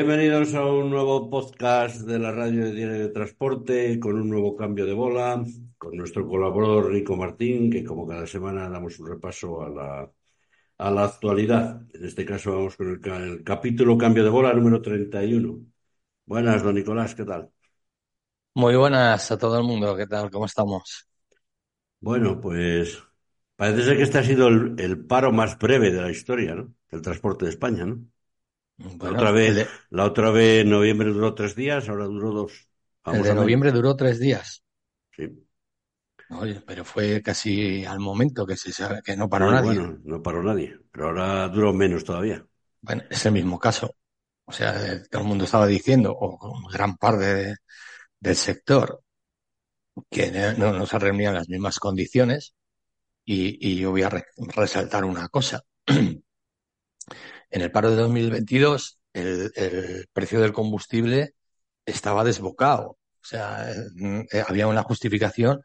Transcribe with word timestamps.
Bienvenidos 0.00 0.54
a 0.54 0.64
un 0.64 0.88
nuevo 0.88 1.28
podcast 1.28 2.06
de 2.06 2.18
la 2.18 2.32
radio 2.32 2.64
de 2.64 2.72
Diario 2.72 2.98
de 3.00 3.08
Transporte 3.10 4.00
con 4.00 4.14
un 4.14 4.30
nuevo 4.30 4.56
cambio 4.56 4.86
de 4.86 4.94
bola, 4.94 5.44
con 5.76 5.94
nuestro 5.94 6.26
colaborador 6.26 6.90
Rico 6.90 7.16
Martín, 7.16 7.70
que 7.70 7.84
como 7.84 8.08
cada 8.08 8.26
semana 8.26 8.70
damos 8.70 8.98
un 8.98 9.08
repaso 9.08 9.60
a 9.60 9.68
la, 9.68 10.10
a 10.78 10.90
la 10.90 11.04
actualidad. 11.04 11.82
En 11.92 12.06
este 12.06 12.24
caso 12.24 12.50
vamos 12.50 12.76
con 12.76 12.88
el, 12.88 13.12
el 13.12 13.44
capítulo 13.44 13.98
cambio 13.98 14.24
de 14.24 14.30
bola 14.30 14.54
número 14.54 14.80
31. 14.80 15.66
Buenas, 16.24 16.62
don 16.62 16.76
Nicolás, 16.76 17.14
¿qué 17.14 17.26
tal? 17.26 17.50
Muy 18.54 18.76
buenas 18.76 19.30
a 19.30 19.36
todo 19.36 19.58
el 19.58 19.64
mundo, 19.64 19.94
¿qué 19.98 20.06
tal? 20.06 20.30
¿Cómo 20.30 20.46
estamos? 20.46 21.06
Bueno, 22.00 22.40
pues 22.40 22.98
parece 23.54 23.82
ser 23.82 23.98
que 23.98 24.04
este 24.04 24.16
ha 24.16 24.24
sido 24.24 24.48
el, 24.48 24.76
el 24.78 25.04
paro 25.04 25.30
más 25.30 25.58
breve 25.58 25.90
de 25.90 26.00
la 26.00 26.10
historia, 26.10 26.54
¿no? 26.54 26.72
Del 26.90 27.02
transporte 27.02 27.44
de 27.44 27.50
España, 27.50 27.84
¿no? 27.84 28.09
La 29.00 29.10
otra 29.12 29.30
Bueno, 29.30 29.38
el 29.42 29.54
vez, 29.54 29.54
de, 29.54 29.74
la 29.90 30.04
otra 30.06 30.30
vez 30.30 30.62
en 30.62 30.70
noviembre 30.70 31.10
duró 31.12 31.34
tres 31.34 31.54
días, 31.54 31.88
ahora 31.88 32.06
duró 32.06 32.32
dos. 32.32 32.68
el 33.10 33.22
Vamos 33.22 33.28
de 33.28 33.30
a 33.30 33.36
menos. 33.36 33.60
noviembre 33.60 33.72
duró 33.72 33.94
tres 33.94 34.18
días. 34.18 34.64
Sí. 35.16 35.46
Oye, 36.30 36.60
pero 36.66 36.84
fue 36.84 37.22
casi 37.22 37.84
al 37.84 38.00
momento 38.00 38.46
que 38.46 38.56
se 38.56 38.72
sabe 38.72 39.00
que 39.02 39.16
no 39.16 39.28
paró 39.28 39.50
nadie. 39.52 39.78
bueno, 39.78 39.98
no 40.04 40.22
paró 40.22 40.42
nadie, 40.42 40.78
pero 40.90 41.06
ahora 41.08 41.48
duró 41.48 41.72
menos 41.72 42.04
todavía. 42.04 42.46
Bueno, 42.82 43.02
es 43.10 43.24
el 43.26 43.32
mismo 43.32 43.58
caso. 43.58 43.96
O 44.44 44.52
sea, 44.52 44.74
eh, 44.94 45.02
todo 45.10 45.22
el 45.22 45.28
mundo 45.28 45.44
estaba 45.44 45.66
diciendo, 45.66 46.14
o 46.18 46.38
gran 46.70 46.96
parte 46.96 47.24
de- 47.34 47.56
del 48.20 48.36
sector, 48.36 49.02
que 50.10 50.30
no, 50.58 50.72
no 50.72 50.86
se 50.86 50.98
reunían 50.98 51.34
las 51.34 51.48
mismas 51.48 51.78
condiciones. 51.78 52.54
Y, 53.24 53.58
y 53.74 53.78
yo 53.80 53.90
voy 53.92 54.02
a 54.04 54.10
re- 54.10 54.26
resaltar 54.56 55.04
una 55.06 55.28
cosa. 55.28 55.62
En 57.50 57.62
el 57.62 57.70
paro 57.72 57.90
de 57.90 57.96
2022, 57.96 58.98
el, 59.12 59.52
el 59.56 60.06
precio 60.12 60.40
del 60.40 60.52
combustible 60.52 61.34
estaba 61.86 62.24
desbocado. 62.24 62.90
O 63.22 63.24
sea, 63.24 63.70
eh, 63.72 64.26
eh, 64.32 64.44
había 64.48 64.66
una 64.68 64.82
justificación 64.82 65.62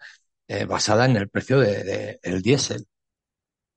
eh, 0.47 0.65
basada 0.65 1.05
en 1.05 1.17
el 1.17 1.29
precio 1.29 1.59
de, 1.59 1.83
de- 1.83 2.19
del 2.23 2.41
diésel. 2.41 2.85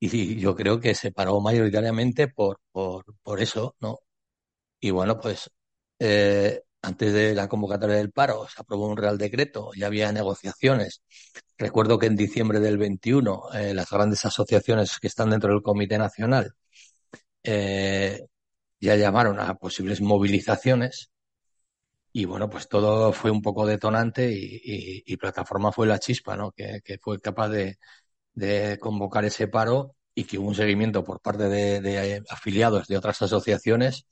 Y 0.01 0.37
yo 0.41 0.55
creo 0.55 0.81
que 0.81 0.95
se 0.95 1.11
paró 1.13 1.41
mayoritariamente 1.41 2.29
por, 2.29 2.61
por, 2.73 3.05
por 3.23 3.41
eso, 3.41 3.75
¿no? 3.81 3.99
Y 4.81 4.91
bueno, 4.91 5.21
pues 5.21 5.51
eh, 5.99 6.63
antes 6.83 7.13
de 7.13 7.35
la 7.35 7.49
convocatoria 7.49 7.97
del 7.97 8.13
paro 8.13 8.47
se 8.49 8.61
aprobó 8.63 8.89
un 8.89 8.97
Real 8.97 9.19
Decreto, 9.19 9.71
ya 9.77 9.87
había 9.89 10.13
negociaciones. 10.13 11.03
Recuerdo 11.59 11.99
que 11.99 12.07
en 12.07 12.17
diciembre 12.17 12.61
del 12.61 12.79
21 12.79 13.43
eh, 13.55 13.75
las 13.75 13.91
grandes 13.91 14.25
asociaciones 14.27 14.99
que 15.01 15.09
están 15.09 15.31
dentro 15.31 15.51
del 15.53 15.63
Comité 15.63 15.99
Nacional 15.99 16.53
eh, 17.43 18.27
ya 18.81 18.97
llamaron 18.97 19.41
a 19.41 19.55
posibles 19.57 20.01
movilizaciones 20.01 21.11
y 22.13 22.25
bueno, 22.25 22.49
pues 22.51 22.69
todo 22.69 23.13
fue 23.13 23.31
un 23.31 23.43
poco 23.43 23.67
detonante 23.67 24.31
y, 24.33 25.17
Plataforma 25.19 25.73
fue 25.73 25.87
la 25.87 25.99
chispa, 25.99 26.37
¿no? 26.37 26.53
Que, 26.53 26.81
fue 27.01 27.21
capaz 27.21 27.49
de, 27.49 27.79
convocar 28.81 29.25
ese 29.25 29.49
paro 29.49 29.97
y 30.15 30.25
que 30.25 30.39
hubo 30.39 30.49
un 30.49 30.55
seguimiento 30.55 31.05
por 31.05 31.21
parte 31.21 31.49
de, 31.49 32.23
afiliados 32.31 32.89
de 32.89 32.97
otras 32.97 33.23
asociaciones 33.23 34.07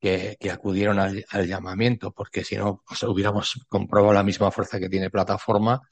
que, 0.00 0.36
que 0.40 0.50
acudieron 0.50 0.98
al, 0.98 1.24
al 1.30 1.46
llamamiento, 1.46 2.12
porque 2.12 2.44
si 2.44 2.56
no, 2.56 2.82
pues 2.86 3.02
hubiéramos 3.04 3.60
comprobado 3.68 4.14
la 4.14 4.22
misma 4.24 4.50
fuerza 4.50 4.80
que 4.80 4.88
tiene 4.88 5.10
Plataforma 5.10 5.82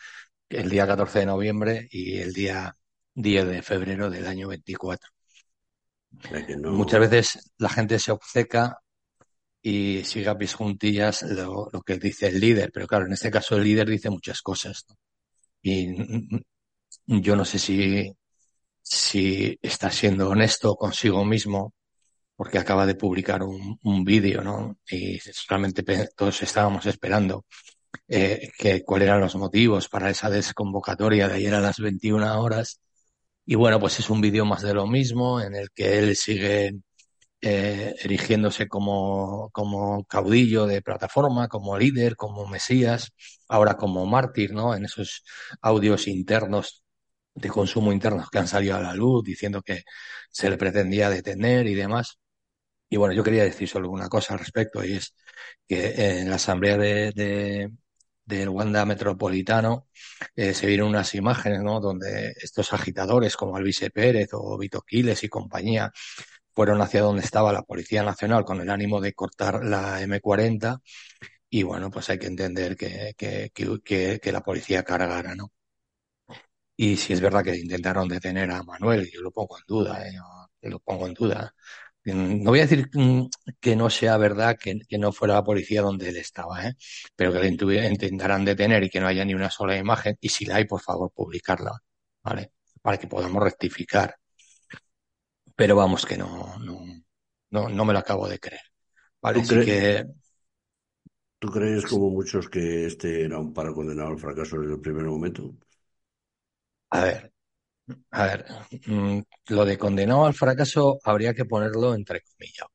el 0.49 0.71
día 0.71 0.87
14 0.87 1.21
de 1.21 1.27
noviembre 1.27 1.89
y 1.91 2.19
el 2.19 2.33
día 2.33 2.77
10 3.15 3.47
de 3.49 3.63
febrero 3.63 4.11
del 4.11 4.27
año 4.27 4.49
24. 4.49 5.18
Muchas 6.11 7.01
veces 7.01 7.53
la 7.59 7.69
gente 7.69 7.99
se 7.99 8.13
obceca 8.13 8.81
y 9.63 10.03
sigue 10.05 10.29
a 10.29 10.39
pies 10.39 10.55
juntillas 10.55 11.23
lo, 11.23 11.71
que 11.85 11.99
dice 11.99 12.29
el 12.29 12.41
líder, 12.41 12.71
pero 12.73 12.87
claro, 12.87 13.07
en 13.07 13.13
este 13.13 13.31
caso 13.31 13.57
el 13.57 13.65
líder 13.65 13.89
dice 13.89 14.11
muchas 14.11 14.41
cosas. 14.43 14.87
Y 15.63 15.95
yo 17.07 17.37
no 17.37 17.45
sé 17.45 17.59
si, 17.59 18.13
si 18.81 19.59
está 19.63 19.91
siendo 19.91 20.29
honesto 20.31 20.77
consigo 20.77 21.25
mismo 21.25 21.75
porque 22.37 22.59
acaba 22.59 22.87
de 22.87 22.95
publicar 22.95 23.43
un, 23.43 24.05
vídeo, 24.05 24.43
¿no? 24.43 24.79
Y 24.89 25.19
realmente 25.49 25.83
todos 26.17 26.41
estábamos 26.41 26.87
esperando 26.87 27.45
eh, 28.07 28.51
que 28.57 28.85
cuáles 28.85 29.09
eran 29.09 29.21
los 29.21 29.35
motivos 29.35 29.89
para 29.89 30.09
esa 30.09 30.31
desconvocatoria 30.31 31.27
de 31.27 31.35
ayer 31.35 31.55
a 31.55 31.61
las 31.61 31.79
21 31.79 32.41
horas. 32.41 32.81
Y 33.51 33.55
bueno, 33.55 33.81
pues 33.81 33.99
es 33.99 34.11
un 34.11 34.21
vídeo 34.21 34.45
más 34.45 34.61
de 34.63 34.75
lo 34.75 34.87
mismo 34.87 35.41
en 35.41 35.55
el 35.57 35.71
que 35.71 35.99
él 35.99 36.15
sigue 36.17 36.73
eh, 37.43 37.95
erigiéndose 38.03 38.69
como, 38.69 39.51
como 39.53 40.05
caudillo 40.07 40.67
de 40.67 40.83
plataforma, 40.83 41.49
como 41.49 41.79
líder, 41.79 42.17
como 42.17 42.47
mesías, 42.49 43.13
ahora 43.49 43.77
como 43.77 44.07
mártir, 44.07 44.53
¿no? 44.55 44.75
En 44.77 44.85
esos 44.87 45.25
audios 45.63 46.09
internos 46.09 46.85
de 47.35 47.49
consumo 47.51 47.93
internos 47.93 48.31
que 48.31 48.39
han 48.39 48.49
salido 48.49 48.77
a 48.77 48.83
la 48.83 48.95
luz 48.95 49.25
diciendo 49.25 49.63
que 49.63 49.83
se 50.31 50.51
le 50.51 50.59
pretendía 50.59 51.11
detener 51.11 51.67
y 51.69 51.75
demás. 51.75 52.19
Y 52.91 52.97
bueno, 52.99 53.15
yo 53.15 53.25
quería 53.25 53.45
decir 53.45 53.69
solo 53.69 53.91
una 53.91 54.09
cosa 54.09 54.35
al 54.35 54.41
respecto 54.41 54.85
y 54.85 54.95
es 54.95 55.15
que 55.69 56.21
en 56.21 56.31
la 56.31 56.37
asamblea 56.37 56.79
de, 56.79 57.13
de 57.13 57.71
del 58.29 58.51
Wanda 58.51 58.85
Metropolitano 58.85 59.89
eh, 60.37 60.53
se 60.55 60.67
vieron 60.67 60.89
unas 60.89 61.15
imágenes, 61.15 61.63
¿no? 61.63 61.81
Donde 61.81 62.35
estos 62.43 62.73
agitadores 62.73 63.37
como 63.37 63.57
Alvise 63.57 63.91
Pérez 63.91 64.31
o 64.33 64.59
Vito 64.59 64.83
Quiles 64.83 65.25
y 65.25 65.29
compañía 65.29 65.91
fueron 66.55 66.81
hacia 66.83 67.03
donde 67.03 67.23
estaba 67.23 67.53
la 67.53 67.63
Policía 67.63 68.03
Nacional 68.03 68.45
con 68.45 68.61
el 68.61 68.71
ánimo 68.71 69.01
de 69.01 69.15
cortar 69.15 69.65
la 69.65 70.01
M40 70.03 70.81
y 71.51 71.63
bueno, 71.63 71.91
pues 71.91 72.11
hay 72.11 72.19
que 72.19 72.27
entender 72.27 72.77
que, 72.77 73.15
que, 73.17 73.51
que, 74.21 74.33
la 74.33 74.43
policía 74.43 74.83
cargara, 74.85 75.35
¿no? 75.35 75.51
Y 76.77 76.97
si 76.97 77.13
es 77.13 77.21
verdad 77.21 77.43
que 77.45 77.57
intentaron 77.57 78.09
detener 78.09 78.51
a 78.51 78.63
Manuel, 78.63 79.11
yo 79.13 79.21
lo 79.23 79.31
pongo 79.33 79.59
en 79.59 79.65
duda, 79.67 80.07
¿eh? 80.07 80.13
Yo 80.63 80.71
lo 80.71 80.79
pongo 80.81 81.07
en 81.07 81.15
duda. 81.15 81.55
Mm, 82.05 82.43
No 82.43 82.51
voy 82.51 82.61
a 82.61 82.63
decir 82.67 82.89
mm, 82.95 83.27
que 83.61 83.77
no 83.77 83.91
sea 83.91 84.17
verdad 84.17 84.57
que, 84.59 84.79
que 84.89 84.99
no 84.99 85.13
fuera 85.13 85.35
la 85.35 85.45
policía 85.45 85.83
donde 85.83 86.09
él 86.09 86.17
estaba, 86.17 86.67
¿eh? 86.67 86.75
Pero 87.17 87.33
que 87.33 87.41
le 87.41 87.49
intentarán 87.89 88.45
detener 88.45 88.85
y 88.85 88.91
que 88.91 89.01
no 89.01 89.07
haya 89.09 89.25
ni 89.25 89.35
una 89.35 89.51
sola 89.51 89.77
imagen. 89.77 90.17
Y 90.21 90.29
si 90.31 90.45
la 90.47 90.57
hay, 90.57 90.65
por 90.67 90.81
favor, 90.81 91.13
publicarla, 91.15 91.73
¿vale? 92.23 92.53
Para 92.83 92.99
que 92.99 93.07
podamos 93.09 93.43
rectificar. 93.43 94.15
Pero 95.59 95.77
vamos, 95.77 96.07
que 96.07 96.17
no, 96.17 96.59
no, 96.61 96.81
no, 97.51 97.69
no 97.69 97.85
me 97.85 97.93
lo 97.93 97.99
acabo 97.99 98.29
de 98.29 98.39
creer, 98.39 98.63
¿vale? 99.23 99.41
¿tú 99.41 99.43
Así 99.43 99.47
crees, 99.47 99.67
que, 99.67 100.07
tú 101.41 101.49
crees 101.51 101.85
como 101.87 102.11
muchos 102.11 102.49
que 102.49 102.87
este 102.87 103.25
era 103.25 103.39
un 103.41 103.53
paro 103.53 103.75
condenado 103.75 104.11
al 104.11 104.19
fracaso 104.21 104.61
desde 104.61 104.75
el 104.75 104.81
primer 104.81 105.05
momento? 105.07 105.53
a 106.91 107.01
ver, 107.05 107.33
a 108.11 108.25
ver, 108.27 108.47
mm, 108.87 109.21
lo 109.49 109.65
de 109.65 109.79
condenado 109.79 110.27
al 110.27 110.35
fracaso 110.35 110.99
habría 111.05 111.35
que 111.35 111.45
ponerlo 111.45 111.95
entre 111.95 112.23
comillas. 112.23 112.69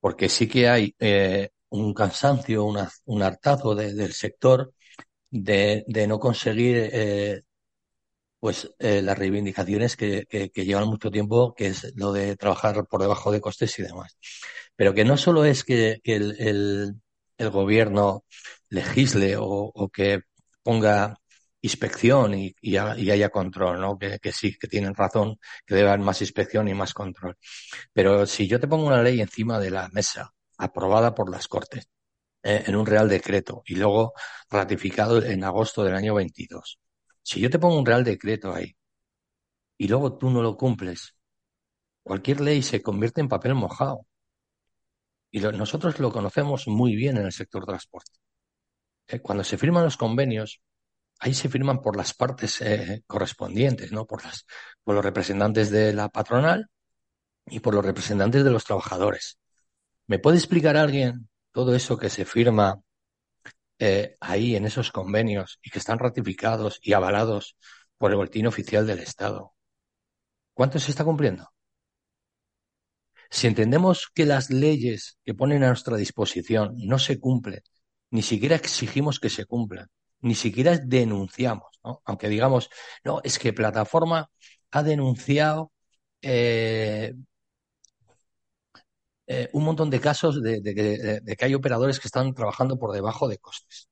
porque 0.00 0.28
sí 0.28 0.48
que 0.48 0.68
hay 0.68 0.94
eh, 0.98 1.50
un 1.70 1.94
cansancio, 1.94 2.64
un 2.64 3.22
hartazgo 3.22 3.74
de- 3.74 3.94
del 3.94 4.12
sector 4.12 4.72
de, 5.30 5.84
no 6.08 6.18
conseguir 6.20 6.90
eh, 6.92 7.42
pues 8.40 8.70
eh, 8.78 9.02
las 9.02 9.18
reivindicaciones 9.18 9.96
que, 9.96 10.26
llevan 10.54 10.88
mucho 10.88 11.10
tiempo, 11.10 11.54
que 11.54 11.68
es 11.68 11.92
lo 11.96 12.12
de 12.12 12.36
trabajar 12.36 12.86
por 12.86 13.00
debajo 13.02 13.32
de 13.32 13.40
costes 13.40 13.78
y 13.78 13.82
demás. 13.82 14.18
Pero 14.76 14.94
que 14.94 15.04
no 15.04 15.16
solo 15.16 15.44
es 15.44 15.64
que, 15.64 16.00
el, 16.04 16.96
gobierno 17.38 18.24
legisle 18.70 19.36
o 19.38 19.90
que 19.92 20.20
ponga 20.62 21.18
inspección 21.64 22.34
y, 22.34 22.54
y 22.60 22.76
ha- 22.76 22.96
y 22.98 23.10
haya 23.10 23.30
control, 23.30 23.80
¿no? 23.80 23.98
Que, 23.98 24.18
que 24.20 24.32
sí, 24.32 24.56
que 24.58 24.68
tienen 24.68 24.94
razón, 24.94 25.38
que 25.66 25.74
debe 25.76 25.88
haber 25.90 26.00
más 26.00 26.20
inspección 26.22 26.68
y 26.68 26.74
más 26.74 26.94
control. 26.94 27.36
Pero 27.92 28.26
si 28.26 28.48
yo 28.48 28.60
te 28.60 28.68
pongo 28.68 28.86
una 28.88 29.02
ley 29.02 29.20
encima 29.20 29.58
de 29.60 29.70
la 29.70 29.88
mesa, 29.90 30.32
aprobada 30.58 31.14
por 31.14 31.30
las 31.30 31.48
Cortes, 31.48 31.88
eh, 32.42 32.64
en 32.66 32.76
un 32.76 32.86
Real 32.86 33.08
Decreto 33.08 33.62
y 33.66 33.76
luego 33.76 34.14
ratificado 34.50 35.22
en 35.24 35.44
agosto 35.44 35.84
del 35.84 35.94
año 35.96 36.14
22, 36.14 36.78
si 37.22 37.40
yo 37.40 37.50
te 37.50 37.58
pongo 37.60 37.78
un 37.78 37.86
Real 37.86 38.04
Decreto 38.04 38.54
ahí 38.54 38.76
y 39.78 39.86
luego 39.88 40.18
tú 40.18 40.30
no 40.30 40.42
lo 40.42 40.56
cumples, 40.56 41.14
cualquier 42.02 42.40
ley 42.42 42.62
se 42.62 42.82
convierte 42.82 43.20
en 43.22 43.28
papel 43.28 43.54
mojado. 43.54 44.06
Y 45.30 45.40
lo- 45.40 45.52
nosotros 45.52 45.98
lo 45.98 46.10
conocemos 46.12 46.66
muy 46.68 46.96
bien 46.96 47.16
en 47.18 47.26
el 47.26 47.32
sector 47.32 47.64
transporte. 47.66 48.12
Eh, 49.08 49.20
cuando 49.20 49.44
se 49.44 49.58
firman 49.58 49.84
los 49.84 49.96
convenios, 49.96 50.60
ahí 51.24 51.32
se 51.32 51.48
firman 51.48 51.80
por 51.80 51.96
las 51.96 52.12
partes 52.12 52.60
eh, 52.60 53.02
correspondientes, 53.06 53.92
¿no? 53.92 54.06
Por 54.06 54.22
las, 54.24 54.44
por 54.82 54.94
los 54.94 55.02
representantes 55.02 55.70
de 55.70 55.94
la 55.94 56.10
patronal 56.10 56.68
y 57.46 57.60
por 57.60 57.74
los 57.74 57.84
representantes 57.84 58.44
de 58.44 58.50
los 58.50 58.64
trabajadores. 58.64 59.38
¿Me 60.06 60.18
puede 60.18 60.36
explicar 60.36 60.76
alguien 60.76 61.30
todo 61.50 61.74
eso 61.74 61.96
que 61.96 62.10
se 62.10 62.26
firma 62.26 62.82
eh, 63.78 64.16
ahí 64.20 64.54
en 64.54 64.66
esos 64.66 64.92
convenios 64.92 65.58
y 65.62 65.70
que 65.70 65.78
están 65.78 65.98
ratificados 65.98 66.78
y 66.82 66.92
avalados 66.92 67.56
por 67.96 68.10
el 68.10 68.18
Boletín 68.18 68.46
Oficial 68.46 68.86
del 68.86 68.98
Estado? 68.98 69.54
¿Cuánto 70.52 70.78
se 70.78 70.90
está 70.90 71.04
cumpliendo? 71.04 71.48
Si 73.30 73.46
entendemos 73.46 74.10
que 74.14 74.26
las 74.26 74.50
leyes 74.50 75.18
que 75.24 75.32
ponen 75.32 75.64
a 75.64 75.68
nuestra 75.68 75.96
disposición 75.96 76.74
no 76.76 76.98
se 76.98 77.18
cumplen, 77.18 77.62
ni 78.10 78.20
siquiera 78.20 78.56
exigimos 78.56 79.18
que 79.18 79.30
se 79.30 79.46
cumplan, 79.46 79.88
ni 80.20 80.34
siquiera 80.34 80.78
denunciamos, 80.78 81.68
¿no? 81.84 82.02
Aunque 82.04 82.28
digamos, 82.28 82.70
no, 83.04 83.20
es 83.24 83.38
que 83.38 83.52
plataforma 83.52 84.30
ha 84.70 84.82
denunciado 84.82 85.72
eh, 86.22 87.14
eh, 89.26 89.48
un 89.52 89.64
montón 89.64 89.90
de 89.90 90.00
casos 90.00 90.42
de, 90.42 90.62
que 90.62 91.44
hay 91.44 91.54
operadores 91.54 91.98
que 92.00 92.08
están 92.08 92.34
trabajando 92.34 92.78
por 92.78 92.92
debajo 92.92 93.28
de 93.28 93.38
costes. 93.38 93.88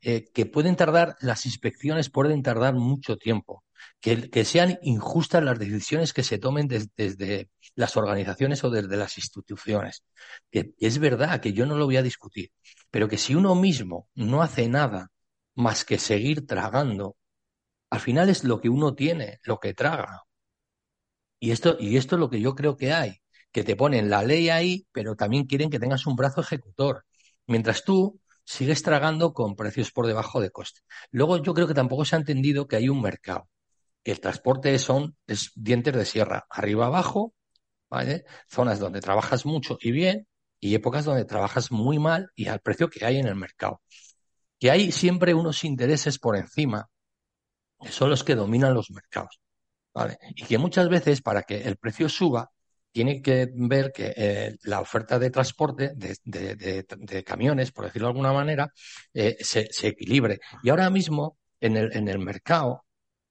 Eh, 0.00 0.24
que 0.34 0.46
pueden 0.46 0.74
tardar, 0.76 1.16
las 1.20 1.46
inspecciones 1.46 2.10
pueden 2.10 2.42
tardar 2.42 2.74
mucho 2.74 3.16
tiempo, 3.16 3.64
que, 4.00 4.28
que 4.28 4.44
sean 4.44 4.78
injustas 4.82 5.44
las 5.44 5.58
decisiones 5.58 6.12
que 6.12 6.24
se 6.24 6.38
tomen 6.38 6.66
desde 6.66 7.48
las 7.76 7.96
organizaciones 7.96 8.64
o 8.64 8.70
desde 8.70 8.96
las 8.96 9.16
instituciones. 9.18 10.02
Que 10.50 10.74
es 10.78 10.98
verdad 10.98 11.40
que 11.40 11.52
yo 11.52 11.66
no 11.66 11.76
lo 11.76 11.84
voy 11.86 11.96
a 11.96 12.02
discutir, 12.02 12.50
pero 12.90 13.08
que 13.08 13.18
si 13.18 13.34
uno 13.36 13.54
mismo 13.54 14.08
no 14.14 14.42
hace 14.42 14.68
nada 14.68 15.11
más 15.54 15.84
que 15.84 15.98
seguir 15.98 16.46
tragando, 16.46 17.16
al 17.90 18.00
final 18.00 18.28
es 18.30 18.44
lo 18.44 18.60
que 18.60 18.68
uno 18.68 18.94
tiene, 18.94 19.40
lo 19.44 19.58
que 19.60 19.74
traga. 19.74 20.22
Y 21.40 21.50
esto, 21.50 21.76
y 21.78 21.96
esto 21.96 22.16
es 22.16 22.20
lo 22.20 22.30
que 22.30 22.40
yo 22.40 22.54
creo 22.54 22.76
que 22.76 22.92
hay, 22.92 23.20
que 23.50 23.64
te 23.64 23.76
ponen 23.76 24.10
la 24.10 24.22
ley 24.22 24.48
ahí, 24.48 24.86
pero 24.92 25.16
también 25.16 25.46
quieren 25.46 25.70
que 25.70 25.78
tengas 25.80 26.06
un 26.06 26.16
brazo 26.16 26.40
ejecutor. 26.40 27.04
Mientras 27.46 27.84
tú 27.84 28.20
sigues 28.44 28.82
tragando 28.82 29.32
con 29.34 29.56
precios 29.56 29.92
por 29.92 30.06
debajo 30.06 30.40
de 30.40 30.50
coste. 30.50 30.80
Luego 31.10 31.42
yo 31.42 31.54
creo 31.54 31.66
que 31.66 31.74
tampoco 31.74 32.04
se 32.04 32.16
ha 32.16 32.18
entendido 32.18 32.66
que 32.66 32.76
hay 32.76 32.88
un 32.88 33.00
mercado, 33.02 33.48
que 34.04 34.12
el 34.12 34.20
transporte 34.20 34.78
son 34.78 35.16
es 35.26 35.52
dientes 35.56 35.94
de 35.94 36.04
sierra, 36.04 36.46
arriba 36.50 36.86
abajo, 36.86 37.34
¿vale? 37.90 38.24
Zonas 38.48 38.80
donde 38.80 39.00
trabajas 39.00 39.46
mucho 39.46 39.78
y 39.80 39.92
bien 39.92 40.28
y 40.60 40.74
épocas 40.74 41.04
donde 41.04 41.24
trabajas 41.24 41.72
muy 41.72 41.98
mal 41.98 42.30
y 42.36 42.48
al 42.48 42.60
precio 42.60 42.88
que 42.90 43.04
hay 43.04 43.18
en 43.18 43.26
el 43.28 43.36
mercado. 43.36 43.82
Que 44.62 44.70
hay 44.70 44.92
siempre 44.92 45.34
unos 45.34 45.64
intereses 45.64 46.20
por 46.20 46.36
encima 46.36 46.88
que 47.80 47.90
son 47.90 48.10
los 48.10 48.22
que 48.22 48.36
dominan 48.36 48.72
los 48.74 48.92
mercados. 48.92 49.40
Y 50.36 50.44
que 50.44 50.56
muchas 50.56 50.88
veces 50.88 51.20
para 51.20 51.42
que 51.42 51.62
el 51.62 51.78
precio 51.78 52.08
suba 52.08 52.48
tiene 52.92 53.20
que 53.20 53.48
ver 53.52 53.90
que 53.90 54.14
eh, 54.16 54.56
la 54.62 54.78
oferta 54.78 55.18
de 55.18 55.30
transporte 55.30 55.94
de, 55.96 57.24
camiones, 57.26 57.72
por 57.72 57.86
decirlo 57.86 58.06
de 58.06 58.10
alguna 58.12 58.32
manera, 58.32 58.72
eh, 59.12 59.36
se, 59.40 59.68
equilibre. 59.82 60.38
Y 60.62 60.70
ahora 60.70 60.88
mismo 60.90 61.38
en 61.58 61.76
el, 61.76 62.18
mercado, 62.20 62.84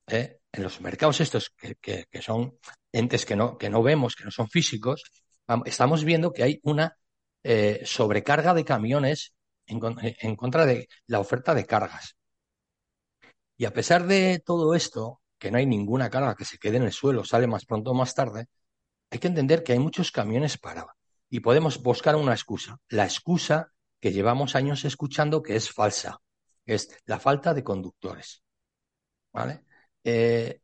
eh, 0.08 0.40
en 0.52 0.64
los 0.64 0.82
mercados 0.82 1.22
estos 1.22 1.54
que, 1.80 2.08
son 2.20 2.58
entes 2.92 3.26
que 3.26 3.38
no 3.38 3.84
vemos, 3.84 4.18
que 4.18 4.26
no 4.26 4.32
son 4.32 4.50
físicos, 4.50 5.02
estamos 5.64 6.04
viendo 6.04 6.34
que 6.34 6.44
hay 6.44 6.60
una 6.64 6.98
sobrecarga 7.86 8.54
de 8.54 8.66
camiones 8.66 9.34
en, 9.72 10.16
en 10.20 10.36
contra 10.36 10.66
de 10.66 10.88
la 11.08 11.20
oferta 11.20 11.56
de 11.56 11.66
cargas. 11.66 12.16
Y 13.58 13.66
a 13.66 13.74
pesar 13.74 14.08
de 14.08 14.42
todo 14.46 14.76
esto, 14.76 15.22
que 15.38 15.52
no 15.52 15.58
hay 15.58 15.66
ninguna 15.66 16.10
carga 16.10 16.36
que 16.36 16.46
se 16.46 16.58
quede 16.58 16.78
en 16.78 16.84
el 16.84 16.92
suelo, 16.92 17.24
sale 17.24 17.48
más 17.48 17.66
pronto 17.66 17.92
o 17.92 17.94
más 17.94 18.14
tarde, 18.14 18.48
hay 19.10 19.20
que 19.20 19.28
entender 19.28 19.64
que 19.64 19.74
hay 19.74 19.80
muchos 19.80 20.12
camiones 20.12 20.58
parados 20.58 20.94
y 21.30 21.40
podemos 21.40 21.82
buscar 21.82 22.16
una 22.16 22.34
excusa. 22.34 22.78
La 22.90 23.06
excusa 23.06 23.72
que 24.00 24.12
llevamos 24.12 24.56
años 24.56 24.84
escuchando 24.86 25.42
que 25.42 25.56
es 25.56 25.72
falsa, 25.72 26.20
es 26.66 26.90
la 27.06 27.20
falta 27.20 27.54
de 27.54 27.64
conductores. 27.64 28.44
¿Vale? 29.32 29.64
Eh, 30.04 30.60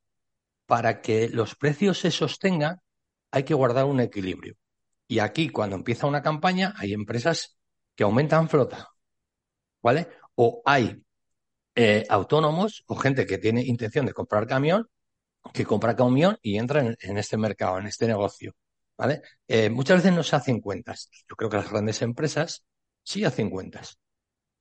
para 0.65 1.01
que 1.01 1.29
los 1.29 1.55
precios 1.55 1.99
se 1.99 2.11
sostengan, 2.11 2.81
hay 3.31 3.43
que 3.43 3.53
guardar 3.53 3.85
un 3.85 3.99
equilibrio. 3.99 4.55
Y 5.07 5.19
aquí, 5.19 5.49
cuando 5.49 5.75
empieza 5.75 6.07
una 6.07 6.21
campaña, 6.21 6.73
hay 6.77 6.93
empresas 6.93 7.57
que 7.95 8.03
aumentan 8.03 8.49
flota, 8.49 8.89
¿vale? 9.81 10.07
O 10.35 10.61
hay 10.65 11.01
eh, 11.75 12.05
autónomos 12.09 12.83
o 12.87 12.95
gente 12.95 13.25
que 13.25 13.37
tiene 13.37 13.63
intención 13.63 14.05
de 14.05 14.13
comprar 14.13 14.47
camión 14.47 14.87
que 15.53 15.65
compra 15.65 15.95
camión 15.95 16.37
y 16.41 16.57
entra 16.57 16.81
en, 16.99 17.17
este 17.17 17.37
mercado, 17.37 17.79
en 17.79 17.87
este 17.87 18.07
negocio. 18.07 18.53
¿Vale? 18.97 19.21
Eh, 19.47 19.69
muchas 19.69 19.97
veces 19.97 20.13
no 20.13 20.23
se 20.23 20.35
hacen 20.35 20.59
cuentas. 20.59 21.09
Yo 21.29 21.35
creo 21.35 21.49
que 21.49 21.57
las 21.57 21.69
grandes 21.69 22.01
empresas 22.01 22.65
sí 23.03 23.23
hacen 23.23 23.49
cuentas. 23.49 23.99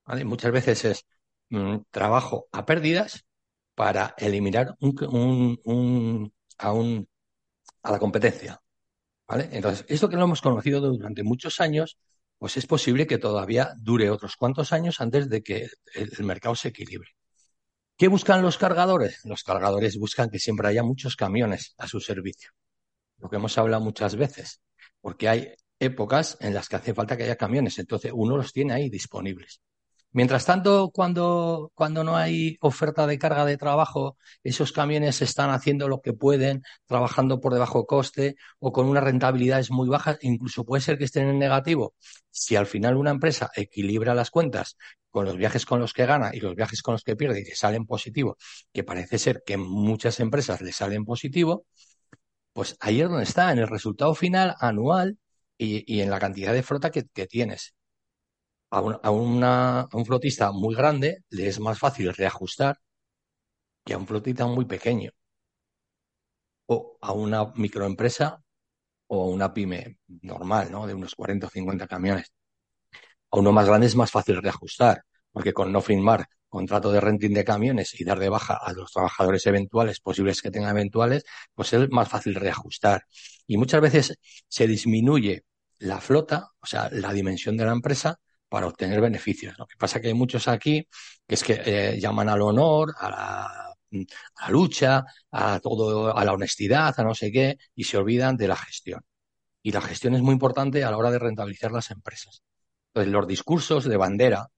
¿vale? 0.04 0.24
Muchas 0.24 0.52
veces 0.52 0.84
es 0.84 1.06
mm, 1.48 1.78
trabajo 1.90 2.46
a 2.52 2.66
pérdidas 2.66 3.24
para 3.74 4.14
eliminar 4.18 4.76
un, 4.80 5.58
un, 5.64 6.32
a, 6.58 6.72
un, 6.72 7.08
a 7.82 7.92
la 7.92 7.98
competencia. 7.98 8.60
¿vale? 9.26 9.48
Entonces, 9.52 9.86
esto 9.88 10.08
que 10.08 10.16
lo 10.16 10.24
hemos 10.24 10.42
conocido 10.42 10.80
durante 10.80 11.22
muchos 11.22 11.60
años, 11.60 11.98
pues 12.46 12.58
es 12.58 12.66
posible 12.68 13.08
que 13.08 13.18
todavía 13.18 13.74
dure 13.76 14.08
otros 14.08 14.36
cuantos 14.36 14.72
años 14.72 15.00
antes 15.00 15.28
de 15.28 15.42
que 15.42 15.68
el 15.94 16.22
mercado 16.22 16.54
se 16.54 16.68
equilibre. 16.68 17.10
¿Qué 17.96 18.06
buscan 18.06 18.40
los 18.40 18.56
cargadores? 18.56 19.18
Los 19.24 19.42
cargadores 19.42 19.98
buscan 19.98 20.30
que 20.30 20.38
siempre 20.38 20.68
haya 20.68 20.84
muchos 20.84 21.16
camiones 21.16 21.74
a 21.76 21.88
su 21.88 21.98
servicio. 21.98 22.52
Lo 23.18 23.28
que 23.28 23.34
hemos 23.34 23.58
hablado 23.58 23.82
muchas 23.82 24.14
veces, 24.14 24.60
porque 25.00 25.28
hay 25.28 25.54
épocas 25.80 26.36
en 26.38 26.54
las 26.54 26.68
que 26.68 26.76
hace 26.76 26.94
falta 26.94 27.16
que 27.16 27.24
haya 27.24 27.34
camiones, 27.34 27.80
entonces 27.80 28.12
uno 28.14 28.36
los 28.36 28.52
tiene 28.52 28.74
ahí 28.74 28.90
disponibles. 28.90 29.60
Mientras 30.12 30.46
tanto, 30.46 30.90
cuando, 30.94 31.72
cuando 31.74 32.02
no 32.02 32.16
hay 32.16 32.56
oferta 32.60 33.06
de 33.06 33.18
carga 33.18 33.44
de 33.44 33.58
trabajo, 33.58 34.16
esos 34.42 34.72
camiones 34.72 35.20
están 35.20 35.50
haciendo 35.50 35.88
lo 35.88 36.00
que 36.00 36.14
pueden, 36.14 36.62
trabajando 36.86 37.38
por 37.38 37.52
debajo 37.52 37.84
coste 37.84 38.36
o 38.58 38.72
con 38.72 38.86
unas 38.86 39.04
rentabilidades 39.04 39.70
muy 39.70 39.88
bajas, 39.88 40.16
incluso 40.22 40.64
puede 40.64 40.80
ser 40.80 40.96
que 40.96 41.04
estén 41.04 41.28
en 41.28 41.38
negativo. 41.38 41.94
Si 42.30 42.56
al 42.56 42.66
final 42.66 42.96
una 42.96 43.10
empresa 43.10 43.50
equilibra 43.54 44.14
las 44.14 44.30
cuentas 44.30 44.76
con 45.10 45.26
los 45.26 45.36
viajes 45.36 45.66
con 45.66 45.80
los 45.80 45.92
que 45.92 46.06
gana 46.06 46.30
y 46.32 46.40
los 46.40 46.54
viajes 46.54 46.80
con 46.80 46.92
los 46.92 47.02
que 47.02 47.16
pierde 47.16 47.40
y 47.40 47.44
que 47.44 47.54
salen 47.54 47.84
positivo, 47.84 48.38
que 48.72 48.84
parece 48.84 49.18
ser 49.18 49.42
que 49.44 49.58
muchas 49.58 50.18
empresas 50.20 50.62
le 50.62 50.72
salen 50.72 51.04
positivo, 51.04 51.66
pues 52.54 52.76
ahí 52.80 53.02
es 53.02 53.08
donde 53.08 53.24
está, 53.24 53.52
en 53.52 53.58
el 53.58 53.68
resultado 53.68 54.14
final 54.14 54.54
anual 54.60 55.18
y, 55.58 56.00
en 56.00 56.10
la 56.10 56.18
cantidad 56.18 56.52
de 56.54 56.62
flota 56.62 56.90
que 56.90 57.26
tienes 57.26 57.74
a, 58.76 59.10
un 59.10 60.04
flotista 60.06 60.52
muy 60.52 60.74
grande 60.74 61.22
le 61.30 61.48
es 61.48 61.60
más 61.60 61.78
fácil 61.78 62.12
reajustar 62.14 62.78
que 63.84 63.94
a 63.94 63.98
un 63.98 64.06
flotista 64.06 64.46
muy 64.46 64.64
pequeño. 64.64 65.10
O 66.68 66.98
a 67.00 67.12
una 67.12 67.44
microempresa 67.54 68.42
o 69.08 69.24
a 69.24 69.28
una 69.28 69.52
pyme 69.54 69.98
normal, 70.22 70.70
¿no? 70.70 70.86
De 70.86 70.94
unos 70.94 71.14
40 71.14 71.46
o 71.46 71.50
50 71.50 71.86
camiones. 71.86 72.32
A 73.30 73.38
uno 73.38 73.52
más 73.52 73.66
grande 73.66 73.86
es 73.86 73.96
más 73.96 74.10
fácil 74.10 74.42
reajustar, 74.42 75.04
porque 75.32 75.52
con 75.52 75.72
no 75.72 75.80
firmar 75.80 76.26
contrato 76.48 76.90
de 76.92 77.00
renting 77.00 77.34
de 77.34 77.44
camiones 77.44 78.00
y 78.00 78.04
dar 78.04 78.18
de 78.18 78.28
baja 78.28 78.54
a 78.54 78.72
los 78.72 78.92
trabajadores 78.92 79.46
eventuales, 79.46 80.00
posibles 80.00 80.42
que 80.42 80.50
tengan 80.50 80.70
eventuales, 80.70 81.24
pues 81.54 81.72
es 81.72 81.90
más 81.90 82.08
fácil 82.08 82.34
reajustar. 82.34 83.04
Y 83.46 83.56
muchas 83.58 83.80
veces 83.80 84.18
se 84.48 84.66
disminuye 84.66 85.44
la 85.78 86.00
flota, 86.00 86.50
o 86.60 86.66
sea, 86.66 86.88
la 86.90 87.12
dimensión 87.12 87.56
de 87.56 87.66
la 87.66 87.72
empresa, 87.72 88.18
para 88.48 88.66
obtener 88.66 89.00
beneficios. 89.00 89.58
Lo 89.58 89.66
que 89.66 89.76
pasa 89.76 90.00
que 90.00 90.08
hay 90.08 90.14
muchos 90.14 90.48
aquí 90.48 90.86
que 91.26 91.34
es 91.34 91.44
que 91.44 91.62
eh, 91.64 92.00
llaman 92.00 92.28
al 92.28 92.42
honor, 92.42 92.94
a 92.98 93.10
la, 93.10 93.76
lucha, 94.48 95.04
a 95.30 95.60
todo, 95.60 96.16
a 96.16 96.24
la 96.24 96.32
honestidad, 96.32 96.94
a 96.98 97.02
no 97.02 97.14
sé 97.14 97.32
qué, 97.32 97.58
y 97.74 97.84
se 97.84 97.96
olvidan 97.96 98.36
de 98.36 98.48
la 98.48 98.56
gestión. 98.56 99.00
Y 99.62 99.72
la 99.72 99.80
gestión 99.80 100.14
es 100.14 100.22
muy 100.22 100.32
importante 100.32 100.84
a 100.84 100.90
la 100.90 100.98
hora 100.98 101.10
de 101.10 101.18
rentabilizar 101.18 101.72
las 101.72 101.90
empresas. 101.90 102.42
Entonces, 102.88 103.12
los 103.12 103.26
discursos 103.26 103.84
de 103.84 103.96
bandera, 103.96 104.48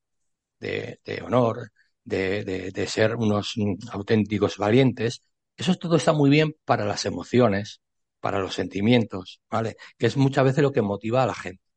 de, 0.61 0.99
honor, 1.25 1.73
de, 2.05 2.45
de, 2.45 2.87
ser 2.87 3.17
unos 3.17 3.55
auténticos 3.93 4.59
valientes, 4.59 5.23
eso 5.57 5.75
todo 5.77 5.97
está 5.97 6.13
muy 6.13 6.31
bien 6.31 6.55
para 6.65 6.85
las 6.85 7.07
emociones, 7.07 7.81
para 8.21 8.41
los 8.41 8.55
sentimientos, 8.55 9.41
¿vale? 9.51 9.77
Que 9.97 10.07
es 10.07 10.17
muchas 10.17 10.45
veces 10.45 10.63
lo 10.63 10.73
que 10.73 10.83
motiva 10.83 11.23
a 11.23 11.27
la 11.27 11.35
gente 11.35 11.68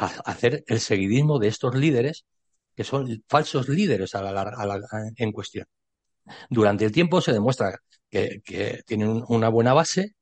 hacer 0.00 0.64
el 0.66 0.80
seguidismo 0.80 1.38
de 1.38 1.48
estos 1.48 1.74
líderes 1.74 2.24
que 2.74 2.84
son 2.84 3.22
falsos 3.28 3.68
líderes 3.68 4.14
a 4.14 4.22
la, 4.22 4.82
en 5.16 5.32
cuestión. 5.32 5.66
Durante 6.48 6.84
el 6.84 6.92
tiempo 6.92 7.20
se 7.20 7.32
demuestra 7.32 7.78
que, 8.08 8.40
tienen 8.86 9.22
una 9.28 9.48
buena 9.48 9.74
base, 9.74 10.14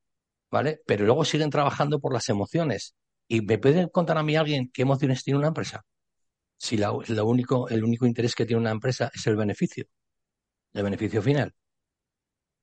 ¿vale? 0.51 0.81
Pero 0.87 1.05
luego 1.07 1.25
siguen 1.25 1.51
trabajando 1.51 2.01
por 2.01 2.13
las 2.13 2.29
emociones. 2.29 2.95
¿Y 3.29 3.43
me 3.43 3.59
pueden 3.59 3.89
contar 3.91 4.19
a 4.19 4.23
mí 4.23 4.37
alguien 4.37 4.71
qué 4.73 4.83
emociones 4.83 5.23
tiene 5.23 5.39
una 5.39 5.49
empresa? 5.49 5.85
Si 6.57 6.77
lo 6.77 7.27
único, 7.27 7.69
el 7.69 7.85
único 7.85 8.07
interés 8.07 8.35
que 8.35 8.47
tiene 8.47 8.61
una 8.61 8.73
empresa 8.73 9.11
es 9.15 9.27
el 9.29 9.37
beneficio, 9.37 9.87
el 10.73 10.83
beneficio 10.83 11.23
final. 11.23 11.55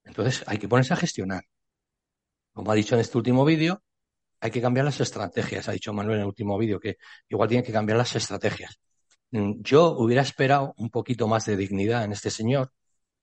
Entonces 0.04 0.44
hay 0.48 0.58
que 0.58 0.68
ponerse 0.68 0.94
a 0.94 0.98
gestionar. 0.98 1.44
Como 2.54 2.72
ha 2.72 2.76
dicho 2.76 2.96
en 2.96 3.02
este 3.02 3.18
último 3.18 3.46
vídeo, 3.46 3.82
hay 4.46 4.52
que 4.52 4.62
cambiar 4.62 4.86
las 4.86 5.02
estrategias, 5.02 5.68
ha 5.68 5.72
dicho 5.72 5.92
Manuel 5.92 6.18
en 6.18 6.22
el 6.22 6.28
último 6.28 6.58
vídeo, 6.58 6.80
que 6.80 6.98
igual 7.30 7.50
tiene 7.50 7.64
que 7.64 7.72
cambiar 7.74 7.98
las 7.98 8.16
estrategias. 8.16 8.80
Mm, 9.32 9.62
yo 9.62 9.98
hubiera 9.98 10.22
esperado 10.22 10.74
un 10.78 10.90
poquito 10.92 11.28
más 11.28 11.46
de 11.46 11.58
dignidad 11.58 12.04
en 12.04 12.12
este 12.12 12.30
señor 12.30 12.72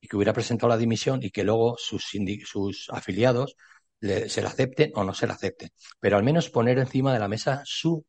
y 0.00 0.08
que 0.08 0.16
hubiera 0.16 0.32
presentado 0.32 0.68
la 0.68 0.76
dimisión 0.76 1.22
y 1.22 1.30
que 1.30 1.44
luego 1.44 1.76
sus, 1.78 2.04
sus 2.44 2.88
afiliados 2.90 3.56
se 4.00 4.40
le 4.42 4.48
acepten 4.48 4.90
o 4.96 5.04
no 5.04 5.14
se 5.14 5.28
le 5.28 5.32
acepten. 5.34 5.70
Pero 6.00 6.16
al 6.16 6.24
menos 6.24 6.50
poner 6.50 6.78
encima 6.78 7.12
de 7.12 7.20
la 7.20 7.28
mesa 7.28 7.62
su 7.64 8.04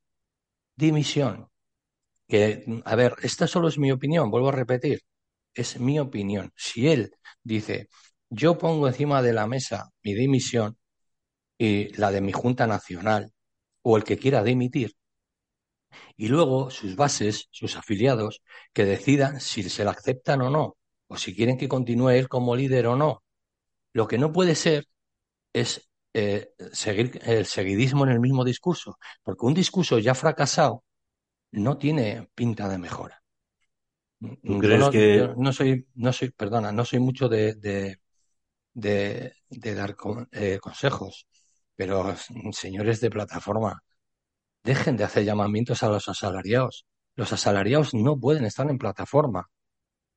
dimisión. 0.76 1.50
Que, 2.28 2.66
a 2.86 2.96
ver, 2.96 3.16
esta 3.22 3.48
solo 3.48 3.68
es 3.68 3.78
mi 3.78 3.92
opinión, 3.92 4.32
vuelvo 4.32 4.50
a 4.50 4.54
repetir, 4.54 5.02
es 5.54 5.80
mi 5.80 6.00
opinión. 6.00 6.52
Si 6.56 6.88
él 6.88 7.12
dice, 7.44 7.90
yo 8.30 8.58
pongo 8.58 8.88
encima 8.88 9.22
de 9.22 9.34
la 9.34 9.46
mesa 9.46 9.92
mi 10.02 10.16
dimisión 10.16 10.78
y 11.58 11.94
la 11.98 12.12
de 12.12 12.22
mi 12.22 12.32
Junta 12.32 12.68
Nacional, 12.68 13.32
o 13.82 13.98
el 13.98 14.04
que 14.04 14.18
quiera 14.18 14.44
dimitir, 14.44 14.96
y 16.18 16.28
luego 16.28 16.70
sus 16.70 16.96
bases, 16.96 17.48
sus 17.52 17.76
afiliados, 17.76 18.42
que 18.74 18.86
decidan 18.86 19.40
si 19.40 19.64
se 19.70 19.84
la 19.84 19.92
aceptan 19.92 20.42
o 20.42 20.50
no, 20.50 20.78
o 21.08 21.18
si 21.18 21.36
quieren 21.36 21.58
que 21.58 21.68
continúe 21.68 22.10
él 22.10 22.30
como 22.30 22.56
líder 22.56 22.88
o 22.88 22.96
no. 22.96 23.24
Lo 23.94 24.08
que 24.08 24.18
no 24.18 24.32
puede 24.32 24.56
ser 24.56 24.88
es 25.54 25.90
eh, 26.14 26.52
seguir 26.72 27.20
el 27.24 27.46
seguidismo 27.46 28.06
en 28.06 28.12
el 28.12 28.20
mismo 28.20 28.44
discurso, 28.44 28.98
porque 29.24 29.46
un 29.46 29.54
discurso 29.54 30.00
ya 30.00 30.16
fracasado 30.16 30.84
no 31.52 31.78
tiene 31.78 32.30
pinta 32.36 32.68
de 32.70 32.78
mejora. 32.78 33.22
¿Tú 34.20 34.60
crees 34.60 34.80
no, 34.80 34.92
que... 34.92 35.34
no 35.36 35.52
soy, 35.52 35.88
no 35.96 36.14
soy, 36.14 36.32
perdona, 36.32 36.72
no 36.72 36.86
soy 36.86 37.00
mucho 37.00 37.28
de, 37.28 37.56
de, 37.56 38.00
de, 38.74 39.76
dar 39.76 39.96
eh, 40.32 40.60
consejos, 40.62 41.28
pero 41.76 42.16
señores 42.52 43.02
de 43.02 43.10
plataforma, 43.10 43.84
dejen 44.64 44.98
de 44.98 45.04
hacer 45.04 45.26
llamamientos 45.26 45.84
a 45.84 45.90
los 45.90 46.08
asalariados. 46.10 46.86
Los 47.16 47.34
asalariados 47.34 47.94
no 47.94 48.18
pueden 48.20 48.46
estar 48.46 48.70
en 48.70 48.78
plataforma. 48.78 49.50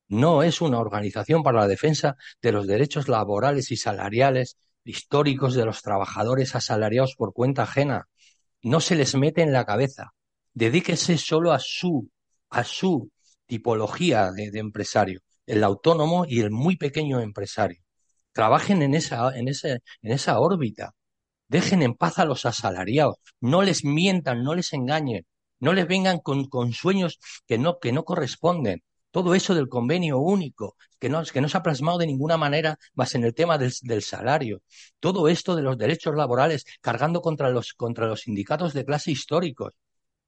No 0.07 0.43
es 0.43 0.61
una 0.61 0.79
organización 0.79 1.43
para 1.43 1.59
la 1.59 1.67
defensa 1.67 2.15
de 2.41 2.51
los 2.51 2.65
derechos 2.65 3.07
laborales 3.09 3.71
y 3.71 3.77
salariales 3.77 4.57
históricos 4.83 5.53
de 5.53 5.65
los 5.65 5.81
trabajadores 5.81 6.55
asalariados 6.55 7.15
por 7.17 7.33
cuenta 7.33 7.63
ajena. 7.63 8.07
No 8.61 8.79
se 8.79 8.95
les 8.95 9.15
mete 9.15 9.41
en 9.41 9.51
la 9.51 9.65
cabeza. 9.65 10.13
Dedíquese 10.53 11.17
solo 11.17 11.51
a 11.51 11.59
su, 11.59 12.09
a 12.49 12.63
su 12.63 13.11
tipología 13.45 14.31
de, 14.31 14.51
empresario, 14.59 15.21
el 15.45 15.63
autónomo 15.63 16.25
y 16.27 16.39
el 16.39 16.51
muy 16.51 16.77
pequeño 16.77 17.19
empresario. 17.19 17.81
Trabajen 18.31 18.81
en 18.81 18.93
esa, 18.93 19.35
en 19.37 19.47
ese, 19.49 19.81
en 20.01 20.11
esa 20.13 20.39
órbita. 20.39 20.93
Dejen 21.47 21.81
en 21.81 21.95
paz 21.95 22.19
a 22.19 22.25
los 22.25 22.45
asalariados. 22.45 23.15
No 23.39 23.61
les 23.61 23.83
mientan, 23.85 24.43
no 24.43 24.55
les 24.55 24.73
engañen. 24.73 25.25
No 25.59 25.73
les 25.73 25.87
vengan 25.87 26.19
con, 26.19 26.45
con 26.45 26.73
sueños 26.73 27.19
que 27.47 27.57
no, 27.57 27.79
que 27.79 27.91
no 27.91 28.03
corresponden 28.03 28.83
todo 29.17 29.33
eso 29.33 29.55
del 29.55 29.67
convenio 29.67 30.19
único, 30.19 30.75
que 30.99 31.09
no, 31.09 31.23
que 31.23 31.41
no 31.41 31.49
se 31.49 31.57
ha 31.57 31.63
plasmado 31.63 31.97
de 31.97 32.05
ninguna 32.05 32.37
manera 32.37 32.77
más 32.93 33.15
en 33.15 33.23
el 33.23 33.33
tema 33.33 33.57
del, 33.57 33.71
salario, 34.03 34.61
todo 34.99 35.27
esto 35.27 35.55
de 35.55 35.63
los 35.63 35.77
derechos 35.77 36.15
laborales 36.15 36.65
cargando 36.81 37.21
contra 37.21 37.49
los, 37.49 37.73
contra 37.73 38.05
los 38.07 38.21
sindicatos 38.21 38.73
de 38.73 38.85
clase 38.85 39.11
históricos. 39.11 39.73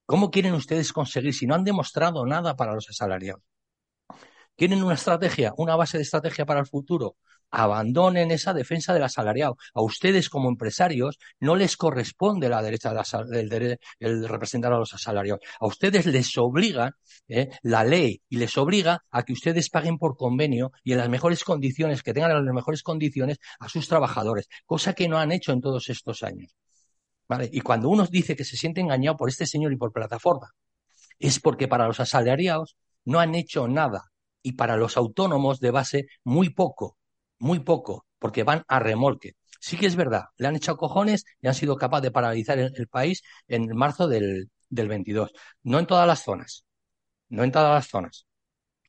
¿Cómo 0.07 0.31
quieren 0.31 0.53
ustedes 0.55 0.91
conseguir 0.91 1.35
si 1.35 1.45
no 1.45 1.55
han 1.55 1.63
demostrado 1.63 2.25
nada 2.25 2.55
para 2.55 2.73
los 2.73 2.89
asalariados? 2.89 3.43
¿Quieren 4.55 4.83
una 4.83 4.95
estrategia, 4.95 5.53
una 5.57 5.75
base 5.75 5.97
de 5.97 6.03
estrategia 6.03 6.45
para 6.45 6.59
el 6.59 6.65
futuro? 6.67 7.15
Abandonen 7.51 8.31
esa 8.31 8.53
defensa 8.53 8.93
del 8.93 9.03
asalariado. 9.03 9.57
A 9.73 9.81
ustedes 9.81 10.29
como 10.29 10.49
empresarios 10.49 11.17
no 11.39 11.55
les 11.55 11.77
corresponde 11.77 12.49
la 12.49 12.61
derecha 12.61 12.93
del, 13.29 13.79
el 13.99 14.27
representar 14.27 14.73
a 14.73 14.77
los 14.77 14.93
asalariados. 14.93 15.41
A 15.59 15.65
ustedes 15.67 16.05
les 16.05 16.37
obliga 16.37 16.95
eh, 17.27 17.49
la 17.63 17.83
ley 17.83 18.21
y 18.29 18.37
les 18.37 18.57
obliga 18.57 19.03
a 19.11 19.23
que 19.23 19.33
ustedes 19.33 19.69
paguen 19.69 19.97
por 19.97 20.15
convenio 20.15 20.71
y 20.83 20.93
en 20.93 20.99
las 20.99 21.09
mejores 21.09 21.43
condiciones, 21.43 22.03
que 22.03 22.13
tengan 22.13 22.45
las 22.45 22.53
mejores 22.53 22.83
condiciones 22.83 23.37
a 23.59 23.69
sus 23.69 23.87
trabajadores, 23.87 24.47
cosa 24.65 24.93
que 24.93 25.07
no 25.07 25.17
han 25.17 25.31
hecho 25.31 25.51
en 25.51 25.61
todos 25.61 25.89
estos 25.89 26.23
años. 26.23 26.55
¿Vale? 27.27 27.49
Y 27.51 27.61
cuando 27.61 27.89
uno 27.89 28.07
dice 28.07 28.35
que 28.35 28.43
se 28.43 28.57
siente 28.57 28.81
engañado 28.81 29.15
por 29.15 29.29
este 29.29 29.45
señor 29.45 29.71
y 29.71 29.77
por 29.77 29.91
plataforma, 29.91 30.49
es 31.19 31.39
porque 31.39 31.67
para 31.67 31.85
los 31.87 31.99
asalariados 31.99 32.75
no 33.05 33.19
han 33.19 33.35
hecho 33.35 33.67
nada 33.67 34.11
y 34.41 34.53
para 34.53 34.77
los 34.77 34.97
autónomos 34.97 35.59
de 35.59 35.71
base 35.71 36.07
muy 36.23 36.49
poco 36.49 36.97
muy 37.39 37.59
poco, 37.59 38.05
porque 38.19 38.43
van 38.43 38.63
a 38.67 38.79
remolque. 38.79 39.35
Sí 39.59 39.77
que 39.77 39.87
es 39.87 39.95
verdad, 39.95 40.25
le 40.37 40.47
han 40.47 40.55
echado 40.55 40.77
cojones 40.77 41.25
y 41.41 41.47
han 41.47 41.53
sido 41.53 41.75
capaces 41.75 42.03
de 42.03 42.11
paralizar 42.11 42.59
el, 42.59 42.87
país 42.87 43.23
en 43.47 43.67
marzo 43.75 44.07
del, 44.07 44.49
del 44.69 44.87
22. 44.87 45.31
No 45.63 45.79
en 45.79 45.85
todas 45.87 46.07
las 46.07 46.23
zonas, 46.23 46.65
no 47.29 47.43
en 47.43 47.51
todas 47.51 47.73
las 47.73 47.87
zonas. 47.87 48.25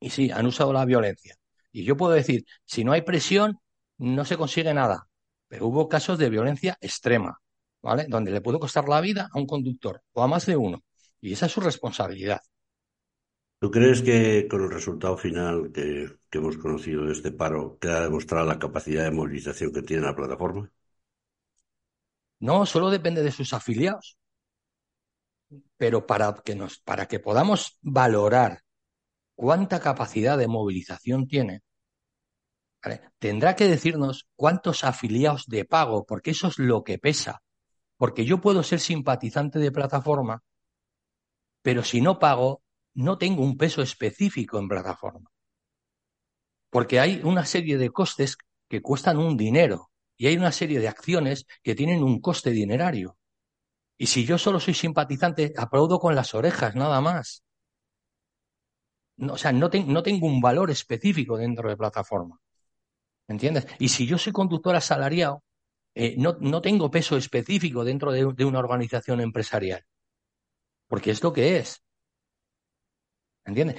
Y 0.01 0.11
sí, 0.11 0.31
han 0.31 0.47
usado 0.47 0.73
la 0.73 0.85
violencia. 0.85 1.37
Y 1.73 1.85
yo 1.85 1.97
puedo 1.97 2.13
decir, 2.13 2.45
si 2.65 2.85
no 2.85 2.93
hay 2.93 3.03
presión, 3.03 3.59
no 3.99 4.25
se 4.25 4.37
consigue 4.37 4.73
nada. 4.75 5.09
Pero 5.49 5.67
hubo 5.67 5.89
casos 5.89 6.19
de 6.19 6.31
violencia 6.31 6.79
extrema, 6.81 7.41
¿vale? 7.83 8.07
Donde 8.09 8.31
le 8.31 8.41
pudo 8.41 8.61
costar 8.61 8.89
la 8.89 9.01
vida 9.01 9.29
a 9.33 9.39
un 9.39 9.47
conductor 9.47 10.03
o 10.13 10.23
a 10.23 10.29
más 10.29 10.47
de 10.47 10.57
uno. 10.57 10.85
Y 11.21 11.33
esa 11.33 11.47
es 11.47 11.53
su 11.53 11.61
responsabilidad. 11.61 12.41
¿Tú 13.61 13.71
crees 13.71 14.01
que 14.01 14.49
con 14.49 14.63
el 14.63 14.71
resultado 14.71 15.19
final 15.19 15.71
que, 15.71 16.09
hemos 16.33 16.57
conocido 16.57 17.05
de 17.05 17.13
este 17.13 17.31
paro 17.31 17.77
queda 17.79 18.05
demostrada 18.05 18.47
la 18.47 18.59
capacidad 18.59 19.05
de 19.05 19.11
movilización 19.11 19.71
que 19.71 19.83
tiene 19.83 20.03
la 20.03 20.17
plataforma? 20.17 20.73
No, 22.39 22.65
solo 22.65 22.89
depende 22.89 23.23
de 23.23 23.31
sus 23.31 23.53
afiliados. 23.53 24.17
Pero 25.77 26.07
para 26.07 26.33
que, 26.43 26.55
nos, 26.55 26.79
para 26.79 27.05
que 27.07 27.21
podamos 27.21 27.77
valorar 27.83 28.63
cuánta 29.35 29.79
capacidad 29.79 30.39
de 30.39 30.49
movilización 30.49 31.27
tiene, 31.27 31.61
tendrá 33.19 33.57
que 33.57 33.69
decirnos 33.69 34.27
cuántos 34.37 34.85
afiliados 34.85 35.45
de 35.49 35.67
pago, 35.67 36.07
porque 36.07 36.31
eso 36.31 36.49
es 36.49 36.59
lo 36.59 36.83
que 36.83 36.99
pesa. 36.99 37.43
Porque 37.99 38.25
yo 38.25 38.41
puedo 38.41 38.63
ser 38.63 38.81
simpatizante 38.81 39.59
de 39.59 39.71
plataforma, 39.71 40.43
pero 41.61 41.85
si 41.85 42.01
no 42.01 42.19
pago, 42.19 42.63
no 42.95 43.19
tengo 43.19 43.43
un 43.43 43.57
peso 43.57 43.83
específico 43.83 44.59
en 44.59 44.69
plataforma. 44.69 45.31
Porque 46.71 47.01
hay 47.01 47.21
una 47.25 47.45
serie 47.45 47.79
de 47.79 47.91
costes 47.91 48.37
que 48.69 48.81
cuestan 48.81 49.19
un 49.19 49.37
dinero 49.37 49.91
y 50.17 50.27
hay 50.27 50.37
una 50.37 50.53
serie 50.53 50.81
de 50.81 50.89
acciones 50.89 51.47
que 51.63 51.75
tienen 51.75 52.03
un 52.03 52.21
coste 52.21 52.51
dinerario. 52.51 53.17
Y 53.99 54.07
si 54.07 54.25
yo 54.25 54.39
solo 54.39 54.61
soy 54.61 54.75
simpatizante, 54.75 55.53
aplaudo 55.57 55.99
con 55.99 56.15
las 56.15 56.35
orejas, 56.35 56.75
nada 56.75 57.01
más. 57.01 57.43
o 59.19 59.37
sea, 59.37 59.53
no, 59.53 59.69
no, 59.87 60.03
tengo 60.03 60.27
un 60.27 60.41
valor 60.41 60.71
específico 60.71 61.37
dentro 61.37 61.69
de 61.69 61.77
plataforma. 61.77 62.39
¿Entiendes? 63.29 63.67
Y 63.79 63.89
si 63.89 64.07
yo 64.07 64.19
soy 64.19 64.33
conductor 64.33 64.75
asalariado, 64.75 65.43
eh, 65.95 66.15
no, 66.17 66.37
no, 66.41 66.61
tengo 66.63 66.91
peso 66.91 67.17
específico 67.17 67.85
dentro 67.85 68.13
de, 68.13 68.33
de, 68.35 68.45
una 68.45 68.59
organización 68.59 69.21
empresarial. 69.21 69.85
Porque 70.89 71.11
es 71.11 71.23
lo 71.23 71.33
que 71.33 71.59
es. 71.59 71.83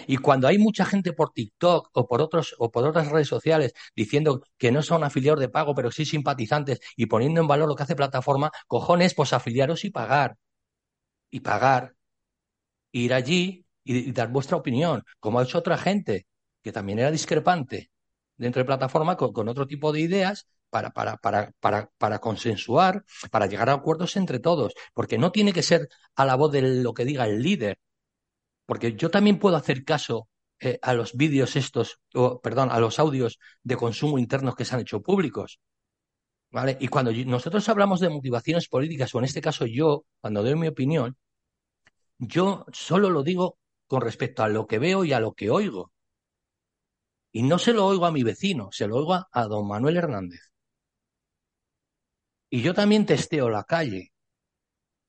Y 0.07 0.17
cuando 0.17 0.47
hay 0.47 0.57
mucha 0.57 0.85
gente 0.85 1.13
por 1.13 1.31
TikTok 1.31 1.89
o 1.93 2.07
por 2.07 2.21
otros 2.21 2.55
o 2.59 2.71
por 2.71 2.85
otras 2.85 3.09
redes 3.09 3.27
sociales 3.27 3.73
diciendo 3.95 4.41
que 4.57 4.71
no 4.71 4.81
son 4.81 5.03
afiliados 5.03 5.39
de 5.39 5.49
pago, 5.49 5.75
pero 5.75 5.91
sí 5.91 6.05
simpatizantes 6.05 6.79
y 6.95 7.05
poniendo 7.07 7.41
en 7.41 7.47
valor 7.47 7.67
lo 7.67 7.75
que 7.75 7.83
hace 7.83 7.95
plataforma, 7.95 8.51
cojones, 8.67 9.13
pues 9.13 9.33
afiliaros 9.33 9.85
y 9.85 9.89
pagar. 9.91 10.37
Y 11.29 11.39
pagar. 11.41 11.95
Ir 12.91 13.13
allí 13.13 13.65
y, 13.83 14.11
dar 14.11 14.29
vuestra 14.29 14.57
opinión, 14.57 15.03
como 15.19 15.39
ha 15.39 15.43
hecho 15.43 15.57
otra 15.59 15.77
gente 15.77 16.27
que 16.61 16.71
también 16.71 16.99
era 16.99 17.11
discrepante 17.11 17.91
dentro 18.37 18.59
de 18.61 18.65
plataforma 18.65 19.17
con, 19.17 19.33
con 19.33 19.47
otro 19.49 19.67
tipo 19.67 19.91
de 19.91 20.01
ideas 20.01 20.47
para, 20.69 20.91
para, 20.91 21.17
para, 21.17 21.51
para, 21.59 21.89
para 21.97 22.19
consensuar, 22.19 23.03
para 23.31 23.45
llegar 23.47 23.69
a 23.69 23.73
acuerdos 23.73 24.15
entre 24.17 24.39
todos, 24.39 24.73
porque 24.93 25.17
no 25.17 25.31
tiene 25.31 25.53
que 25.53 25.63
ser 25.63 25.89
a 26.15 26.25
la 26.25 26.35
voz 26.35 26.51
de 26.51 26.61
lo 26.61 26.93
que 26.93 27.05
diga 27.05 27.25
el 27.27 27.41
líder, 27.41 27.77
porque 28.65 28.95
yo 28.95 29.09
también 29.09 29.39
puedo 29.39 29.55
hacer 29.55 29.83
caso 29.83 30.29
eh, 30.63 30.77
a 30.83 30.93
los 30.93 31.15
vídeos 31.15 31.55
estos, 31.55 31.99
o, 32.13 32.39
perdón, 32.39 32.69
a 32.71 32.79
los 32.79 32.99
audios 32.99 33.39
de 33.63 33.75
consumo 33.75 34.19
internos 34.19 34.55
que 34.55 34.63
se 34.63 34.75
han 34.75 34.81
hecho 34.81 35.01
públicos. 35.01 35.59
¿Vale? 36.51 36.77
Y 36.79 36.87
cuando 36.87 37.11
nosotros 37.11 37.67
hablamos 37.69 37.99
de 37.99 38.09
motivaciones 38.09 38.67
políticas, 38.67 39.13
o 39.15 39.19
en 39.19 39.25
este 39.25 39.41
caso 39.41 39.65
yo, 39.65 40.05
cuando 40.19 40.43
doy 40.43 40.55
mi 40.55 40.67
opinión, 40.67 41.17
yo 42.19 42.65
solo 42.71 43.09
lo 43.09 43.23
digo 43.23 43.57
con 43.87 44.01
respecto 44.01 44.43
a 44.43 44.49
lo 44.49 44.67
que 44.67 44.77
veo 44.77 45.03
y 45.03 45.13
a 45.13 45.19
lo 45.19 45.33
que 45.33 45.49
oigo. 45.49 45.91
Y 47.31 47.43
no 47.43 47.57
se 47.57 47.73
lo 47.73 47.87
oigo 47.87 48.05
a 48.05 48.11
mi 48.11 48.21
vecino, 48.23 48.69
se 48.71 48.87
lo 48.87 48.97
oigo 48.97 49.27
a, 49.31 49.47
don 49.47 49.67
Manuel 49.67 49.97
Hernández. 49.97 50.51
Y 52.49 52.61
yo 52.61 52.73
también 52.75 53.05
testeo 53.07 53.49
la 53.49 53.63
calle 53.63 54.13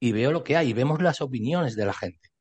y 0.01 0.13
veo 0.13 0.33
lo 0.33 0.45
que 0.45 0.57
hay 0.57 0.71
y 0.71 0.73
vemos 0.73 1.03
las 1.03 1.21
opiniones 1.21 1.77
de 1.77 1.85
la 1.85 1.93
gente 1.93 2.32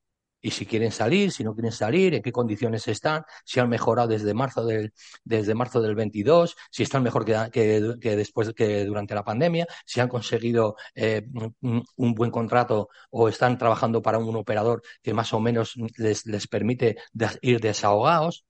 y 0.41 0.51
si 0.51 0.65
quieren 0.65 0.91
salir, 0.91 1.31
si 1.31 1.43
no 1.43 1.53
quieren 1.53 1.71
salir, 1.71 2.15
en 2.15 2.21
qué 2.21 2.31
condiciones 2.31 2.87
están, 2.87 3.23
si 3.45 3.59
han 3.59 3.69
mejorado 3.69 4.07
desde 4.07 4.33
marzo 4.33 4.65
del, 4.65 4.93
desde 5.23 5.53
marzo 5.53 5.81
del 5.81 5.95
22, 5.95 6.55
si 6.71 6.83
están 6.83 7.03
mejor 7.03 7.25
que, 7.25 7.79
después 8.01 8.53
que 8.53 8.85
durante 8.85 9.13
la 9.13 9.23
pandemia, 9.23 9.67
si 9.85 9.99
han 9.99 10.07
conseguido 10.07 10.75
eh, 10.95 11.27
un, 11.61 12.13
buen 12.13 12.31
contrato 12.31 12.89
o 13.11 13.29
están 13.29 13.57
trabajando 13.57 14.01
para 14.01 14.17
un 14.17 14.35
operador 14.35 14.81
que 15.01 15.13
más 15.13 15.33
o 15.33 15.39
menos 15.39 15.75
les, 15.97 16.25
les 16.25 16.47
permite 16.47 16.97
ir 17.41 17.59
desahogados. 17.59 18.45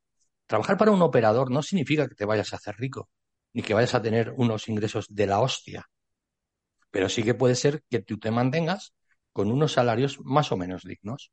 Trabajar 0.48 0.78
para 0.78 0.92
un 0.92 1.02
operador 1.02 1.52
no 1.52 1.62
significa 1.62 2.08
que 2.08 2.16
te 2.16 2.26
vayas 2.26 2.54
a 2.54 2.58
hacer 2.58 2.76
rico, 2.78 3.10
ni 3.54 3.62
que 3.62 3.74
vayas 3.74 3.96
a 3.96 4.02
tener 4.02 4.34
unos 4.38 4.68
ingresos 4.70 5.06
de 5.10 5.28
la 5.28 5.40
hostia. 5.40 5.90
pero 6.92 7.08
sí 7.10 7.24
que 7.24 7.34
puede 7.34 7.56
ser 7.56 7.84
que 7.90 8.00
tú 8.00 8.18
te 8.18 8.32
mantengas 8.32 8.94
con 9.34 9.52
unos 9.52 9.74
salarios 9.74 10.20
más 10.22 10.52
o 10.52 10.58
menos 10.58 10.84
dignos. 10.84 11.32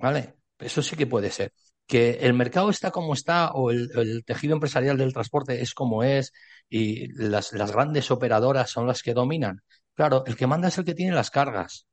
¿Vale? 0.00 0.36
Eso 0.58 0.82
sí 0.82 0.96
que 0.96 1.06
puede 1.06 1.30
ser. 1.30 1.52
Que 1.86 2.18
el 2.20 2.34
mercado 2.34 2.70
está 2.70 2.90
como 2.90 3.14
está 3.14 3.52
o 3.52 3.70
el, 3.70 4.24
tejido 4.24 4.54
empresarial 4.54 4.96
del 4.96 5.12
transporte 5.12 5.60
es 5.60 5.74
como 5.74 6.02
es 6.02 6.32
y 6.68 7.08
las, 7.14 7.52
grandes 7.52 8.10
operadoras 8.10 8.70
son 8.70 8.86
las 8.86 9.02
que 9.02 9.14
dominan. 9.14 9.62
Claro, 9.94 10.24
el 10.26 10.36
que 10.36 10.46
manda 10.46 10.68
es 10.68 10.78
el 10.78 10.84
que 10.84 10.94
tiene 10.94 11.14
las 11.14 11.30
cargas. 11.30 11.86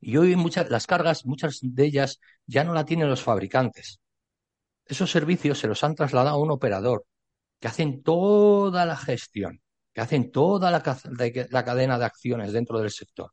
Y 0.00 0.16
hoy 0.16 0.34
muchas, 0.36 0.70
las 0.70 0.86
cargas, 0.86 1.24
muchas 1.26 1.58
de 1.62 1.84
ellas 1.84 2.20
ya 2.46 2.64
no 2.64 2.74
la 2.74 2.84
tienen 2.84 3.08
los 3.08 3.22
fabricantes. 3.22 4.00
Esos 4.86 5.10
servicios 5.10 5.58
se 5.58 5.68
los 5.68 5.84
han 5.84 5.94
trasladado 5.94 6.36
a 6.36 6.42
un 6.42 6.50
operador 6.50 7.04
que 7.60 7.68
hacen 7.68 8.02
toda 8.02 8.86
la 8.86 8.96
gestión, 8.96 9.60
que 9.92 10.00
hacen 10.00 10.32
toda 10.32 10.70
la, 10.70 10.82
la 11.50 11.64
cadena 11.64 11.98
de 11.98 12.04
acciones 12.06 12.52
dentro 12.52 12.80
del 12.80 12.90
sector. 12.90 13.32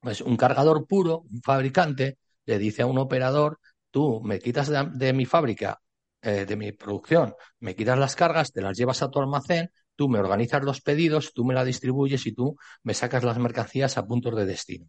Pues 0.00 0.20
un 0.20 0.36
cargador 0.36 0.86
puro, 0.86 1.24
un 1.30 1.42
fabricante, 1.42 2.18
le 2.46 2.58
dice 2.58 2.82
a 2.82 2.86
un 2.86 2.98
operador, 2.98 3.58
tú 3.90 4.20
me 4.22 4.38
quitas 4.38 4.70
de, 4.70 5.12
mi 5.12 5.26
fábrica, 5.26 5.80
eh, 6.22 6.44
de 6.46 6.56
mi 6.56 6.72
producción, 6.72 7.34
me 7.60 7.74
quitas 7.74 7.98
las 7.98 8.16
cargas, 8.16 8.52
te 8.52 8.62
las 8.62 8.76
llevas 8.76 9.02
a 9.02 9.10
tu 9.10 9.20
almacén, 9.20 9.70
tú 9.96 10.08
me 10.08 10.18
organizas 10.18 10.62
los 10.62 10.80
pedidos, 10.80 11.32
tú 11.34 11.44
me 11.44 11.54
la 11.54 11.64
distribuyes 11.64 12.26
y 12.26 12.32
tú 12.32 12.56
me 12.82 12.94
sacas 12.94 13.24
las 13.24 13.38
mercancías 13.38 13.98
a 13.98 14.06
puntos 14.06 14.34
de 14.36 14.46
destino. 14.46 14.86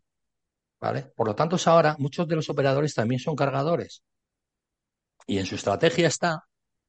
¿Vale? 0.80 1.12
Por 1.16 1.28
lo 1.28 1.36
tanto, 1.36 1.58
ahora 1.66 1.96
muchos 2.00 2.28
de 2.28 2.36
los 2.36 2.50
operadores 2.50 2.96
también 2.96 3.20
son 3.20 3.36
cargadores. 3.36 4.04
Y 5.28 5.38
en 5.38 5.46
su 5.46 5.56
estrategia 5.56 6.08
está 6.08 6.46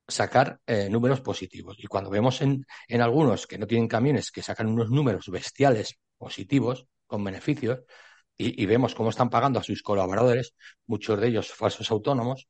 sacar 0.08 0.60
eh, 0.66 0.88
números 0.88 1.20
positivos. 1.20 1.76
Y 1.78 1.86
cuando 1.86 2.10
vemos 2.10 2.40
en, 2.40 2.64
en 2.88 3.02
algunos 3.02 3.46
que 3.46 3.58
no 3.58 3.66
tienen 3.66 3.88
camiones 3.88 4.30
que 4.30 4.42
sacan 4.42 4.68
unos 4.68 4.90
números 4.90 5.28
bestiales 5.28 5.98
positivos, 6.16 6.86
con 7.06 7.22
beneficios, 7.22 7.80
y, 8.42 8.66
vemos 8.66 8.94
cómo 8.94 9.10
están 9.10 9.30
pagando 9.30 9.58
a 9.60 9.62
sus 9.62 9.82
colaboradores, 9.82 10.54
muchos 10.86 11.20
de 11.20 11.28
ellos 11.28 11.52
falsos 11.52 11.90
autónomos, 11.90 12.48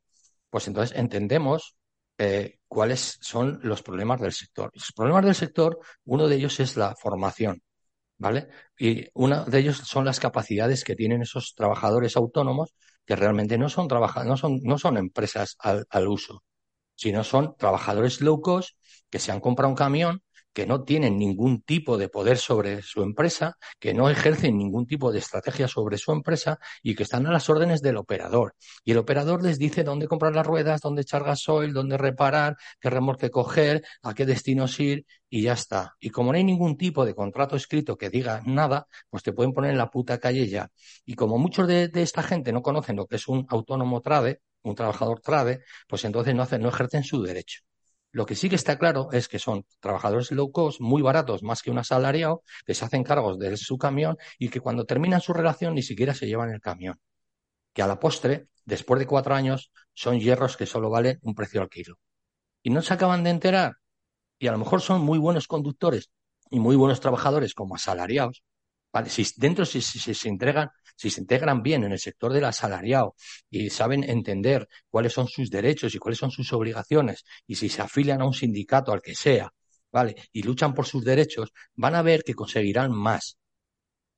pues 0.51 0.69
entonces 0.69 0.97
entendemos 0.97 1.77
eh, 2.19 2.59
cuáles 2.69 3.19
son 3.21 3.61
los 3.63 3.83
problemas 3.83 4.21
del 4.21 4.33
sector. 4.33 4.71
Los 4.75 4.93
problemas 4.93 5.25
del 5.25 5.35
sector, 5.35 5.79
uno 6.05 6.29
de 6.29 6.37
ellos 6.37 6.61
es 6.61 6.77
la 6.77 6.95
formación, 6.95 7.63
¿vale? 8.19 8.49
Y 8.79 9.07
uno 9.15 9.45
de 9.45 9.59
ellos 9.59 9.79
son 9.79 10.05
las 10.05 10.21
capacidades 10.21 10.85
que 10.85 10.97
tienen 10.97 11.23
esos 11.23 11.55
trabajadores 11.55 12.17
autónomos 12.17 12.75
que 13.05 13.17
realmente 13.17 13.59
no 13.59 13.69
son, 13.69 13.89
no 13.89 14.37
son, 14.37 14.61
no 14.63 14.79
son 14.79 14.97
empresas 14.97 15.57
al, 15.59 15.87
al 15.91 16.09
uso, 16.09 16.45
sino 16.95 17.25
son 17.25 17.57
trabajadores 17.57 18.21
low 18.21 18.41
cost 18.41 18.77
que 19.11 19.19
se 19.19 19.33
han 19.33 19.41
comprado 19.41 19.71
un 19.71 19.77
camión 19.77 20.23
que 20.53 20.67
no 20.67 20.85
tienen 20.85 21.19
ningún 21.19 21.63
tipo 21.63 21.99
de 21.99 22.09
poder 22.09 22.39
sobre 22.39 22.83
su 22.83 23.03
empresa, 23.03 23.57
que 23.79 23.95
no 23.95 24.11
ejercen 24.11 24.57
ningún 24.59 24.87
tipo 24.87 25.13
de 25.13 25.19
estrategia 25.19 25.69
sobre 25.69 25.99
su 25.99 26.13
empresa 26.13 26.59
y 26.83 26.95
que 26.95 27.03
están 27.05 27.27
a 27.27 27.33
las 27.33 27.49
órdenes 27.49 27.83
del 27.83 27.97
operador. 27.97 28.55
Y 28.85 28.93
el 28.93 28.99
operador 28.99 29.43
les 29.43 29.59
dice 29.59 29.85
dónde 29.85 30.09
comprar 30.09 30.35
las 30.35 30.47
ruedas, 30.47 30.81
dónde 30.81 31.03
echar 31.03 31.25
gasoil, 31.25 31.73
dónde 31.73 31.97
reparar, 31.99 32.57
qué 32.81 32.91
remolque 32.91 33.31
coger, 33.31 33.85
a 34.03 34.15
qué 34.15 34.27
destinos 34.27 34.79
ir 34.81 35.07
y 35.31 35.43
ya 35.43 35.55
está. 35.55 35.97
Y 36.01 36.11
como 36.11 36.33
no 36.33 36.37
hay 36.39 36.45
ningún 36.45 36.77
tipo 36.77 37.05
de 37.07 37.15
contrato 37.15 37.57
escrito 37.57 37.97
que 37.97 38.11
diga 38.11 38.43
nada, 38.45 38.87
pues 39.11 39.23
te 39.23 39.33
pueden 39.33 39.53
poner 39.53 39.71
en 39.73 39.79
la 39.79 39.91
puta 39.91 40.19
calle 40.19 40.47
ya. 40.49 40.71
Y 41.07 41.15
como 41.15 41.39
muchos 41.39 41.67
de, 41.67 41.91
esta 41.95 42.23
gente 42.23 42.53
no 42.53 42.63
conocen 42.63 42.97
lo 42.97 43.07
que 43.07 43.17
es 43.17 43.29
un 43.29 43.47
autónomo 43.49 44.01
trade, 44.03 44.41
un 44.63 44.75
trabajador 44.75 45.21
trade, 45.21 45.61
pues 45.89 46.05
entonces 46.05 46.35
no, 46.35 46.43
hacen, 46.43 46.63
no 46.63 46.69
ejercen 46.69 47.03
su 47.05 47.23
derecho. 47.23 47.61
Lo 48.13 48.27
que 48.27 48.35
sí 48.35 48.51
que 48.51 48.57
está 48.57 48.79
claro 48.79 49.09
es 49.13 49.27
que 49.27 49.39
son 49.39 49.65
trabajadores 49.81 50.31
low 50.33 50.53
cost, 50.53 50.81
muy 50.81 51.01
baratos, 51.01 51.43
más 51.43 51.63
que 51.63 51.71
un 51.71 51.79
asalariado, 51.79 52.43
que 52.67 52.75
se 52.75 52.85
hacen 52.85 53.05
cargos 53.05 53.39
de 53.39 53.57
su 53.57 53.79
camión 53.79 54.19
y 54.39 54.51
que 54.51 54.61
cuando 54.61 54.85
terminan 54.85 55.23
su 55.23 55.33
relación 55.33 55.75
ni 55.75 55.83
siquiera 55.83 56.13
se 56.13 56.27
llevan 56.27 56.51
el 56.51 56.61
camión. 56.61 57.01
Que 57.73 57.81
a 57.81 57.87
la 57.87 57.99
postre, 57.99 58.49
después 58.67 59.01
de 59.01 59.07
cuatro 59.07 59.35
años, 59.35 59.73
son 59.95 60.21
hierros 60.21 60.59
que 60.59 60.67
solo 60.67 60.91
valen 60.91 61.19
un 61.23 61.35
precio 61.35 61.63
al 61.63 61.71
kilo. 61.71 61.99
Y 62.63 62.69
no 62.69 62.83
se 62.83 62.93
acaban 62.93 63.25
de 63.25 63.31
enterar. 63.31 63.77
Y 64.39 64.47
a 64.47 64.53
lo 64.53 64.59
mejor 64.59 64.83
son 64.83 65.01
muy 65.01 65.19
buenos 65.19 65.49
conductores 65.49 66.11
y 66.51 66.61
muy 66.61 66.77
buenos 66.77 67.01
trabajadores 67.01 67.55
como 67.55 67.77
asalariados, 67.77 68.45
si 69.07 69.27
dentro 69.37 69.65
si, 69.65 69.81
se 69.81 70.29
entregan, 70.29 70.69
si 70.97 71.11
se 71.11 71.21
integran 71.21 71.63
bien 71.63 71.85
en 71.85 71.93
el 71.93 71.99
sector 71.99 72.33
del 72.33 72.45
asalariado 72.45 73.15
y 73.51 73.71
saben 73.71 74.05
entender 74.05 74.69
cuáles 74.89 75.13
son 75.13 75.29
sus 75.29 75.51
derechos 75.51 75.95
y 75.95 75.99
cuáles 75.99 76.19
son 76.19 76.31
sus 76.31 76.53
obligaciones, 76.53 77.25
y 77.47 77.55
si 77.57 77.69
se 77.69 77.83
afilian 77.83 78.21
a 78.21 78.27
un 78.27 78.35
sindicato, 78.35 78.93
al 78.93 79.03
que 79.03 79.15
sea, 79.15 79.51
¿vale? 79.91 80.17
Y 80.33 80.43
luchan 80.43 80.75
por 80.75 80.87
sus 80.87 81.05
derechos, 81.05 81.53
van 81.75 81.95
a 81.95 82.03
ver 82.03 82.23
que 82.23 82.35
conseguirán 82.35 82.93
más. 82.93 83.39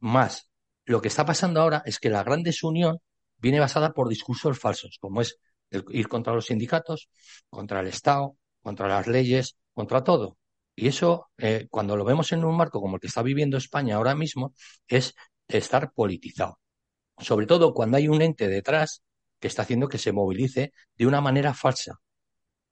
Más. 0.00 0.50
Lo 0.84 1.00
que 1.00 1.08
está 1.08 1.24
pasando 1.24 1.60
ahora 1.60 1.82
es 1.86 1.98
que 1.98 2.10
la 2.10 2.22
gran 2.22 2.42
desunión 2.42 2.98
viene 3.38 3.60
basada 3.60 3.92
por 3.92 4.08
discursos 4.08 4.58
falsos, 4.58 4.98
como 5.00 5.20
es 5.20 5.38
ir 5.70 6.08
contra 6.08 6.34
los 6.34 6.46
sindicatos, 6.46 7.08
contra 7.48 7.80
el 7.80 7.88
Estado, 7.88 8.36
contra 8.62 8.88
las 8.88 9.06
leyes, 9.06 9.56
contra 9.72 10.02
todo. 10.04 10.36
Y 10.76 10.88
eso, 10.88 11.30
eh, 11.38 11.68
cuando 11.70 11.96
lo 11.96 12.04
vemos 12.04 12.32
en 12.32 12.44
un 12.44 12.56
marco 12.56 12.80
como 12.80 12.96
el 12.96 13.00
que 13.00 13.06
está 13.06 13.22
viviendo 13.22 13.56
España 13.56 13.96
ahora 13.96 14.14
mismo, 14.14 14.54
es 14.88 15.14
estar 15.48 15.92
politizado. 15.92 16.58
Sobre 17.18 17.46
todo 17.46 17.74
cuando 17.74 17.96
hay 17.96 18.08
un 18.08 18.22
ente 18.22 18.48
detrás 18.48 19.02
que 19.38 19.48
está 19.48 19.62
haciendo 19.62 19.88
que 19.88 19.98
se 19.98 20.12
movilice 20.12 20.72
de 20.96 21.06
una 21.06 21.20
manera 21.20 21.54
falsa. 21.54 22.00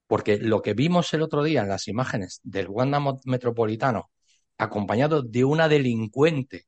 Porque 0.07 0.37
lo 0.37 0.61
que 0.61 0.73
vimos 0.73 1.13
el 1.13 1.21
otro 1.21 1.43
día 1.43 1.61
en 1.61 1.69
las 1.69 1.87
imágenes 1.87 2.41
del 2.43 2.67
Wanda 2.67 3.01
Metropolitano, 3.25 4.11
acompañado 4.57 5.21
de 5.21 5.45
una 5.45 5.69
delincuente 5.69 6.67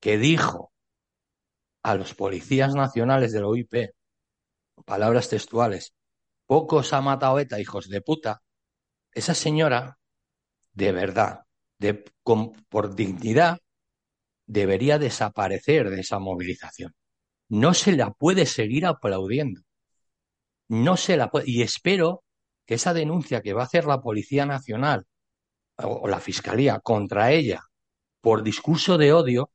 que 0.00 0.18
dijo 0.18 0.72
a 1.82 1.94
los 1.94 2.14
policías 2.14 2.74
nacionales 2.74 3.32
del 3.32 3.44
OIP, 3.44 3.90
palabras 4.84 5.28
textuales, 5.28 5.94
pocos 6.46 6.92
ha 6.92 7.00
matado 7.00 7.38
ETA, 7.38 7.60
hijos 7.60 7.88
de 7.88 8.00
puta, 8.00 8.42
esa 9.12 9.34
señora 9.34 9.97
de 10.78 10.92
verdad, 10.92 11.40
por 12.68 12.94
dignidad, 12.94 13.58
debería 14.46 14.98
desaparecer 14.98 15.90
de 15.90 16.00
esa 16.00 16.20
movilización. 16.20 16.94
No 17.48 17.74
se 17.74 17.92
la 17.96 18.12
puede 18.12 18.46
seguir 18.46 18.86
aplaudiendo. 18.86 19.62
No 20.68 20.96
se 20.96 21.16
la 21.16 21.30
puede. 21.30 21.50
Y 21.50 21.62
espero 21.62 22.22
que 22.64 22.74
esa 22.74 22.94
denuncia 22.94 23.42
que 23.42 23.54
va 23.54 23.62
a 23.62 23.64
hacer 23.64 23.86
la 23.86 24.00
Policía 24.00 24.46
Nacional 24.46 25.06
o, 25.78 26.06
la 26.06 26.20
Fiscalía 26.20 26.78
contra 26.78 27.32
ella 27.32 27.64
por 28.20 28.44
discurso 28.44 28.98
de 28.98 29.12
odio 29.12 29.50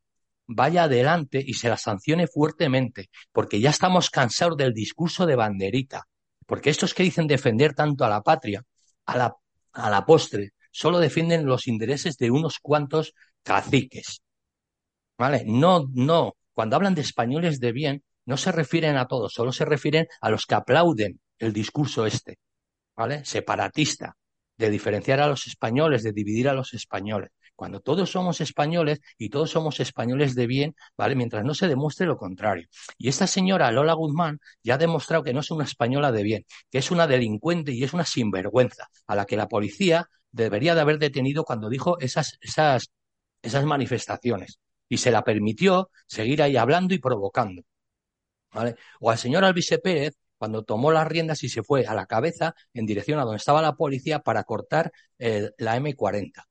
vaya 0.46 0.84
adelante 0.84 1.42
y 1.46 1.54
se 1.54 1.70
la 1.70 1.78
sancione 1.78 2.28
fuertemente, 2.28 3.10
porque 3.32 3.62
ya 3.62 3.70
estamos 3.70 4.10
cansados 4.10 4.58
del 4.58 4.74
discurso 4.74 5.26
de 5.26 5.38
banderita, 5.38 6.04
porque 6.46 6.70
estos 6.70 6.94
que 6.94 7.04
dicen 7.04 7.28
defender 7.28 7.74
tanto 7.74 8.04
a 8.04 8.10
la 8.10 8.22
patria, 8.22 8.62
a 9.06 9.18
la, 9.18 9.36
a 9.72 9.90
la 9.90 10.06
postre, 10.06 10.52
solo 10.74 11.00
defienden 11.00 11.46
los 11.46 11.68
intereses 11.68 12.18
de 12.18 12.32
unos 12.32 12.60
cuantos 12.60 13.14
caciques. 13.44 14.22
¿Vale? 15.18 15.44
No, 15.46 15.88
no. 15.94 16.36
Cuando 16.52 16.76
hablan 16.76 16.96
de 16.96 17.02
españoles 17.02 17.60
de 17.60 17.72
bien, 17.72 18.04
no 18.26 18.38
se 18.38 18.52
refieren 18.52 18.98
a 18.98 19.08
todos, 19.08 19.34
solo 19.34 19.52
se 19.52 19.66
refieren 19.66 20.08
a 20.22 20.30
los 20.30 20.46
que 20.46 20.56
aplauden 20.56 21.20
el 21.38 21.54
discurso 21.54 22.06
este, 22.06 22.40
¿vale? 22.96 23.24
Separatista, 23.26 24.16
de 24.58 24.70
diferenciar 24.70 25.20
a 25.20 25.28
los 25.28 25.48
españoles, 25.48 26.04
de 26.04 26.14
dividir 26.14 26.50
a 26.50 26.54
los 26.54 26.74
españoles. 26.74 27.32
Cuando 27.56 27.82
todos 27.82 28.10
somos 28.10 28.42
españoles 28.42 29.00
y 29.18 29.30
todos 29.30 29.52
somos 29.52 29.80
españoles 29.80 30.34
de 30.36 30.48
bien, 30.48 30.76
¿vale? 30.98 31.16
Mientras 31.16 31.44
no 31.44 31.54
se 31.54 31.68
demuestre 31.68 32.08
lo 32.08 32.18
contrario. 32.18 32.68
Y 32.98 33.10
esta 33.10 33.28
señora 33.28 33.72
Lola 33.72 33.94
Guzmán 33.94 34.40
ya 34.64 34.76
ha 34.76 34.78
demostrado 34.78 35.24
que 35.24 35.34
no 35.34 35.42
es 35.42 35.52
una 35.52 35.66
española 35.66 36.12
de 36.12 36.24
bien, 36.24 36.46
que 36.72 36.80
es 36.80 36.90
una 36.92 37.06
delincuente 37.06 37.72
y 37.72 37.84
es 37.84 37.94
una 37.94 38.06
sinvergüenza, 38.06 38.88
a 39.06 39.16
la 39.16 39.26
que 39.26 39.38
la 39.38 39.48
policía 39.48 40.08
debería 40.34 40.76
de 40.76 40.82
haber 40.82 41.00
detenido 41.00 41.46
cuando 41.46 41.70
dijo 41.70 41.98
esas, 42.00 42.38
esas, 42.42 42.92
esas 43.42 43.66
manifestaciones 43.66 44.60
y 44.90 44.98
se 44.98 45.12
la 45.12 45.24
permitió 45.24 45.90
seguir 46.08 46.42
ahí 46.44 46.58
hablando 46.58 46.94
y 46.94 47.00
provocando. 47.00 47.64
¿vale? 48.52 48.76
O 49.00 49.12
al 49.12 49.18
señor 49.18 49.46
Alvise 49.46 49.80
Pérez, 49.80 50.16
cuando 50.38 50.64
tomó 50.64 50.92
las 50.92 51.08
riendas 51.08 51.44
y 51.44 51.50
se 51.50 51.64
fue 51.64 51.86
a 51.86 51.94
la 51.94 52.06
cabeza 52.06 52.56
en 52.74 52.86
dirección 52.86 53.20
a 53.20 53.24
donde 53.24 53.38
estaba 53.38 53.62
la 53.62 53.74
policía 53.74 54.20
para 54.20 54.44
cortar 54.44 54.92
eh, 55.18 55.52
la 55.58 55.78
M40. 55.78 56.44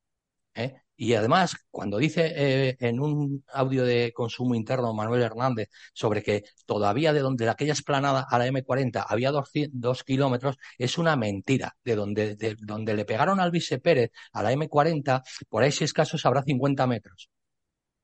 ¿eh? 0.54 0.81
Y 1.02 1.14
además, 1.14 1.56
cuando 1.72 1.98
dice 1.98 2.32
eh, 2.36 2.76
en 2.78 3.00
un 3.00 3.44
audio 3.52 3.84
de 3.84 4.12
consumo 4.14 4.54
interno 4.54 4.94
Manuel 4.94 5.22
Hernández 5.22 5.68
sobre 5.92 6.22
que 6.22 6.44
todavía 6.64 7.12
de 7.12 7.18
donde 7.18 7.48
aquella 7.48 7.72
esplanada 7.72 8.24
a 8.30 8.38
la 8.38 8.46
M40 8.46 9.04
había 9.08 9.32
dos, 9.32 10.04
kilómetros, 10.04 10.58
es 10.78 10.98
una 10.98 11.16
mentira. 11.16 11.76
De 11.82 11.96
donde, 11.96 12.36
de 12.36 12.54
donde 12.60 12.94
le 12.94 13.04
pegaron 13.04 13.40
al 13.40 13.50
Vice 13.50 13.80
Pérez 13.80 14.12
a 14.32 14.44
la 14.44 14.52
M40, 14.52 15.24
por 15.48 15.64
ahí 15.64 15.72
si 15.72 15.82
es 15.82 15.92
caso 15.92 16.16
habrá 16.22 16.44
50 16.44 16.86
metros. 16.86 17.30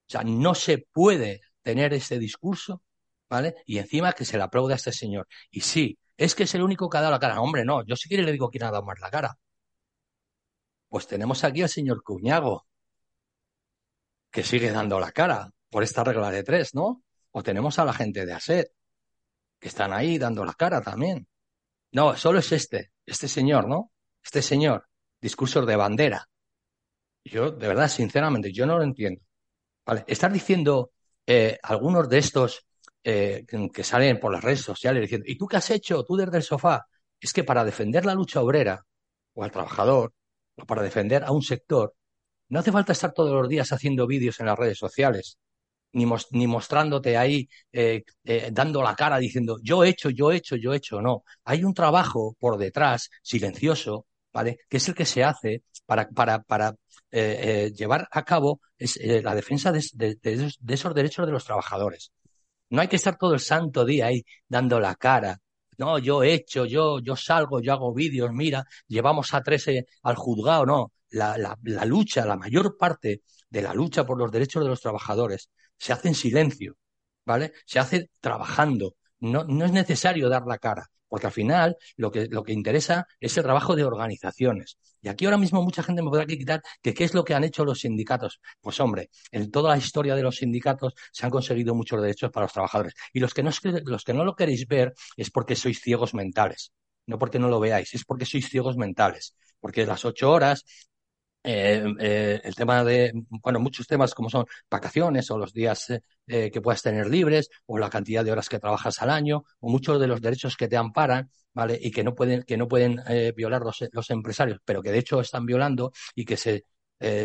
O 0.07 0.11
sea, 0.11 0.23
no 0.25 0.53
se 0.53 0.79
puede 0.91 1.39
tener 1.61 1.93
ese 1.93 2.19
discurso, 2.19 2.83
¿vale? 3.29 3.55
Y 3.65 3.77
encima 3.77 4.11
que 4.11 4.25
se 4.25 4.35
le 4.35 4.43
aplaude 4.43 4.73
a 4.73 4.75
este 4.75 4.91
señor. 4.91 5.25
Y 5.51 5.61
sí, 5.61 5.97
es 6.17 6.35
que 6.35 6.43
es 6.43 6.53
el 6.55 6.63
único 6.63 6.89
que 6.89 6.97
ha 6.97 7.01
dado 7.01 7.13
la 7.13 7.19
cara. 7.19 7.39
Hombre, 7.39 7.63
no, 7.63 7.85
yo 7.85 7.95
si 7.95 8.09
quiere 8.09 8.23
le 8.23 8.33
digo 8.33 8.49
quién 8.49 8.63
ha 8.65 8.71
dado 8.71 8.83
más 8.83 8.99
la 8.99 9.09
cara. 9.09 9.37
Pues 10.89 11.07
tenemos 11.07 11.43
aquí 11.43 11.61
al 11.61 11.69
señor 11.69 12.03
Cuñago, 12.03 12.65
que 14.31 14.43
sigue 14.43 14.71
dando 14.71 14.99
la 14.99 15.11
cara 15.11 15.49
por 15.69 15.83
esta 15.83 16.03
regla 16.03 16.31
de 16.31 16.43
tres, 16.43 16.75
¿no? 16.75 17.03
O 17.31 17.43
tenemos 17.43 17.79
a 17.79 17.85
la 17.85 17.93
gente 17.93 18.25
de 18.25 18.33
ASET, 18.33 18.71
que 19.59 19.67
están 19.67 19.93
ahí 19.93 20.17
dando 20.17 20.43
la 20.45 20.53
cara 20.53 20.81
también. 20.81 21.27
No, 21.91 22.15
solo 22.15 22.39
es 22.39 22.51
este, 22.51 22.91
este 23.05 23.27
señor, 23.27 23.67
¿no? 23.67 23.91
Este 24.23 24.41
señor, 24.41 24.87
discursos 25.21 25.65
de 25.65 25.75
bandera. 25.75 26.29
Yo, 27.23 27.51
de 27.51 27.67
verdad, 27.67 27.87
sinceramente, 27.87 28.51
yo 28.51 28.65
no 28.65 28.77
lo 28.77 28.83
entiendo. 28.83 29.21
¿Vale? 29.85 30.03
Estar 30.07 30.31
diciendo 30.31 30.91
eh, 31.25 31.57
algunos 31.63 32.09
de 32.09 32.17
estos 32.19 32.65
eh, 33.03 33.45
que 33.73 33.83
salen 33.83 34.19
por 34.19 34.31
las 34.31 34.43
redes 34.43 34.61
sociales 34.61 35.01
diciendo, 35.01 35.25
¿y 35.27 35.37
tú 35.37 35.47
qué 35.47 35.57
has 35.57 35.69
hecho? 35.71 36.03
Tú 36.03 36.15
desde 36.15 36.37
el 36.37 36.43
sofá. 36.43 36.87
Es 37.19 37.33
que 37.33 37.43
para 37.43 37.65
defender 37.65 38.05
la 38.05 38.13
lucha 38.13 38.41
obrera 38.41 38.85
o 39.33 39.43
al 39.43 39.51
trabajador 39.51 40.13
o 40.55 40.65
para 40.65 40.83
defender 40.83 41.23
a 41.23 41.31
un 41.31 41.41
sector, 41.41 41.95
no 42.49 42.59
hace 42.59 42.71
falta 42.71 42.93
estar 42.93 43.13
todos 43.13 43.33
los 43.33 43.49
días 43.49 43.71
haciendo 43.71 44.07
vídeos 44.07 44.39
en 44.39 44.47
las 44.47 44.57
redes 44.57 44.77
sociales, 44.77 45.37
ni, 45.93 46.05
ni 46.31 46.47
mostrándote 46.47 47.17
ahí, 47.17 47.49
eh, 47.71 48.03
eh, 48.23 48.49
dando 48.51 48.81
la 48.83 48.95
cara, 48.95 49.17
diciendo, 49.19 49.57
yo 49.63 49.83
he 49.83 49.89
hecho, 49.89 50.09
yo 50.09 50.31
he 50.31 50.37
hecho, 50.37 50.55
yo 50.55 50.73
he 50.73 50.77
hecho. 50.77 51.01
No, 51.01 51.23
hay 51.43 51.63
un 51.63 51.73
trabajo 51.73 52.35
por 52.39 52.57
detrás, 52.57 53.09
silencioso, 53.21 54.07
¿vale? 54.33 54.59
Que 54.69 54.77
es 54.77 54.87
el 54.87 54.95
que 54.95 55.05
se 55.05 55.23
hace 55.23 55.63
para, 55.85 56.07
eh, 57.11 57.71
llevar 57.75 58.07
a 58.11 58.23
cabo 58.23 58.61
es, 58.77 58.97
la 59.23 59.33
defensa 59.35 59.71
de, 59.71 59.81
de, 60.21 60.53
esos 60.67 60.93
derechos 60.93 61.25
de 61.25 61.31
los 61.31 61.45
trabajadores. 61.45 62.11
No 62.69 62.81
hay 62.81 62.87
que 62.87 62.97
estar 62.97 63.17
todo 63.17 63.33
el 63.33 63.39
santo 63.39 63.85
día 63.85 64.07
ahí 64.07 64.23
dando 64.47 64.79
la 64.79 64.95
cara, 64.95 65.39
no, 65.79 65.97
yo 65.97 66.23
he 66.23 66.33
hecho, 66.33 66.65
yo, 66.65 66.99
yo 66.99 67.15
salgo, 67.15 67.61
yo 67.61 67.71
hago 67.71 67.93
vídeos, 67.93 68.31
mira, 68.33 68.65
llevamos 68.87 69.33
a 69.33 69.41
13 69.41 69.85
al 70.03 70.15
juzgado, 70.15 70.65
no. 70.65 70.91
La, 71.11 71.37
la, 71.37 71.85
lucha, 71.85 72.25
la 72.25 72.37
mayor 72.37 72.77
parte 72.77 73.23
de 73.49 73.61
la 73.61 73.73
lucha 73.73 74.05
por 74.05 74.17
los 74.17 74.31
derechos 74.31 74.63
de 74.63 74.69
los 74.69 74.81
trabajadores 74.81 75.49
se 75.77 75.93
hace 75.93 76.09
en 76.09 76.15
silencio, 76.15 76.77
¿vale? 77.25 77.53
Se 77.65 77.79
hace 77.79 78.09
trabajando. 78.21 78.95
No, 79.19 79.43
no 79.43 79.65
es 79.65 79.71
necesario 79.71 80.29
dar 80.29 80.45
la 80.45 80.57
cara. 80.59 80.87
Porque 81.09 81.25
al 81.25 81.33
final 81.33 81.75
lo 81.97 82.11
que, 82.11 82.27
lo 82.27 82.43
que 82.43 82.53
interesa 82.53 83.07
es 83.19 83.35
el 83.37 83.43
trabajo 83.43 83.75
de 83.75 83.83
organizaciones. 83.83 84.77
Y 85.01 85.07
aquí 85.09 85.25
ahora 85.25 85.37
mismo 85.37 85.63
mucha 85.63 85.81
gente 85.81 86.03
me 86.03 86.09
podrá 86.09 86.25
quitar 86.25 86.61
que 86.81 86.93
qué 86.93 87.03
es 87.03 87.13
lo 87.15 87.23
que 87.23 87.33
han 87.33 87.43
hecho 87.43 87.65
los 87.65 87.79
sindicatos. 87.79 88.39
Pues 88.61 88.79
hombre, 88.79 89.09
en 89.31 89.49
toda 89.49 89.71
la 89.71 89.77
historia 89.77 90.15
de 90.15 90.21
los 90.21 90.37
sindicatos 90.37 90.93
se 91.11 91.25
han 91.25 91.31
conseguido 91.31 91.73
muchos 91.73 92.01
derechos 92.01 92.31
para 92.31 92.45
los 92.45 92.53
trabajadores. 92.53 92.93
Y 93.11 93.19
los 93.19 93.33
que 93.33 93.41
no, 93.41 93.51
los 93.85 94.03
que 94.03 94.13
no 94.13 94.23
lo 94.23 94.35
queréis 94.35 94.67
ver 94.67 94.93
es 95.17 95.31
porque 95.31 95.55
sois 95.55 95.81
ciegos 95.81 96.13
mentales. 96.13 96.73
No 97.07 97.17
porque 97.17 97.39
no 97.39 97.49
lo 97.49 97.59
veáis, 97.59 97.93
es 97.95 98.05
porque 98.05 98.25
sois 98.25 98.47
ciegos 98.47 98.77
mentales. 98.77 99.35
Porque 99.59 99.85
las 99.85 100.05
ocho 100.05 100.31
horas, 100.31 100.63
eh, 101.41 101.83
eh, 101.99 102.41
el 102.43 102.53
tema 102.55 102.83
de, 102.83 103.13
bueno, 103.29 103.59
muchos 103.59 103.87
temas 103.87 104.13
como 104.13 104.29
son 104.29 104.45
vacaciones 104.69 105.31
o 105.31 105.37
los 105.37 105.53
días 105.53 105.89
eh, 106.27 106.51
que 106.51 106.61
puedas 106.61 106.81
tener 106.81 107.07
libres 107.07 107.49
o 107.65 107.77
la 107.77 107.89
cantidad 107.89 108.25
de 108.25 108.31
horas 108.31 108.49
que 108.49 108.59
trabajas 108.59 109.01
al 109.01 109.09
año 109.09 109.45
o 109.59 109.69
muchos 109.69 109.99
de 110.01 110.07
los 110.07 110.21
derechos 110.21 110.57
que 110.57 110.67
te 110.67 110.75
amparan, 110.75 111.31
¿vale? 111.53 111.79
Y 111.81 111.91
que 111.91 112.03
no 112.03 112.13
pueden, 112.13 112.43
que 112.43 112.57
no 112.57 112.67
pueden 112.67 113.01
violar 113.35 113.61
los, 113.61 113.85
los, 113.91 114.09
empresarios, 114.09 114.59
pero 114.65 114.81
que 114.81 114.91
de 114.91 114.99
hecho 114.99 115.21
están 115.21 115.45
violando 115.45 115.91
y 116.13 116.25
que 116.25 116.37
se 116.37 116.65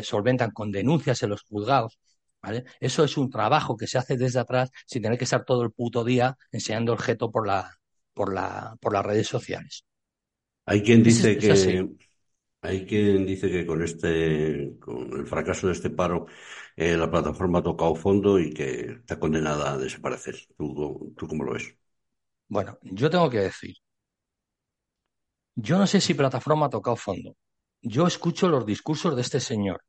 solventan 0.02 0.52
con 0.52 0.70
denuncias 0.70 1.22
en 1.22 1.30
los 1.30 1.42
juzgados. 1.42 1.98
¿Vale? 2.40 2.64
Eso 2.78 3.04
es 3.04 3.16
un 3.16 3.30
trabajo 3.30 3.74
que 3.74 3.86
se 3.86 3.96
hace 3.96 4.18
desde 4.18 4.38
atrás 4.38 4.70
sin 4.86 5.02
tener 5.02 5.16
que 5.16 5.24
estar 5.24 5.46
todo 5.46 5.62
el 5.62 5.72
puto 5.72 6.04
día 6.04 6.36
enseñando 6.52 6.92
el 6.92 6.98
objeto 6.98 7.30
por 7.30 7.46
la, 7.46 7.74
por 8.12 8.34
la, 8.34 8.76
por 8.80 8.92
las 8.92 9.04
redes 9.04 9.26
sociales. 9.26 9.86
Hay 10.66 10.82
quien 10.82 11.02
dice 11.02 11.32
es 11.32 11.64
que, 11.64 11.88
hay 12.64 12.86
quien 12.86 13.26
dice 13.26 13.50
que 13.50 13.66
con 13.66 13.82
este, 13.82 14.78
con 14.80 15.12
el 15.12 15.26
fracaso 15.26 15.66
de 15.66 15.74
este 15.74 15.90
paro, 15.90 16.26
eh, 16.76 16.96
la 16.96 17.10
plataforma 17.10 17.58
ha 17.58 17.62
tocado 17.62 17.94
fondo 17.94 18.38
y 18.38 18.52
que 18.52 19.00
está 19.00 19.18
condenada 19.18 19.72
a 19.72 19.78
desaparecer. 19.78 20.36
¿Tú, 20.56 21.14
¿Tú 21.16 21.28
cómo 21.28 21.44
lo 21.44 21.52
ves? 21.52 21.76
Bueno, 22.48 22.78
yo 22.82 23.10
tengo 23.10 23.28
que 23.28 23.40
decir, 23.40 23.76
yo 25.54 25.78
no 25.78 25.86
sé 25.86 26.00
si 26.00 26.14
plataforma 26.14 26.66
ha 26.66 26.70
tocado 26.70 26.96
fondo. 26.96 27.36
Yo 27.82 28.06
escucho 28.06 28.48
los 28.48 28.64
discursos 28.64 29.14
de 29.14 29.22
este 29.22 29.40
señor 29.40 29.82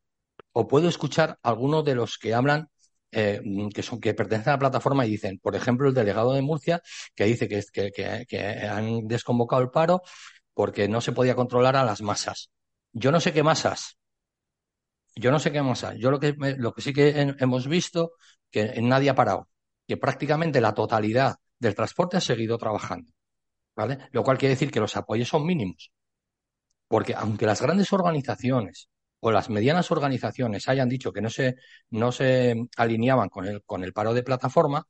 o 0.51 0.67
puedo 0.67 0.89
escuchar 0.89 1.39
algunos 1.43 1.85
de 1.85 1.95
los 1.95 2.17
que 2.17 2.33
hablan 2.33 2.69
eh, 3.11 3.41
que 3.73 3.83
son 3.83 4.01
que 4.01 4.13
pertenecen 4.13 4.49
a 4.49 4.55
la 4.55 4.59
plataforma 4.59 5.05
y 5.05 5.11
dicen, 5.11 5.39
por 5.39 5.55
ejemplo, 5.55 5.87
el 5.87 5.93
delegado 5.93 6.33
de 6.33 6.41
Murcia 6.41 6.81
que 7.15 7.23
dice 7.23 7.47
que, 7.47 7.63
que, 8.27 8.67
han 8.67 9.07
desconvocado 9.07 9.61
el 9.61 9.69
paro 9.69 10.01
porque 10.53 10.89
no 10.89 10.99
se 10.99 11.13
podía 11.13 11.35
controlar 11.35 11.77
a 11.77 11.85
las 11.85 12.01
masas. 12.01 12.51
Yo 12.97 13.11
no 13.11 13.19
sé 13.19 13.33
qué 13.33 13.43
masas. 13.43 13.97
Yo 15.15 15.29
no 15.29 15.37
sé 15.37 15.51
qué 15.51 15.61
masas. 15.61 15.95
Yo 15.97 16.09
lo 16.11 16.19
que, 16.19 16.33
lo 16.57 16.73
que 16.73 16.81
sí 16.81 16.93
que 16.93 17.35
hemos 17.39 17.67
visto 17.67 18.13
que 18.49 18.81
nadie 18.81 19.09
ha 19.09 19.15
parado. 19.15 19.49
Que 19.85 19.97
prácticamente 19.97 20.61
la 20.61 20.73
totalidad 20.73 21.35
del 21.59 21.75
transporte 21.75 22.15
ha 22.17 22.21
seguido 22.21 22.57
trabajando. 22.57 23.11
¿Vale? 23.75 24.07
Lo 24.11 24.23
cual 24.23 24.37
quiere 24.37 24.55
decir 24.55 24.71
que 24.71 24.79
los 24.79 24.95
apoyos 24.95 25.27
son 25.27 25.45
mínimos. 25.45 25.91
Porque 26.87 27.13
aunque 27.13 27.45
las 27.45 27.61
grandes 27.61 27.91
organizaciones 27.91 28.87
o 29.19 29.29
las 29.29 29.49
medianas 29.49 29.91
organizaciones 29.91 30.69
hayan 30.69 30.87
dicho 30.87 31.11
que 31.11 31.21
no 31.21 31.29
se, 31.29 31.55
no 31.89 32.13
se 32.13 32.55
alineaban 32.77 33.27
con 33.27 33.45
el, 33.45 33.63
con 33.63 33.83
el 33.83 33.91
paro 33.91 34.13
de 34.13 34.23
plataforma, 34.23 34.87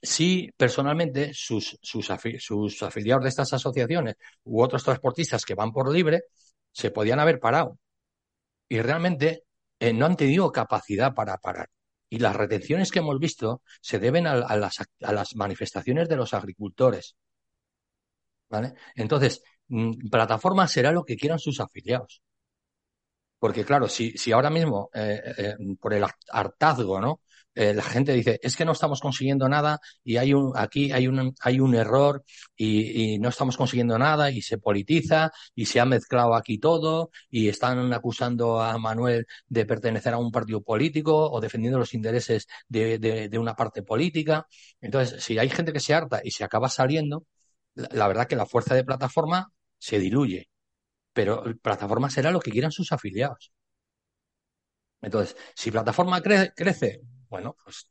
sí 0.00 0.48
personalmente 0.56 1.32
sus, 1.34 1.76
sus, 1.82 2.08
sus 2.38 2.82
afiliados 2.84 3.24
de 3.24 3.28
estas 3.28 3.52
asociaciones 3.52 4.14
u 4.44 4.62
otros 4.62 4.84
transportistas 4.84 5.44
que 5.44 5.56
van 5.56 5.72
por 5.72 5.92
libre 5.92 6.22
se 6.76 6.90
podían 6.90 7.20
haber 7.20 7.40
parado. 7.40 7.78
Y 8.68 8.80
realmente 8.80 9.44
eh, 9.80 9.94
no 9.94 10.04
han 10.06 10.16
tenido 10.16 10.52
capacidad 10.52 11.14
para 11.14 11.38
parar. 11.38 11.70
Y 12.10 12.18
las 12.18 12.36
retenciones 12.36 12.90
que 12.90 12.98
hemos 12.98 13.18
visto 13.18 13.62
se 13.80 13.98
deben 13.98 14.26
a, 14.26 14.32
a, 14.32 14.56
las, 14.56 14.76
a 15.02 15.12
las, 15.12 15.34
manifestaciones 15.36 16.08
de 16.08 16.16
los 16.16 16.34
agricultores. 16.34 17.16
¿Vale? 18.50 18.74
Entonces, 18.94 19.42
mmm, 19.68 20.08
plataforma 20.10 20.68
será 20.68 20.92
lo 20.92 21.04
que 21.04 21.16
quieran 21.16 21.38
sus 21.38 21.60
afiliados. 21.60 22.22
Porque 23.38 23.64
claro, 23.64 23.88
si, 23.88 24.10
si 24.18 24.32
ahora 24.32 24.50
mismo, 24.50 24.90
eh, 24.92 25.20
eh, 25.38 25.56
por 25.80 25.94
el 25.94 26.04
hartazgo, 26.30 27.00
¿no? 27.00 27.20
Eh, 27.56 27.72
la 27.72 27.82
gente 27.82 28.12
dice, 28.12 28.38
es 28.42 28.54
que 28.54 28.66
no 28.66 28.72
estamos 28.72 29.00
consiguiendo 29.00 29.48
nada 29.48 29.80
y 30.04 30.18
hay 30.18 30.34
un, 30.34 30.52
aquí 30.56 30.92
hay 30.92 31.08
un, 31.08 31.34
hay 31.40 31.58
un 31.58 31.74
error 31.74 32.22
y, 32.54 33.18
no 33.18 33.30
estamos 33.30 33.56
consiguiendo 33.56 33.98
nada 33.98 34.30
y 34.30 34.42
se 34.42 34.58
politiza 34.58 35.32
y 35.54 35.64
se 35.64 35.80
ha 35.80 35.86
mezclado 35.86 36.34
aquí 36.34 36.58
todo 36.58 37.10
y 37.30 37.48
están 37.48 37.92
acusando 37.94 38.60
a 38.60 38.76
Manuel 38.78 39.26
de 39.48 39.64
pertenecer 39.64 40.12
a 40.12 40.18
un 40.18 40.30
partido 40.30 40.62
político 40.62 41.30
o 41.30 41.40
defendiendo 41.40 41.78
los 41.78 41.94
intereses 41.94 42.46
de, 42.68 42.98
de, 42.98 43.38
una 43.38 43.54
parte 43.56 43.82
política. 43.82 44.46
Entonces, 44.82 45.24
si 45.24 45.38
hay 45.38 45.48
gente 45.48 45.72
que 45.72 45.80
se 45.80 45.94
harta 45.94 46.20
y 46.22 46.32
se 46.32 46.44
acaba 46.44 46.68
saliendo, 46.68 47.24
la, 47.74 47.88
la 47.92 48.08
verdad 48.08 48.26
que 48.26 48.36
la 48.36 48.46
fuerza 48.46 48.74
de 48.74 48.84
plataforma 48.84 49.50
se 49.78 49.98
diluye. 49.98 50.50
Pero 51.14 51.44
plataforma 51.62 52.10
será 52.10 52.30
lo 52.30 52.40
que 52.40 52.50
quieran 52.50 52.72
sus 52.72 52.92
afiliados. 52.92 53.52
Entonces, 55.00 55.36
si 55.54 55.70
plataforma 55.70 56.20
cre 56.20 56.52
crece, 56.54 57.00
bueno, 57.28 57.56
pues 57.62 57.88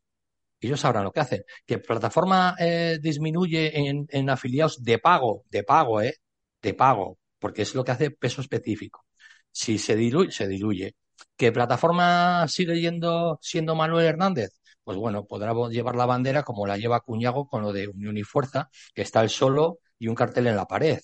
ellos 0.59 0.79
sabrán 0.79 1.03
lo 1.03 1.11
que 1.11 1.19
hacen. 1.19 1.43
Que 1.65 1.79
plataforma 1.79 2.55
eh, 2.59 2.99
disminuye 3.01 3.71
en, 4.09 4.29
afiliados 4.29 4.83
de 4.83 4.99
pago, 4.99 5.43
de 5.49 5.63
pago, 5.63 6.01
¿eh? 6.01 6.15
De 6.61 6.73
pago, 6.73 7.19
porque 7.39 7.61
es 7.63 7.75
lo 7.75 7.83
que 7.83 7.91
hace 7.91 8.11
peso 8.11 8.41
específico. 8.41 9.05
Si 9.51 9.77
se 9.77 9.95
diluye, 9.95 10.31
se 10.31 10.47
diluye. 10.47 10.95
Que 11.37 11.51
plataforma 11.51 12.47
sigue 12.47 12.79
yendo, 12.81 13.39
siendo 13.41 13.75
Manuel 13.75 14.05
Hernández, 14.05 14.51
pues 14.83 14.97
bueno, 14.97 15.25
podrá 15.25 15.53
llevar 15.69 15.95
la 15.95 16.05
bandera 16.05 16.43
como 16.43 16.67
la 16.67 16.77
lleva 16.77 17.01
Cuñago 17.01 17.47
con 17.47 17.61
lo 17.63 17.73
de 17.73 17.87
Unión 17.87 18.17
y 18.17 18.23
Fuerza, 18.23 18.69
que 18.93 19.01
está 19.01 19.21
el 19.21 19.29
solo 19.29 19.79
y 19.99 20.07
un 20.07 20.15
cartel 20.15 20.47
en 20.47 20.55
la 20.55 20.65
pared. 20.65 20.99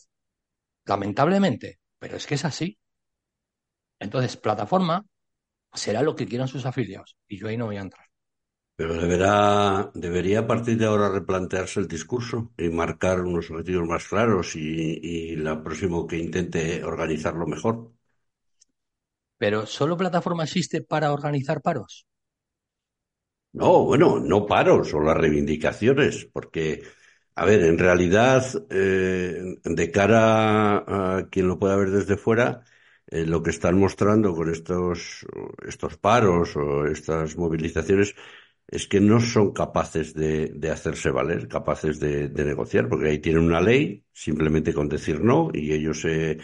Lamentablemente, 0.85 1.79
pero 1.99 2.17
es 2.17 2.25
que 2.27 2.35
es 2.35 2.45
así. 2.45 2.77
Entonces, 3.99 4.37
plataforma 4.37 5.05
será 5.73 6.01
lo 6.01 6.15
que 6.15 6.27
quieran 6.27 6.47
sus 6.47 6.65
afiliados 6.65 7.17
y 7.27 7.39
yo 7.39 7.47
ahí 7.47 7.57
no 7.57 7.67
voy 7.67 7.77
a 7.77 7.81
entrar. 7.81 8.10
Pero 8.81 8.93
deberá, 9.03 9.35
debería 10.05 10.39
a 10.41 10.47
partir 10.51 10.75
de 10.77 10.85
ahora 10.87 11.13
replantearse 11.17 11.77
el 11.79 11.87
discurso 11.95 12.37
y 12.63 12.67
marcar 12.81 13.17
unos 13.29 13.49
objetivos 13.51 13.87
más 13.93 14.03
claros 14.11 14.55
y, 14.55 14.99
y 15.15 15.35
la 15.45 15.53
próxima 15.63 16.05
que 16.09 16.17
intente 16.25 16.83
organizarlo 16.93 17.45
mejor. 17.47 17.75
Pero 19.41 19.59
¿solo 19.75 19.97
plataforma 20.01 20.45
existe 20.45 20.77
para 20.91 21.11
organizar 21.17 21.57
paros? 21.67 21.91
No, 23.53 23.83
bueno, 23.85 24.19
no 24.19 24.45
paros 24.45 24.93
o 24.93 25.01
las 25.01 25.17
reivindicaciones, 25.17 26.25
porque, 26.31 26.83
a 27.35 27.45
ver, 27.45 27.61
en 27.63 27.77
realidad, 27.77 28.45
eh, 28.69 29.57
de 29.63 29.91
cara 29.91 30.77
a 31.17 31.27
quien 31.29 31.47
lo 31.49 31.59
pueda 31.59 31.75
ver 31.75 31.89
desde 31.91 32.15
fuera, 32.17 32.63
eh, 33.07 33.25
lo 33.25 33.43
que 33.43 33.49
están 33.49 33.77
mostrando 33.77 34.33
con 34.33 34.49
estos, 34.49 35.25
estos 35.67 35.97
paros 35.97 36.55
o 36.55 36.85
estas 36.87 37.35
movilizaciones 37.35 38.15
es 38.67 38.87
que 38.87 39.01
no 39.01 39.19
son 39.19 39.51
capaces 39.51 40.13
de, 40.13 40.47
de 40.47 40.69
hacerse 40.69 41.11
valer, 41.11 41.47
capaces 41.47 41.99
de, 41.99 42.29
de, 42.29 42.45
negociar, 42.45 42.87
porque 42.87 43.09
ahí 43.09 43.19
tienen 43.19 43.43
una 43.43 43.59
ley, 43.59 44.05
simplemente 44.13 44.73
con 44.73 44.87
decir 44.87 45.21
no, 45.21 45.49
y 45.53 45.73
ellos 45.73 45.99
se, 45.99 46.37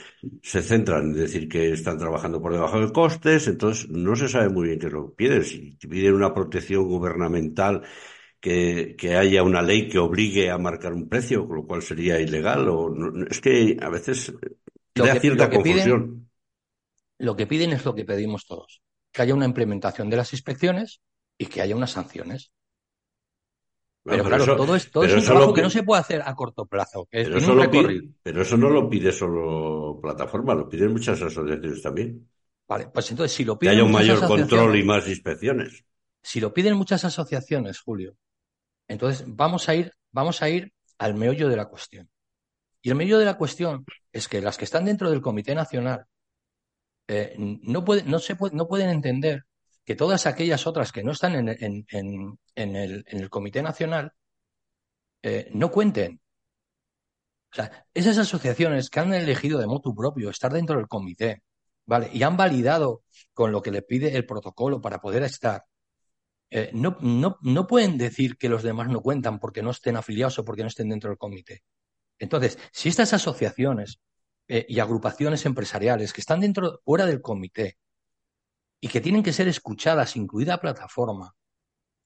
se 0.44 0.62
centran 0.62 1.06
en 1.06 1.14
decir 1.14 1.48
que 1.48 1.72
están 1.72 1.98
trabajando 1.98 2.42
por 2.42 2.52
debajo 2.52 2.80
de 2.80 2.92
costes, 2.92 3.48
entonces 3.48 3.90
no 3.90 4.16
se 4.16 4.28
sabe 4.28 4.50
muy 4.50 4.68
bien 4.68 4.80
qué 4.80 4.88
es 4.88 4.94
lo 4.94 5.08
que 5.08 5.16
piden. 5.16 5.44
Si 5.44 5.78
piden 5.88 6.16
una 6.16 6.34
protección 6.34 6.84
gubernamental, 6.84 7.84
que, 8.40 8.96
que 8.98 9.16
haya 9.16 9.44
una 9.44 9.62
ley 9.62 9.88
que 9.88 10.00
obligue 10.00 10.50
a 10.50 10.58
marcar 10.58 10.94
un 10.94 11.10
precio, 11.10 11.48
con 11.48 11.58
lo 11.58 11.66
cual 11.66 11.82
sería 11.82 12.20
ilegal, 12.20 12.68
o 12.70 12.90
no, 12.90 13.26
es 13.26 13.42
que 13.42 13.78
a 13.82 13.90
veces 13.90 14.34
crea 14.94 15.14
que, 15.14 15.20
cierta 15.20 15.46
lo 15.48 15.52
confusión. 15.56 16.02
Piden, 16.02 16.30
lo 17.20 17.36
que 17.36 17.48
piden 17.48 17.72
es 17.72 17.86
lo 17.86 17.96
que 17.96 18.06
pedimos 18.06 18.46
todos, 18.46 18.82
que 19.12 19.22
haya 19.22 19.34
una 19.34 19.46
implementación 19.46 20.10
de 20.10 20.18
las 20.18 20.34
inspecciones 20.34 21.02
y 21.38 21.46
que 21.48 21.62
haya 21.62 21.76
unas 21.76 21.92
sanciones. 21.92 22.52
Pero, 24.04 24.24
claro, 24.24 24.44
eso- 24.44 24.56
todo 24.56 24.76
es, 24.76 24.90
todo 24.90 25.04
es 25.04 25.14
un 25.14 25.24
trabajo 25.24 25.54
que 25.54 25.62
no 25.62 25.70
se 25.70 25.84
puede 25.84 26.00
hacer 26.02 26.22
a 26.26 26.34
corto 26.34 26.66
plazo, 26.66 27.08
que 27.12 27.24
Pero 27.24 27.38
eso, 27.38 27.52
un 27.52 27.58
lo 27.58 27.70
pide, 27.70 28.10
pero 28.24 28.42
eso 28.42 28.58
no 28.58 28.70
lo 28.70 28.90
pide 28.90 29.12
solo 29.12 30.00
plataforma, 30.02 30.56
lo 30.56 30.70
piden 30.70 30.94
muchas 30.94 31.22
asociaciones 31.22 31.82
también. 31.82 32.30
Vale, 32.68 32.88
pues 32.88 33.12
entonces 33.12 33.36
si 33.36 33.44
lo 33.44 33.56
Que 33.56 33.60
piden 33.60 33.76
haya 33.76 33.84
un 33.84 33.92
mayor 33.92 34.26
control 34.26 34.78
y 34.78 34.84
más 34.84 35.08
inspecciones. 35.08 35.84
si 36.22 36.40
lo 36.40 36.54
piden 36.54 36.76
muchas 36.76 37.04
asociaciones, 37.06 37.80
Julio, 37.80 38.16
entonces 38.88 39.26
vamos 39.28 39.68
a 39.70 39.76
ir, 39.76 39.94
vamos 40.12 40.42
a 40.42 40.50
ir 40.50 40.74
al 40.98 41.14
meollo 41.16 41.50
de 41.50 41.56
la 41.58 41.66
cuestión. 41.66 42.10
Y 42.82 42.90
el 42.90 42.96
meollo 42.96 43.20
de 43.20 43.26
la 43.26 43.38
cuestión 43.38 43.86
es 44.14 44.28
que 44.30 44.42
las 44.42 44.58
que 44.58 44.66
están 44.66 44.86
dentro 44.86 45.10
del 45.12 45.22
Comité 45.22 45.54
Nacional 45.56 46.06
eh, 47.08 47.36
no, 47.38 47.84
puede- 47.86 48.04
no, 48.04 48.20
se 48.20 48.36
puede- 48.36 48.56
no 48.56 48.68
pueden 48.68 48.90
entender 48.90 49.46
que 49.88 49.96
todas 49.96 50.26
aquellas 50.26 50.68
otras 50.68 50.92
que 50.92 51.02
no 51.02 51.14
están 51.14 51.34
en, 51.34 52.38
el, 52.56 53.30
Comité 53.30 53.64
Nacional 53.64 54.12
eh, 55.24 55.50
no 55.54 55.72
cuenten. 55.72 56.20
O 57.54 57.56
sea, 57.56 57.88
esas 57.94 58.18
asociaciones 58.18 58.90
que 58.90 59.00
han 59.00 59.14
elegido 59.14 59.60
de 59.60 59.66
motu 59.66 59.96
propio 59.96 60.30
estar 60.30 60.52
dentro 60.52 60.76
del 60.76 60.90
comité. 60.90 61.42
Y 62.12 62.24
han 62.24 62.36
validado 62.36 63.04
con 63.34 63.54
lo 63.54 63.62
que 63.62 63.72
le 63.72 63.82
pide 63.82 64.14
el 64.18 64.26
protocolo 64.26 64.82
para 64.82 65.00
poder 65.00 65.24
estar, 65.24 65.64
eh, 66.50 66.70
no, 66.74 66.98
no, 67.00 67.38
no 67.42 67.66
pueden 67.66 67.98
decir 67.98 68.36
que 68.38 68.50
los 68.50 68.64
demás 68.64 68.90
no 68.90 69.02
cuentan 69.02 69.40
porque 69.40 69.64
no 69.64 69.72
estén 69.72 69.96
afiliados 69.96 70.38
o 70.40 70.44
porque 70.44 70.64
no 70.64 70.68
estén 70.68 70.90
dentro 70.90 71.10
del 71.10 71.18
comité. 71.18 71.64
Entonces, 72.20 72.60
si 72.74 72.90
estas 72.90 73.14
asociaciones 73.14 74.02
eh, 74.50 74.66
y 74.68 74.80
agrupaciones 74.80 75.46
empresariales 75.46 76.12
que 76.12 76.20
están 76.20 76.42
dentro, 76.42 76.82
fuera 76.84 77.06
del 77.06 77.22
comité 77.22 77.78
y 78.80 78.88
que 78.88 79.02
tienen 79.02 79.24
que 79.24 79.34
ser 79.34 79.48
escuchadas, 79.48 80.16
incluida 80.16 80.60
plataforma, 80.60 81.34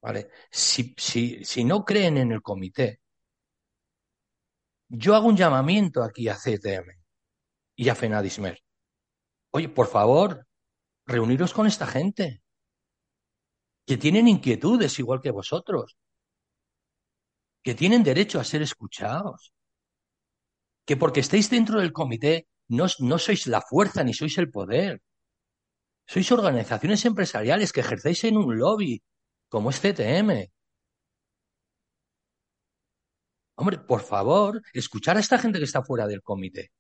¿vale? 0.01 0.29
Si, 0.49 0.93
si, 0.97 1.43
si 1.43 1.63
no 1.63 1.83
creen 1.83 2.17
en 2.17 2.31
el 2.31 2.41
comité, 2.41 3.01
yo 4.87 5.15
hago 5.15 5.27
un 5.27 5.37
llamamiento 5.37 6.03
aquí 6.03 6.27
a 6.27 6.35
CTM 6.35 6.91
y 7.75 7.89
a 7.89 7.95
FENADISMER. 7.95 8.61
Oye, 9.51 9.69
por 9.69 9.87
favor, 9.87 10.47
reuniros 11.05 11.53
con 11.53 11.67
esta 11.67 11.87
gente 11.87 12.41
que 13.85 13.97
tienen 13.97 14.27
inquietudes 14.27 14.99
igual 14.99 15.21
que 15.21 15.31
vosotros, 15.31 15.97
que 17.63 17.75
tienen 17.75 18.03
derecho 18.03 18.39
a 18.39 18.43
ser 18.43 18.61
escuchados, 18.61 19.53
que 20.85 20.97
porque 20.97 21.19
estéis 21.19 21.49
dentro 21.49 21.79
del 21.79 21.93
comité 21.93 22.47
no, 22.67 22.85
no 22.99 23.17
sois 23.19 23.47
la 23.47 23.61
fuerza 23.61 24.03
ni 24.03 24.13
sois 24.13 24.37
el 24.37 24.49
poder. 24.49 25.01
Sois 26.11 26.29
organizaciones 26.33 27.05
empresariales 27.05 27.71
que 27.71 27.79
ejercéis 27.79 28.25
en 28.25 28.35
un 28.35 28.57
lobby, 28.57 29.01
como 29.47 29.69
es 29.69 29.79
CTM. 29.79 30.51
Hombre, 33.55 33.77
por 33.77 34.01
favor, 34.01 34.61
escuchar 34.73 35.15
a 35.15 35.21
esta 35.21 35.37
gente 35.37 35.57
que 35.59 35.63
está 35.63 35.81
fuera 35.83 36.07
del 36.07 36.21
comité. 36.21 36.73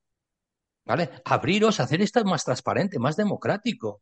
¿Vale? 0.83 1.21
Abriros, 1.23 1.79
hacer 1.79 2.01
esto 2.01 2.21
más 2.25 2.43
transparente, 2.43 2.99
más 2.99 3.15
democrático. 3.15 4.01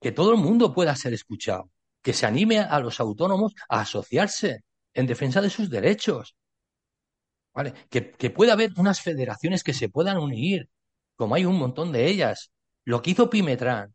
Que 0.00 0.12
todo 0.12 0.30
el 0.30 0.38
mundo 0.38 0.72
pueda 0.72 0.94
ser 0.94 1.12
escuchado. 1.12 1.68
Que 2.00 2.12
se 2.12 2.24
anime 2.24 2.60
a 2.60 2.78
los 2.78 3.00
autónomos 3.00 3.52
a 3.68 3.80
asociarse 3.80 4.60
en 4.92 5.08
defensa 5.08 5.40
de 5.40 5.50
sus 5.50 5.70
derechos. 5.70 6.36
¿Vale? 7.52 7.74
Que, 7.90 8.12
que 8.12 8.30
pueda 8.30 8.52
haber 8.52 8.70
unas 8.76 9.00
federaciones 9.00 9.64
que 9.64 9.74
se 9.74 9.88
puedan 9.88 10.18
unir, 10.18 10.70
como 11.16 11.34
hay 11.34 11.46
un 11.46 11.58
montón 11.58 11.90
de 11.90 12.06
ellas. 12.06 12.52
Lo 12.84 13.02
que 13.02 13.10
hizo 13.10 13.28
Pimetran, 13.28 13.92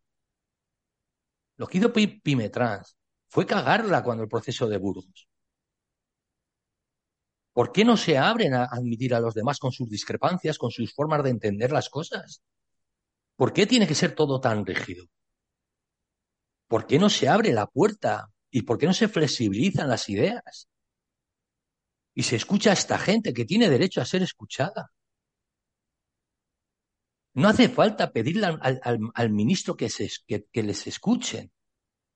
lo 1.60 1.68
que 1.68 1.78
hizo 1.78 1.92
Pi- 1.92 2.22
Pimetrans 2.22 2.98
fue 3.28 3.46
cagarla 3.46 4.02
cuando 4.02 4.24
el 4.24 4.30
proceso 4.30 4.68
de 4.68 4.78
Burgos. 4.78 5.28
¿Por 7.54 7.74
qué 7.74 7.84
no 7.84 7.98
se 7.98 8.18
abren 8.18 8.54
a 8.54 8.64
admitir 8.64 9.14
a 9.14 9.20
los 9.20 9.34
demás 9.34 9.60
con 9.60 9.74
sus 9.74 9.90
discrepancias, 9.90 10.58
con 10.58 10.72
sus 10.72 10.94
formas 10.94 11.22
de 11.24 11.32
entender 11.32 11.72
las 11.72 11.90
cosas? 11.90 12.42
¿Por 13.36 13.52
qué 13.52 13.68
tiene 13.68 13.88
que 13.88 13.96
ser 13.96 14.16
todo 14.16 14.40
tan 14.40 14.66
rígido? 14.66 15.06
¿Por 16.70 16.88
qué 16.88 16.98
no 16.98 17.10
se 17.10 17.28
abre 17.28 17.52
la 17.52 17.68
puerta? 17.68 18.30
¿Y 18.50 18.62
por 18.62 18.78
qué 18.78 18.86
no 18.86 18.94
se 18.94 19.10
flexibilizan 19.10 19.90
las 19.90 20.08
ideas? 20.08 20.70
Y 22.14 22.24
se 22.24 22.38
escucha 22.38 22.70
a 22.70 22.74
esta 22.74 22.98
gente 22.98 23.34
que 23.34 23.44
tiene 23.44 23.70
derecho 23.70 24.00
a 24.00 24.06
ser 24.06 24.22
escuchada. 24.24 24.92
No 27.34 27.48
hace 27.48 27.70
falta 27.70 28.12
pedirle 28.12 28.48
al, 28.48 29.30
ministro 29.30 29.76
que, 29.76 29.90
se, 29.90 30.10
les 30.54 30.88
escuchen. 30.88 31.52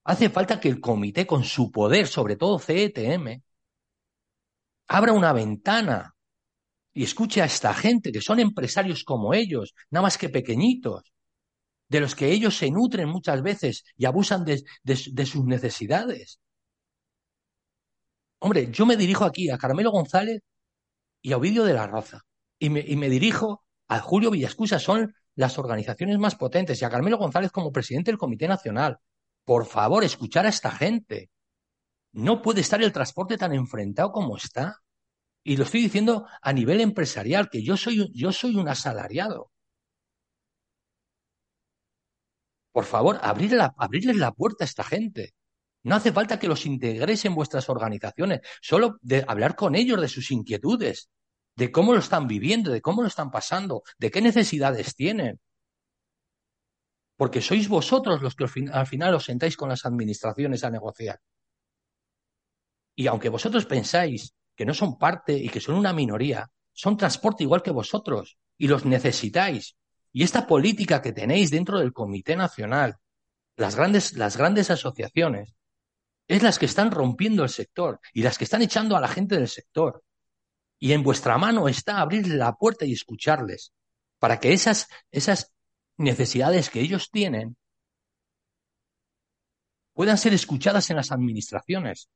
Hace 0.04 0.30
falta 0.30 0.60
que 0.60 0.70
el 0.70 0.80
comité, 0.82 1.26
con 1.26 1.44
su 1.44 1.72
poder, 1.72 2.08
sobre 2.08 2.36
todo 2.36 2.60
CETM, 2.60 3.42
abra 4.88 5.14
una 5.14 5.32
ventana 5.32 6.16
y 6.94 7.04
escuche 7.04 7.42
a 7.42 7.46
esta 7.46 7.74
gente, 7.74 8.12
que 8.12 8.22
son 8.22 8.40
empresarios 8.40 9.04
como 9.04 9.34
ellos, 9.34 9.74
nada 9.90 10.04
más 10.04 10.18
que 10.18 10.30
pequeñitos, 10.30 11.04
de 11.88 12.00
los 12.00 12.16
que 12.16 12.32
ellos 12.32 12.58
se 12.58 12.70
nutren 12.72 13.08
muchas 13.08 13.42
veces 13.42 13.84
y 13.96 14.06
abusan 14.06 14.44
de, 14.44 15.26
sus 15.26 15.46
necesidades. 15.46 16.40
Hombre, 18.40 18.70
yo 18.72 18.86
me 18.86 18.98
dirijo 18.98 19.24
aquí 19.26 19.50
a 19.50 19.58
Carmelo 19.58 19.92
González 19.92 20.42
y 21.22 21.32
a 21.32 21.38
Ovidio 21.38 21.64
de 21.64 21.74
la 21.74 21.88
Roza, 21.88 22.22
y 22.60 22.70
me 22.70 23.10
dirijo 23.10 23.63
a 23.88 24.00
Julio 24.00 24.32
Villascusa, 24.32 24.80
son 24.80 25.16
las 25.36 25.58
organizaciones 25.58 26.18
más 26.18 26.36
potentes, 26.36 26.82
y 26.82 26.86
a 26.86 26.90
Carmelo 26.90 27.18
González 27.18 27.52
como 27.52 27.72
presidente 27.72 28.12
del 28.12 28.18
Comité 28.18 28.48
Nacional. 28.48 29.00
Por 29.44 29.66
favor, 29.66 30.04
escuchar 30.04 30.46
a 30.46 30.50
esta 30.50 30.72
gente. 30.72 31.30
No 32.12 32.42
puede 32.42 32.62
estar 32.62 32.82
el 32.82 32.92
transporte 32.92 33.38
tan 33.38 33.54
enfrentado 33.54 34.12
como 34.12 34.38
está. 34.38 34.78
Y 35.44 35.58
lo 35.58 35.64
estoy 35.64 35.82
diciendo 35.82 36.28
a 36.42 36.54
nivel 36.54 36.80
empresarial, 36.80 37.50
que 37.50 37.64
yo 37.64 37.76
soy, 37.76 38.12
yo 38.14 38.32
soy 38.32 38.56
un 38.56 38.70
asalariado. 38.70 39.52
Por 42.72 42.86
favor, 42.86 43.20
abrirles 43.22 44.16
la 44.18 44.32
puerta 44.32 44.64
a 44.64 44.66
esta 44.66 44.84
gente. 44.84 45.34
No 45.84 45.96
hace 45.96 46.14
falta 46.14 46.40
que 46.40 46.48
los 46.48 46.66
integréis 46.66 47.26
en 47.26 47.36
vuestras 47.36 47.70
organizaciones, 47.70 48.40
solo 48.62 48.98
de 49.02 49.26
hablar 49.28 49.56
con 49.56 49.76
ellos 49.76 50.00
de 50.00 50.08
sus 50.08 50.32
inquietudes, 50.32 51.10
de 51.56 51.72
cómo 51.72 51.94
lo 51.94 52.00
están 52.00 52.28
viviendo, 52.28 52.72
de 52.72 52.82
cómo 52.82 53.02
lo 53.02 53.08
están 53.08 53.32
pasando, 53.32 53.84
de 53.98 54.12
qué 54.12 54.22
necesidades 54.22 54.96
tienen. 54.96 55.40
Porque 57.16 57.42
sois 57.42 57.70
vosotros 57.70 58.22
los 58.22 58.36
que 58.36 58.44
al 58.46 58.50
fin- 58.50 58.72
al 58.72 58.88
final 58.88 59.14
os 59.14 59.26
sentáis 59.26 59.56
con 59.56 59.70
las 59.70 59.86
administraciones 59.86 60.64
a 60.64 60.72
negociar. 60.72 61.20
Y 62.96 63.08
aunque 63.08 63.30
vosotros 63.30 63.66
pensáis 63.66 64.34
que 64.56 64.66
no 64.66 64.74
son 64.74 64.98
parte 64.98 65.34
y 65.34 65.50
que 65.50 65.60
son 65.60 65.76
una 65.76 65.94
minoría, 65.94 66.50
son 66.72 66.98
transporte 66.98 67.44
igual 67.44 67.62
que 67.62 67.72
vosotros 67.72 68.38
y 68.58 68.68
los 68.68 68.86
necesitáis. 68.86 69.76
Y 70.12 70.24
esta 70.24 70.46
política 70.46 71.02
que 71.02 71.12
tenéis 71.12 71.50
dentro 71.50 71.80
del 71.80 71.94
Comité 71.94 72.36
Nacional, 72.36 72.98
las 73.56 73.76
grandes, 73.76 74.14
las 74.14 74.38
grandes 74.38 74.70
asociaciones, 74.72 75.56
es 76.28 76.42
las 76.42 76.58
que 76.58 76.66
están 76.66 76.92
rompiendo 76.92 77.44
el 77.44 77.50
sector 77.50 78.00
y 78.14 78.24
las 78.24 78.38
que 78.38 78.44
están 78.44 78.62
echando 78.62 78.96
a 78.96 79.02
la 79.02 79.08
gente 79.08 79.36
del 79.36 79.48
sector. 79.48 80.04
Y 80.84 80.92
en 80.92 81.02
vuestra 81.02 81.38
mano 81.38 81.70
está 81.70 82.02
abrirle 82.02 82.36
la 82.36 82.58
puerta 82.58 82.84
y 82.84 82.92
escucharles 82.92 83.72
para 84.20 84.42
que 84.42 84.52
esas, 84.52 84.90
esas 85.12 85.54
necesidades 85.96 86.70
que 86.70 86.82
ellos 86.82 87.10
tienen 87.10 87.56
puedan 89.94 90.18
ser 90.18 90.34
escuchadas 90.34 90.90
en 90.90 90.98
las 90.98 91.14
administraciones. 91.14 92.10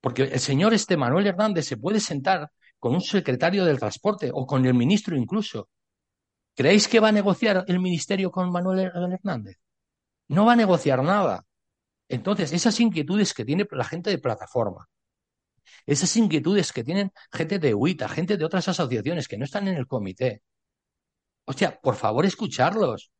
Porque 0.00 0.24
el 0.24 0.40
señor 0.40 0.74
este 0.74 0.96
Manuel 0.96 1.28
Hernández 1.28 1.66
se 1.66 1.76
puede 1.76 2.00
sentar 2.00 2.50
con 2.80 2.94
un 2.94 3.00
secretario 3.00 3.64
del 3.64 3.78
transporte 3.78 4.28
o 4.34 4.44
con 4.44 4.66
el 4.66 4.74
ministro 4.74 5.16
incluso. 5.16 5.68
¿Creéis 6.56 6.88
que 6.88 6.98
va 6.98 7.10
a 7.10 7.12
negociar 7.12 7.64
el 7.68 7.78
ministerio 7.78 8.32
con 8.32 8.50
Manuel 8.50 8.90
Hernández? 9.12 9.58
No 10.26 10.46
va 10.46 10.54
a 10.54 10.56
negociar 10.56 11.00
nada. 11.04 11.46
Entonces, 12.08 12.52
esas 12.52 12.80
inquietudes 12.80 13.32
que 13.32 13.44
tiene 13.44 13.64
la 13.70 13.84
gente 13.84 14.10
de 14.10 14.18
plataforma, 14.18 14.88
esas 15.86 16.16
inquietudes 16.16 16.72
que 16.72 16.84
tienen 16.84 17.12
gente 17.32 17.58
de 17.58 17.74
UITA, 17.74 18.08
gente 18.08 18.36
de 18.36 18.44
otras 18.44 18.68
asociaciones 18.68 19.28
que 19.28 19.38
no 19.38 19.44
están 19.44 19.68
en 19.68 19.76
el 19.76 19.86
comité, 19.86 20.42
hostia, 21.46 21.78
por 21.80 21.96
favor, 21.96 22.24
escucharlos. 22.24 23.10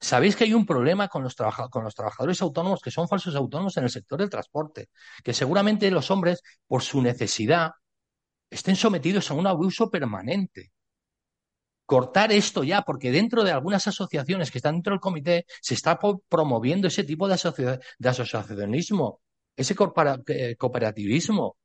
Sabéis 0.00 0.36
que 0.36 0.44
hay 0.44 0.52
un 0.54 0.66
problema 0.66 1.08
con 1.08 1.22
los, 1.22 1.34
con 1.70 1.84
los 1.84 1.94
trabajadores 1.94 2.42
autónomos 2.42 2.80
que 2.82 2.90
son 2.90 3.08
falsos 3.08 3.34
autónomos 3.34 3.76
en 3.78 3.84
el 3.84 3.90
sector 3.90 4.18
del 4.18 4.28
transporte, 4.28 4.90
que 5.22 5.32
seguramente 5.32 5.90
los 5.90 6.10
hombres, 6.10 6.42
por 6.66 6.82
su 6.82 7.00
necesidad, 7.00 7.72
estén 8.50 8.76
sometidos 8.76 9.30
a 9.30 9.34
un 9.34 9.46
abuso 9.46 9.90
permanente. 9.90 10.72
Cortar 11.86 12.32
esto 12.32 12.64
ya, 12.64 12.82
porque 12.82 13.10
dentro 13.10 13.44
de 13.44 13.52
algunas 13.52 13.86
asociaciones 13.86 14.50
que 14.50 14.58
están 14.58 14.76
dentro 14.76 14.92
del 14.92 15.00
comité 15.00 15.46
se 15.60 15.74
está 15.74 15.98
promoviendo 16.28 16.88
ese 16.88 17.04
tipo 17.04 17.28
de, 17.28 17.34
asociacionismo, 17.34 19.20
ese 19.56 19.74
cooperativismo. 19.74 21.56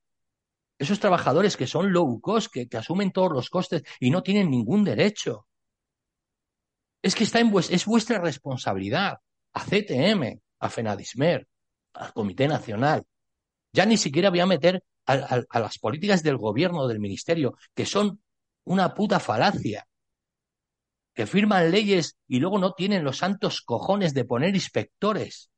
Esos 0.78 1.00
trabajadores 1.00 1.58
que 1.58 1.68
son 1.68 1.92
low 1.92 2.22
cost, 2.22 2.54
que 2.54 2.68
asumen 2.78 3.12
todos 3.12 3.32
los 3.34 3.50
costes 3.50 3.84
y 4.00 4.12
no 4.12 4.24
tienen 4.24 4.50
ningún 4.50 4.84
derecho. 4.84 5.46
Es 7.02 7.16
que 7.16 7.24
está 7.24 7.40
en 7.40 7.52
es 7.58 7.86
vuestra 7.86 8.20
responsabilidad. 8.20 9.20
A 9.54 9.66
CTM, 9.66 10.40
a 10.60 10.70
FENADISMER, 10.70 11.48
al 11.94 12.14
Comité 12.14 12.48
Nacional. 12.48 13.04
Ya 13.74 13.86
ni 13.86 13.98
siquiera 13.98 14.30
voy 14.30 14.40
a 14.40 14.46
meter 14.46 14.84
a, 15.06 15.42
a 15.50 15.60
las 15.60 15.80
políticas 15.80 16.24
del 16.24 16.38
gobierno, 16.38 16.88
del 16.88 17.00
ministerio, 17.00 17.56
que 17.74 17.86
son 17.86 18.22
una 18.64 18.94
puta 18.94 19.20
falacia. 19.20 19.88
Que 21.14 21.26
firman 21.26 21.72
leyes 21.72 22.16
y 22.28 22.40
luego 22.40 22.60
no 22.60 22.74
tienen 22.74 23.04
los 23.04 23.18
santos 23.18 23.62
cojones 23.62 24.14
de 24.14 24.26
poner 24.26 24.56
inspectores. 24.56 25.50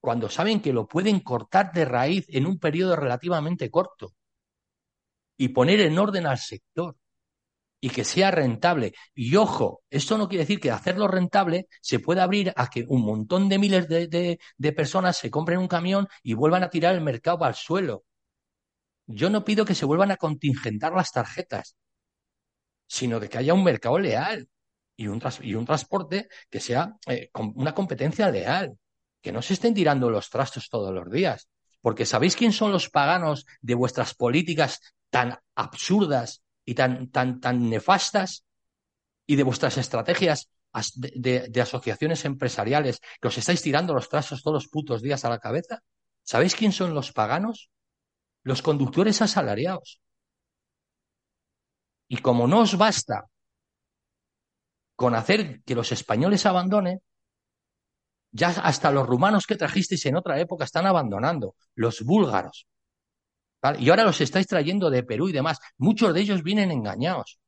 Cuando 0.00 0.28
saben 0.28 0.60
que 0.60 0.72
lo 0.72 0.86
pueden 0.86 1.20
cortar 1.20 1.72
de 1.72 1.84
raíz 1.84 2.26
en 2.28 2.46
un 2.46 2.58
periodo 2.58 2.96
relativamente 2.96 3.70
corto 3.70 4.14
y 5.36 5.48
poner 5.48 5.80
en 5.80 5.98
orden 5.98 6.26
al 6.26 6.38
sector 6.38 6.96
y 7.80 7.90
que 7.90 8.04
sea 8.04 8.30
rentable. 8.30 8.94
Y 9.14 9.36
ojo, 9.36 9.82
esto 9.90 10.18
no 10.18 10.28
quiere 10.28 10.44
decir 10.44 10.60
que 10.60 10.70
hacerlo 10.70 11.08
rentable 11.08 11.68
se 11.80 11.98
pueda 12.00 12.24
abrir 12.24 12.52
a 12.56 12.68
que 12.68 12.84
un 12.88 13.02
montón 13.02 13.48
de 13.48 13.58
miles 13.58 13.88
de, 13.88 14.38
personas 14.74 15.16
se 15.16 15.30
compren 15.30 15.58
un 15.58 15.68
camión 15.68 16.08
y 16.22 16.34
vuelvan 16.34 16.64
a 16.64 16.70
tirar 16.70 16.94
el 16.94 17.00
mercado 17.00 17.44
al 17.44 17.54
suelo. 17.54 18.04
Yo 19.06 19.30
no 19.30 19.44
pido 19.44 19.64
que 19.64 19.74
se 19.74 19.84
vuelvan 19.84 20.10
a 20.10 20.16
contingentar 20.16 20.92
las 20.94 21.12
tarjetas, 21.12 21.76
sino 22.88 23.20
de 23.20 23.28
que 23.28 23.38
haya 23.38 23.54
un 23.54 23.64
mercado 23.64 23.98
leal 23.98 24.48
y 24.96 25.06
un, 25.06 25.22
y 25.42 25.54
un 25.54 25.66
transporte 25.66 26.28
que 26.50 26.60
sea 26.60 26.96
eh, 27.06 27.30
una 27.54 27.74
competencia 27.74 28.30
leal, 28.30 28.76
que 29.26 29.32
no 29.32 29.42
se 29.42 29.54
estén 29.54 29.74
tirando 29.74 30.08
los 30.08 30.30
trastos 30.30 30.68
todos 30.68 30.94
los 30.94 31.10
días. 31.10 31.48
Porque 31.80 32.06
¿sabéis 32.06 32.36
quién 32.36 32.52
son 32.52 32.70
los 32.70 32.90
paganos 32.90 33.44
de 33.60 33.74
vuestras 33.74 34.14
políticas 34.14 34.78
tan 35.10 35.36
absurdas 35.56 36.44
y 36.64 36.76
tan, 36.76 37.10
tan, 37.10 37.40
tan 37.40 37.68
nefastas 37.68 38.44
y 39.26 39.34
de 39.34 39.42
vuestras 39.42 39.78
estrategias 39.78 40.48
de, 40.94 41.48
de, 41.48 41.60
asociaciones 41.60 42.24
empresariales 42.24 43.00
que 43.20 43.26
os 43.26 43.36
estáis 43.36 43.62
tirando 43.62 43.94
los 43.94 44.08
trazos 44.08 44.44
todos 44.44 44.62
los 44.62 44.68
putos 44.68 45.02
días 45.02 45.24
a 45.24 45.28
la 45.28 45.40
cabeza? 45.40 45.82
¿Sabéis 46.22 46.54
quién 46.54 46.70
son 46.70 46.94
los 46.94 47.10
paganos? 47.10 47.68
Los 48.44 48.62
conductores 48.62 49.22
asalariados. 49.22 50.00
Y 52.06 52.18
como 52.18 52.46
no 52.46 52.60
os 52.60 52.78
basta 52.78 53.26
con 54.94 55.16
hacer 55.16 55.64
que 55.64 55.74
los 55.74 55.90
españoles 55.90 56.46
abandonen, 56.46 57.02
ya 58.36 58.48
hasta 58.48 58.90
los 58.90 59.06
rumanos 59.06 59.46
que 59.46 59.56
trajisteis 59.56 60.06
en 60.06 60.16
otra 60.16 60.38
época 60.38 60.64
están 60.64 60.86
abandonando, 60.86 61.54
los 61.74 62.02
búlgaros, 62.02 62.66
y 63.78 63.90
ahora 63.90 64.04
los 64.04 64.20
estáis 64.20 64.46
trayendo 64.46 64.90
de 64.90 65.02
Perú 65.02 65.28
y 65.28 65.32
demás. 65.32 65.58
Muchos 65.76 66.14
de 66.14 66.20
ellos 66.20 66.42
vienen 66.42 66.70
engañados. 66.70 67.40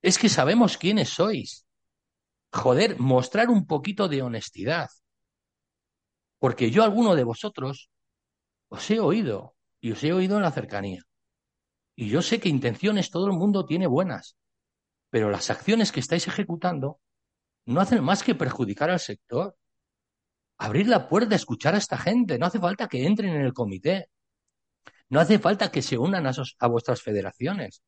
Es 0.00 0.18
que 0.18 0.28
sabemos 0.28 0.78
quiénes 0.78 1.10
sois. 1.10 1.66
Joder, 2.52 2.98
mostrar 2.98 3.50
un 3.50 3.66
poquito 3.66 4.08
de 4.08 4.22
honestidad. 4.22 4.88
Porque 6.38 6.70
yo, 6.70 6.84
alguno 6.84 7.14
de 7.14 7.24
vosotros, 7.24 7.90
os 8.68 8.90
he 8.90 9.00
oído 9.00 9.56
y 9.80 9.92
os 9.92 10.02
he 10.04 10.12
oído 10.12 10.36
en 10.36 10.42
la 10.42 10.52
cercanía. 10.52 11.02
Y 11.96 12.08
yo 12.08 12.22
sé 12.22 12.40
que 12.40 12.48
intenciones 12.48 13.10
todo 13.10 13.26
el 13.26 13.32
mundo 13.32 13.66
tiene 13.66 13.86
buenas, 13.86 14.36
pero 15.10 15.30
las 15.30 15.50
acciones 15.50 15.92
que 15.92 16.00
estáis 16.00 16.26
ejecutando 16.26 17.00
no 17.66 17.80
hacen 17.80 18.02
más 18.02 18.22
que 18.22 18.34
perjudicar 18.34 18.90
al 18.90 19.00
sector. 19.00 19.56
Abrir 20.58 20.86
la 20.86 21.08
puerta, 21.08 21.34
escuchar 21.34 21.74
a 21.74 21.78
esta 21.78 21.98
gente, 21.98 22.38
no 22.38 22.46
hace 22.46 22.58
falta 22.58 22.88
que 22.88 23.06
entren 23.06 23.34
en 23.34 23.42
el 23.42 23.52
comité. 23.52 24.08
No 25.08 25.20
hace 25.20 25.38
falta 25.38 25.70
que 25.70 25.82
se 25.82 25.98
unan 25.98 26.26
a, 26.26 26.66
vuestras 26.68 27.02
federaciones. 27.02 27.82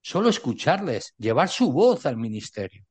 Solo 0.00 0.28
escucharles, 0.28 1.14
llevar 1.16 1.48
su 1.48 1.72
voz 1.72 2.06
al 2.06 2.16
ministerio. 2.16 2.84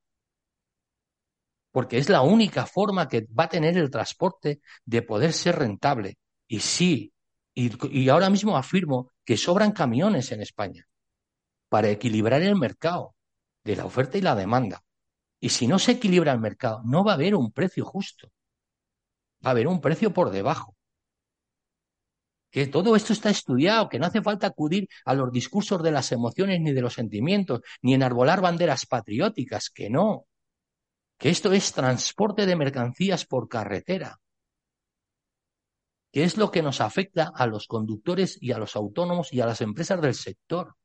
Porque 1.71 1.97
es 1.97 2.09
la 2.09 2.21
única 2.21 2.65
forma 2.65 3.07
que 3.07 3.27
va 3.37 3.45
a 3.45 3.49
tener 3.49 3.77
el 3.77 3.91
transporte 3.91 4.61
de 4.85 5.01
poder 5.01 5.33
ser 5.33 5.57
rentable. 5.57 6.17
Y 6.47 6.59
sí, 6.59 7.13
y, 7.53 8.09
ahora 8.09 8.29
mismo 8.29 8.55
afirmo 8.57 9.11
que 9.25 9.37
sobran 9.37 9.71
camiones 9.71 10.31
en 10.31 10.41
España 10.41 10.87
para 11.69 11.89
equilibrar 11.89 12.41
el 12.41 12.55
mercado 12.55 13.15
de 13.63 13.75
la 13.75 13.85
oferta 13.85 14.17
y 14.17 14.21
la 14.21 14.35
demanda. 14.35 14.83
Y 15.39 15.49
si 15.49 15.67
no 15.67 15.77
se 15.77 15.93
equilibra 15.93 16.31
el 16.31 16.39
mercado, 16.39 16.81
no 16.85 17.03
va 17.03 17.11
a 17.11 17.15
haber 17.15 17.35
un 17.35 17.51
precio 17.51 17.85
justo. 17.85 18.31
Va 19.45 19.49
a 19.49 19.51
haber 19.51 19.67
un 19.67 19.81
precio 19.81 20.13
por 20.13 20.29
debajo 20.31 20.77
que 22.49 22.67
todo 22.67 22.95
esto 22.95 23.13
está 23.13 23.29
estudiado, 23.29 23.89
que 23.89 23.99
no 23.99 24.05
hace 24.05 24.21
falta 24.21 24.47
acudir 24.47 24.87
a 25.05 25.13
los 25.13 25.31
discursos 25.31 25.83
de 25.83 25.91
las 25.91 26.11
emociones 26.11 26.59
ni 26.61 26.71
de 26.71 26.81
los 26.81 26.93
sentimientos, 26.93 27.61
ni 27.81 27.93
enarbolar 27.93 28.41
banderas 28.41 28.85
patrióticas, 28.85 29.69
que 29.69 29.89
no, 29.89 30.25
que 31.17 31.29
esto 31.29 31.51
es 31.51 31.73
transporte 31.73 32.45
de 32.45 32.55
mercancías 32.55 33.25
por 33.25 33.47
carretera, 33.47 34.19
que 36.11 36.23
es 36.23 36.37
lo 36.37 36.49
que 36.51 36.63
nos 36.63 36.81
afecta 36.81 37.31
a 37.35 37.45
los 37.47 37.67
conductores 37.67 38.37
y 38.41 38.51
a 38.51 38.57
los 38.57 38.75
autónomos 38.75 39.33
y 39.33 39.41
a 39.41 39.45
las 39.45 39.61
empresas 39.61 40.01
del 40.01 40.15
sector. 40.15 40.75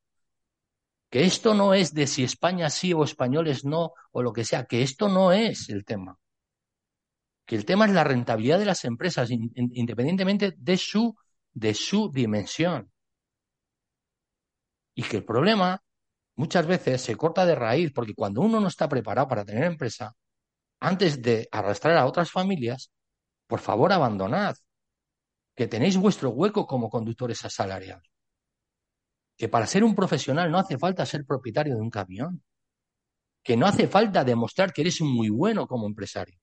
Que 1.11 1.25
esto 1.25 1.55
no 1.55 1.75
es 1.75 1.95
de 1.95 2.07
si 2.07 2.25
España 2.25 2.71
sí 2.71 2.93
o 2.93 3.05
españoles 3.05 3.65
no 3.65 3.93
o 4.11 4.23
lo 4.23 4.33
que 4.33 4.45
sea, 4.45 4.65
que 4.65 4.83
esto 4.83 5.09
no 5.09 5.31
es 5.31 5.69
el 5.69 5.85
tema. 5.85 6.19
Que 7.45 7.57
el 7.57 7.65
tema 7.65 7.87
es 7.87 7.93
la 7.93 8.05
rentabilidad 8.05 8.59
de 8.59 8.65
las 8.67 8.85
empresas, 8.85 9.31
independientemente 9.31 10.55
de 10.57 10.77
su 10.77 11.15
de 11.53 11.75
su 11.75 12.11
dimensión. 12.11 12.91
Y 14.95 15.03
que 15.03 15.19
el 15.19 15.25
problema 15.25 15.83
muchas 16.37 16.67
veces 16.67 17.03
se 17.03 17.17
corta 17.17 17.47
de 17.47 17.55
raíz 17.55 17.93
porque 17.93 18.15
cuando 18.15 18.41
uno 18.41 18.61
no 18.61 18.69
está 18.69 18.89
preparado 18.89 19.29
para 19.29 19.45
tener 19.45 19.65
empresa, 19.65 20.15
antes 20.81 21.23
de 21.23 21.49
arrastrar 21.51 21.97
a 21.97 22.07
otras 22.07 22.31
familias, 22.31 22.91
por 23.47 23.61
favor 23.61 23.93
abandonad, 23.93 24.57
que 25.55 25.69
tenéis 25.69 25.97
vuestro 25.97 26.31
hueco 26.31 26.67
como 26.67 26.91
conductores 26.91 27.45
asalariados. 27.45 28.09
Que 29.37 29.49
para 29.49 29.67
ser 29.67 29.85
un 29.85 29.95
profesional 29.95 30.51
no 30.51 30.59
hace 30.59 30.79
falta 30.79 31.07
ser 31.07 31.25
propietario 31.25 31.75
de 31.75 31.81
un 31.81 31.91
camión. 31.91 32.43
Que 33.43 33.57
no 33.57 33.67
hace 33.67 33.89
falta 33.89 34.25
demostrar 34.25 34.73
que 34.73 34.83
eres 34.83 35.01
muy 35.01 35.29
bueno 35.29 35.67
como 35.67 35.87
empresario. 35.87 36.39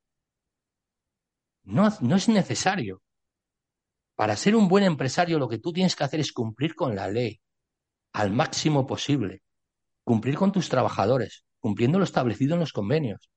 No, 1.69 1.87
es 1.87 2.29
necesario. 2.29 3.01
Para 4.15 4.35
ser 4.35 4.55
un 4.55 4.67
buen 4.67 4.83
empresario 4.83 5.37
lo 5.37 5.47
que 5.47 5.59
tú 5.59 5.71
tienes 5.71 5.95
que 5.95 6.03
hacer 6.03 6.19
es 6.19 6.33
cumplir 6.33 6.73
con 6.75 6.95
la 6.95 7.07
ley 7.07 7.39
al 8.13 8.31
máximo 8.31 8.87
posible, 8.87 9.43
cumplir 10.03 10.35
con 10.35 10.51
tus 10.51 10.67
trabajadores, 10.67 11.45
cumpliendo 11.59 11.99
lo 11.99 12.05
establecido 12.05 12.55
en 12.55 12.61
los 12.61 12.73
convenios. 12.73 13.29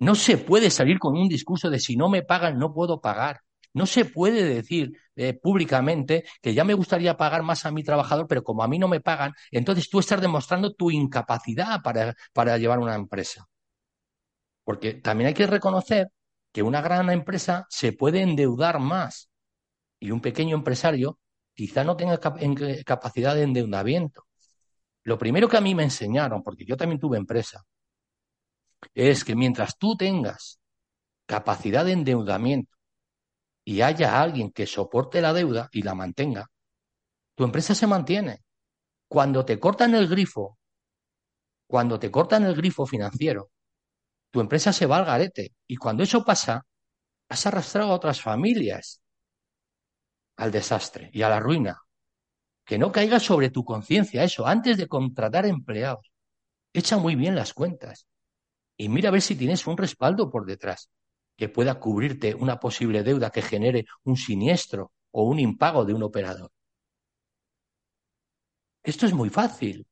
No 0.00 0.16
se 0.16 0.36
puede 0.36 0.68
salir 0.70 0.98
con 0.98 1.16
un 1.16 1.28
discurso 1.28 1.70
de 1.70 1.78
si 1.78 1.96
no 1.96 2.08
me 2.08 2.22
pagan 2.22 2.58
no 2.58 2.74
puedo 2.74 3.00
pagar. 3.00 3.40
No 3.72 3.86
se 3.86 4.04
puede 4.04 4.42
decir 4.42 4.92
eh, 5.14 5.34
públicamente 5.34 6.24
que 6.42 6.54
ya 6.54 6.64
me 6.64 6.74
gustaría 6.74 7.16
pagar 7.16 7.42
más 7.44 7.64
a 7.66 7.70
mi 7.70 7.84
trabajador, 7.84 8.26
pero 8.26 8.42
como 8.42 8.62
a 8.64 8.68
mí 8.68 8.78
no 8.78 8.88
me 8.88 9.00
pagan, 9.00 9.32
entonces 9.50 9.88
tú 9.88 10.00
estás 10.00 10.20
demostrando 10.20 10.74
tu 10.74 10.90
incapacidad 10.90 11.82
para, 11.82 12.14
para 12.32 12.58
llevar 12.58 12.80
una 12.80 12.94
empresa. 12.96 13.46
Porque 14.64 14.94
también 14.94 15.28
hay 15.28 15.34
que 15.34 15.46
reconocer 15.46 16.08
que 16.54 16.62
una 16.62 16.80
gran 16.80 17.10
empresa 17.10 17.66
se 17.68 17.92
puede 17.92 18.22
endeudar 18.22 18.78
más 18.78 19.28
y 19.98 20.12
un 20.12 20.20
pequeño 20.20 20.54
empresario 20.54 21.18
quizá 21.52 21.82
no 21.82 21.96
tenga 21.96 22.20
capacidad 22.86 23.34
de 23.34 23.42
endeudamiento. 23.42 24.28
Lo 25.02 25.18
primero 25.18 25.48
que 25.48 25.56
a 25.56 25.60
mí 25.60 25.74
me 25.74 25.82
enseñaron, 25.82 26.44
porque 26.44 26.64
yo 26.64 26.76
también 26.76 27.00
tuve 27.00 27.18
empresa, 27.18 27.64
es 28.94 29.24
que 29.24 29.34
mientras 29.34 29.76
tú 29.78 29.96
tengas 29.96 30.60
capacidad 31.26 31.84
de 31.84 31.90
endeudamiento 31.90 32.76
y 33.64 33.80
haya 33.80 34.22
alguien 34.22 34.52
que 34.52 34.68
soporte 34.68 35.20
la 35.20 35.32
deuda 35.32 35.68
y 35.72 35.82
la 35.82 35.96
mantenga, 35.96 36.46
tu 37.34 37.42
empresa 37.42 37.74
se 37.74 37.88
mantiene. 37.88 38.44
Cuando 39.08 39.44
te 39.44 39.58
cortan 39.58 39.96
el 39.96 40.06
grifo, 40.06 40.56
cuando 41.66 41.98
te 41.98 42.12
cortan 42.12 42.44
el 42.44 42.54
grifo 42.54 42.86
financiero, 42.86 43.50
tu 44.34 44.40
empresa 44.40 44.72
se 44.72 44.86
va 44.86 44.96
al 44.96 45.04
garete. 45.04 45.54
Y 45.68 45.76
cuando 45.76 46.02
eso 46.02 46.24
pasa, 46.24 46.66
has 47.28 47.46
arrastrado 47.46 47.92
a 47.92 47.94
otras 47.94 48.20
familias 48.20 49.00
al 50.34 50.50
desastre 50.50 51.08
y 51.12 51.22
a 51.22 51.28
la 51.28 51.38
ruina. 51.38 51.78
Que 52.64 52.76
no 52.76 52.90
caiga 52.90 53.20
sobre 53.20 53.50
tu 53.50 53.64
conciencia 53.64 54.24
eso. 54.24 54.44
Antes 54.44 54.76
de 54.76 54.88
contratar 54.88 55.46
empleados, 55.46 56.10
echa 56.72 56.98
muy 56.98 57.14
bien 57.14 57.36
las 57.36 57.54
cuentas. 57.54 58.08
y 58.76 58.88
mira 58.88 59.10
a 59.10 59.12
ver 59.12 59.22
si 59.22 59.36
tienes 59.36 59.68
un 59.68 59.76
respaldo 59.76 60.28
por 60.30 60.46
detrás 60.46 60.90
que 61.36 61.48
pueda 61.48 61.78
cubrirte 61.78 62.34
una 62.34 62.58
posible 62.58 63.04
deuda 63.04 63.30
que 63.30 63.40
genere 63.42 63.86
un 64.02 64.16
siniestro 64.16 64.90
o 65.12 65.22
un 65.24 65.38
impago 65.38 65.84
de 65.84 65.94
un 65.94 66.02
operador. 66.02 66.50
Esto 68.82 69.06
es 69.06 69.12
muy 69.14 69.30
fácil. 69.30 69.86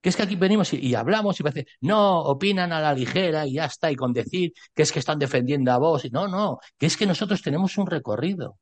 Que 0.00 0.08
es 0.08 0.16
que 0.16 0.22
aquí 0.22 0.36
venimos 0.36 0.72
y, 0.72 0.94
hablamos 0.94 1.38
y 1.38 1.42
parece, 1.42 1.66
no, 1.82 2.20
opinan 2.22 2.72
a 2.72 2.80
la 2.80 2.94
ligera 2.94 3.46
y 3.46 3.54
ya 3.54 3.66
está, 3.66 3.90
y 3.90 3.96
con 3.96 4.12
decir 4.12 4.52
que 4.74 4.82
es 4.82 4.92
que 4.92 4.98
están 4.98 5.18
defendiendo 5.18 5.72
a 5.72 5.78
vos. 5.78 6.10
No, 6.12 6.26
no, 6.28 6.58
que 6.78 6.86
es 6.86 6.96
que 6.96 7.06
nosotros 7.06 7.42
tenemos 7.42 7.76
un 7.78 7.86
recorrido, 7.86 8.58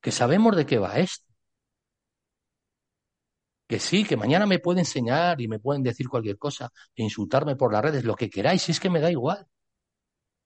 que 0.00 0.10
sabemos 0.12 0.56
de 0.56 0.66
qué 0.66 0.78
va 0.78 0.98
esto. 0.98 1.24
Que 3.66 3.78
sí, 3.78 4.04
que 4.04 4.16
mañana 4.16 4.46
me 4.46 4.58
pueden 4.58 4.80
enseñar 4.80 5.40
y 5.40 5.48
me 5.48 5.58
pueden 5.58 5.82
decir 5.82 6.08
cualquier 6.08 6.36
cosa 6.38 6.70
e 6.94 7.02
insultarme 7.02 7.56
por 7.56 7.72
las 7.72 7.82
redes, 7.82 8.04
lo 8.04 8.14
que 8.14 8.28
queráis, 8.28 8.68
es 8.68 8.78
que 8.80 8.90
me 8.90 9.00
da 9.00 9.10
igual. 9.10 9.46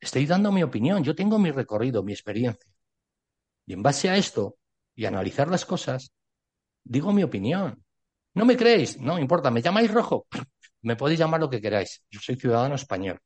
Estoy 0.00 0.26
dando 0.26 0.52
mi 0.52 0.62
opinión, 0.62 1.02
yo 1.02 1.14
tengo 1.14 1.38
mi 1.38 1.50
recorrido, 1.50 2.02
mi 2.02 2.12
experiencia. 2.12 2.70
Y 3.66 3.72
en 3.72 3.82
base 3.82 4.08
a 4.08 4.16
esto 4.16 4.56
y 4.94 5.06
analizar 5.06 5.48
las 5.48 5.64
cosas, 5.64 6.12
digo 6.84 7.12
mi 7.12 7.22
opinión. 7.22 7.84
¿No 8.38 8.44
me 8.44 8.56
creéis? 8.56 9.00
No 9.00 9.18
importa, 9.18 9.50
¿me 9.50 9.60
llamáis 9.60 9.92
rojo? 9.92 10.28
Me 10.82 10.94
podéis 10.94 11.18
llamar 11.18 11.40
lo 11.40 11.50
que 11.50 11.60
queráis. 11.60 12.04
Yo 12.08 12.20
soy 12.20 12.36
ciudadano 12.36 12.76
español. 12.76 13.18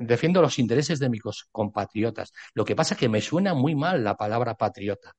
defiendo 0.00 0.40
los 0.40 0.58
intereses 0.58 0.98
de 0.98 1.10
mis 1.10 1.20
compatriotas. 1.52 2.32
Lo 2.54 2.64
que 2.64 2.74
pasa 2.74 2.94
es 2.94 3.00
que 3.00 3.10
me 3.10 3.20
suena 3.20 3.52
muy 3.52 3.74
mal 3.74 4.02
la 4.02 4.16
palabra 4.16 4.54
patriota. 4.54 5.12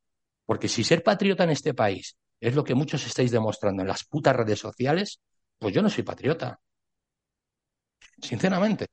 Porque 0.43 0.67
si 0.67 0.83
ser 0.83 1.03
patriota 1.03 1.43
en 1.43 1.51
este 1.51 1.75
país 1.75 2.17
es 2.39 2.55
lo 2.55 2.63
que 2.63 2.73
muchos 2.73 3.05
estáis 3.05 3.29
demostrando 3.29 3.83
en 3.83 3.87
las 3.87 4.03
putas 4.05 4.35
redes 4.35 4.57
sociales, 4.57 5.21
pues 5.59 5.71
yo 5.71 5.83
no 5.83 5.89
soy 5.91 6.03
patriota. 6.03 6.59
Sinceramente. 8.19 8.87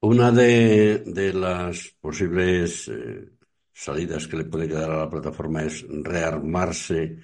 Una 0.00 0.32
de, 0.32 1.32
las 1.32 1.94
posibles 2.00 2.88
eh, 2.88 3.30
salidas 3.72 4.26
que 4.26 4.38
le 4.38 4.44
puede 4.46 4.66
quedar 4.66 4.90
a 4.90 4.98
la 4.98 5.08
plataforma 5.08 5.62
es 5.62 5.86
rearmarse 5.88 7.20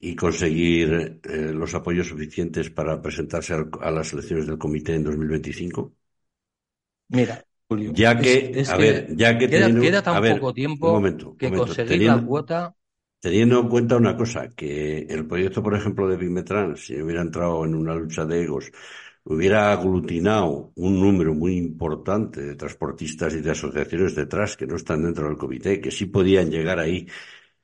y 0.00 0.14
conseguir 0.14 1.20
eh, 1.24 1.52
los 1.52 1.74
apoyos 1.74 2.06
suficientes 2.06 2.70
para 2.70 3.00
presentarse 3.02 3.54
a, 3.54 3.90
las 3.90 4.12
elecciones 4.12 4.46
del 4.46 4.58
comité 4.58 4.94
en 4.94 5.04
2025? 5.04 5.92
Mira, 7.08 7.44
Julio, 7.68 7.92
ya 7.94 8.18
que, 8.18 8.64
a 8.68 8.76
ver, 8.76 9.16
ya 9.16 9.36
que 9.36 9.48
queda, 9.48 10.02
tan 10.02 10.22
poco 10.22 10.54
tiempo 10.54 11.02
que 11.36 11.50
conseguir 11.50 12.02
la 12.02 12.24
cuota. 12.24 12.74
Teniendo 13.20 13.58
en 13.60 13.68
cuenta 13.68 13.96
una 13.96 14.16
cosa, 14.16 14.48
que 14.50 14.98
el 14.98 15.26
proyecto, 15.26 15.60
por 15.60 15.74
ejemplo, 15.74 16.06
de 16.06 16.16
Bimetran, 16.16 16.76
si 16.76 17.00
hubiera 17.02 17.20
entrado 17.20 17.64
en 17.64 17.74
una 17.74 17.92
lucha 17.96 18.24
de 18.24 18.44
egos, 18.44 18.70
hubiera 19.24 19.72
aglutinado 19.72 20.72
un 20.76 21.00
número 21.00 21.34
muy 21.34 21.56
importante 21.56 22.40
de 22.40 22.54
transportistas 22.54 23.34
y 23.34 23.40
de 23.40 23.50
asociaciones 23.50 24.14
detrás 24.14 24.56
que 24.56 24.68
no 24.68 24.76
están 24.76 25.02
dentro 25.02 25.26
del 25.26 25.36
comité, 25.36 25.80
que 25.80 25.90
sí 25.90 26.06
podían 26.06 26.48
llegar 26.48 26.78
ahí 26.78 27.08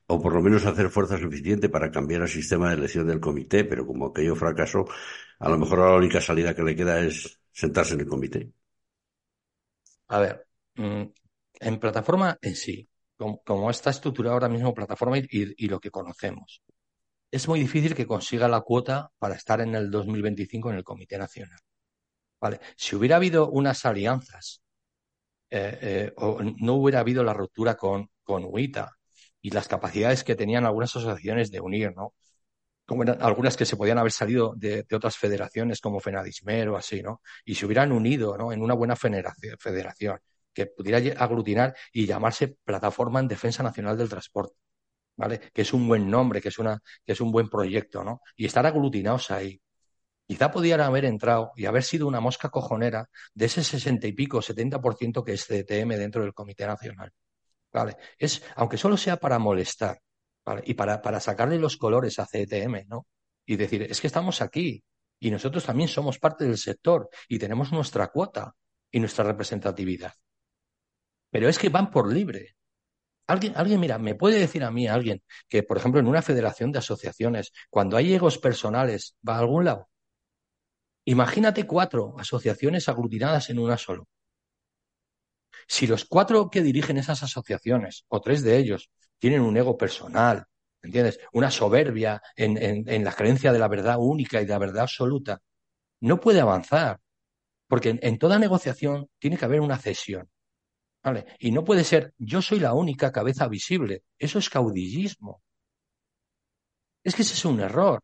o 0.07 0.21
por 0.21 0.33
lo 0.33 0.41
menos 0.41 0.65
hacer 0.65 0.89
fuerza 0.89 1.17
suficiente 1.17 1.69
para 1.69 1.91
cambiar 1.91 2.21
el 2.21 2.27
sistema 2.27 2.69
de 2.69 2.75
elección 2.75 3.07
del 3.07 3.19
comité, 3.19 3.65
pero 3.65 3.85
como 3.85 4.07
aquello 4.07 4.35
fracasó, 4.35 4.85
a 5.39 5.49
lo 5.49 5.57
mejor 5.57 5.79
la 5.79 5.95
única 5.95 6.21
salida 6.21 6.53
que 6.55 6.63
le 6.63 6.75
queda 6.75 6.99
es 6.99 7.39
sentarse 7.51 7.95
en 7.95 8.01
el 8.01 8.07
comité. 8.07 8.51
A 10.07 10.19
ver, 10.19 10.47
mm, 10.75 11.03
en 11.61 11.79
plataforma 11.79 12.37
en 12.41 12.55
sí, 12.55 12.87
como, 13.17 13.69
está 13.69 13.89
estructurada 13.89 14.33
ahora 14.33 14.49
mismo 14.49 14.73
plataforma 14.73 15.17
y, 15.17 15.67
lo 15.67 15.79
que 15.79 15.89
conocemos, 15.89 16.61
es 17.31 17.47
muy 17.47 17.59
difícil 17.59 17.95
que 17.95 18.05
consiga 18.05 18.47
la 18.47 18.61
cuota 18.61 19.11
para 19.17 19.35
estar 19.35 19.61
en 19.61 19.73
el 19.73 19.89
2025 19.89 20.69
en 20.69 20.77
el 20.77 20.83
Comité 20.83 21.17
Nacional. 21.17 21.59
Vale, 22.39 22.59
si 22.75 22.95
hubiera 22.95 23.15
habido 23.15 23.49
unas 23.49 23.85
alianzas 23.85 24.61
eh, 25.49 25.79
eh, 25.81 26.13
o 26.17 26.39
no 26.43 26.73
hubiera 26.73 26.99
habido 26.99 27.23
la 27.23 27.33
ruptura 27.33 27.75
con, 27.75 28.09
con 28.23 28.43
UITA 28.45 28.95
y 29.45 29.51
las 29.51 29.67
capacidades 29.67 30.23
que 30.23 30.33
tenían 30.35 30.65
algunas 30.65 30.95
asociaciones 30.95 31.51
de 31.51 31.59
unir, 31.61 31.93
¿no? 31.95 32.15
Algunas 33.19 33.55
que 33.55 33.65
se 33.65 33.77
podían 33.77 33.99
haber 33.99 34.11
salido 34.11 34.55
de, 34.55 34.83
otras 34.91 35.17
federaciones 35.17 35.81
como 35.81 35.99
Fenadismer 35.99 36.69
o 36.69 36.77
así, 36.77 37.03
¿no? 37.03 37.21
Y 37.45 37.53
se 37.53 37.67
hubieran 37.67 37.91
unido, 37.91 38.35
¿no? 38.39 38.51
En 38.51 38.63
una 38.63 38.73
buena 38.73 38.95
federación 38.95 40.19
que 40.51 40.65
pudiera 40.65 40.97
aglutinar 41.23 41.75
y 41.93 42.07
llamarse 42.07 42.57
Plataforma 42.63 43.19
en 43.19 43.27
Defensa 43.27 43.61
Nacional 43.61 43.95
del 43.95 44.09
Transporte, 44.09 44.55
¿vale? 45.15 45.39
Que 45.53 45.61
es 45.61 45.73
un 45.73 45.87
buen 45.87 46.09
nombre, 46.09 46.41
que 46.41 46.49
es 46.49 46.57
una, 46.57 46.81
que 47.05 47.11
es 47.11 47.21
un 47.21 47.31
buen 47.31 47.47
proyecto, 47.47 48.03
¿no? 48.03 48.21
Y 48.35 48.47
estar 48.47 48.65
aglutinados 48.65 49.29
ahí. 49.29 49.61
Quizá 50.27 50.49
pudieran 50.51 50.87
haber 50.87 51.05
entrado 51.05 51.51
y 51.55 51.67
haber 51.67 51.83
sido 51.83 52.07
una 52.07 52.19
mosca 52.19 52.49
cojonera 52.49 53.09
de 53.35 53.45
ese 53.45 53.63
sesenta 53.63 54.07
y 54.07 54.13
pico, 54.13 54.41
setenta 54.41 54.81
por 54.81 54.95
ciento 54.95 55.23
que 55.23 55.33
es 55.33 55.45
CTM 55.45 55.97
dentro 55.97 56.23
del 56.23 56.33
Comité 56.33 56.65
Nacional. 56.65 57.13
¿Vale? 57.75 57.97
Es, 58.17 58.41
aunque 58.55 58.77
solo 58.77 58.95
sea 58.95 59.17
para 59.17 59.37
molestar, 59.37 59.99
¿vale? 60.45 60.63
Y 60.65 60.75
para, 60.75 61.01
para 61.01 61.19
sacarle 61.19 61.59
los 61.59 61.75
colores 61.75 62.17
a 62.19 62.25
CTM, 62.25 62.85
¿no? 62.87 63.05
Y 63.45 63.57
decir, 63.57 63.83
es 63.83 63.99
que 63.99 64.07
estamos 64.07 64.41
aquí 64.41 64.81
y 65.19 65.29
nosotros 65.29 65.65
también 65.65 65.89
somos 65.89 66.17
parte 66.17 66.45
del 66.45 66.57
sector 66.57 67.09
y 67.27 67.37
tenemos 67.37 67.73
nuestra 67.73 68.07
cuota 68.07 68.55
y 68.89 68.99
nuestra 69.01 69.25
representatividad. 69.25 70.13
Pero 71.29 71.49
es 71.49 71.59
que 71.59 71.67
van 71.67 71.91
por 71.91 72.11
libre. 72.11 72.55
Alguien, 73.27 73.53
alguien, 73.57 73.79
mira, 73.79 73.97
me 73.97 74.15
puede 74.15 74.39
decir 74.39 74.63
a 74.63 74.71
mí 74.71 74.87
alguien 74.87 75.21
que, 75.49 75.63
por 75.63 75.77
ejemplo, 75.77 75.99
en 75.99 76.07
una 76.07 76.21
federación 76.21 76.71
de 76.71 76.79
asociaciones, 76.79 77.51
cuando 77.69 77.97
hay 77.97 78.13
egos 78.13 78.37
personales, 78.37 79.17
va 79.27 79.35
a 79.35 79.39
algún 79.39 79.65
lado. 79.65 79.89
Imagínate 81.03 81.67
cuatro 81.67 82.15
asociaciones 82.17 82.87
aglutinadas 82.87 83.49
en 83.49 83.59
una 83.59 83.77
solo. 83.77 84.07
Si 85.67 85.87
los 85.87 86.05
cuatro 86.05 86.49
que 86.49 86.61
dirigen 86.61 86.97
esas 86.97 87.23
asociaciones, 87.23 88.05
o 88.07 88.21
tres 88.21 88.43
de 88.43 88.57
ellos, 88.57 88.89
tienen 89.17 89.41
un 89.41 89.57
ego 89.57 89.77
personal, 89.77 90.45
¿entiendes? 90.81 91.19
Una 91.33 91.51
soberbia 91.51 92.21
en, 92.35 93.03
la 93.03 93.13
creencia 93.13 93.51
de 93.51 93.59
la 93.59 93.67
verdad 93.67 93.97
única 93.99 94.41
y 94.41 94.45
de 94.45 94.51
la 94.51 94.59
verdad 94.59 94.83
absoluta, 94.83 95.41
no 96.01 96.19
puede 96.19 96.39
avanzar. 96.41 96.99
Porque 97.67 97.97
en, 98.01 98.17
toda 98.19 98.37
negociación 98.37 99.09
tiene 99.19 99.37
que 99.37 99.45
haber 99.45 99.61
una 99.61 99.77
cesión. 99.77 100.29
¿Vale? 101.03 101.25
Y 101.39 101.51
no 101.51 101.63
puede 101.63 101.83
ser 101.83 102.13
yo 102.17 102.41
soy 102.41 102.59
la 102.59 102.73
única 102.73 103.11
cabeza 103.11 103.47
visible. 103.47 104.03
Eso 104.17 104.39
es 104.39 104.49
caudillismo. 104.49 105.41
Es 107.03 107.15
que 107.15 107.21
ese 107.21 107.33
es 107.33 107.45
un 107.45 107.59
error. 107.59 108.01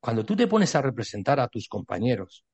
Cuando 0.00 0.24
tú 0.24 0.36
te 0.36 0.46
pones 0.46 0.74
a 0.74 0.82
representar 0.82 1.40
a 1.40 1.48
tus 1.48 1.68
compañeros 1.68 2.44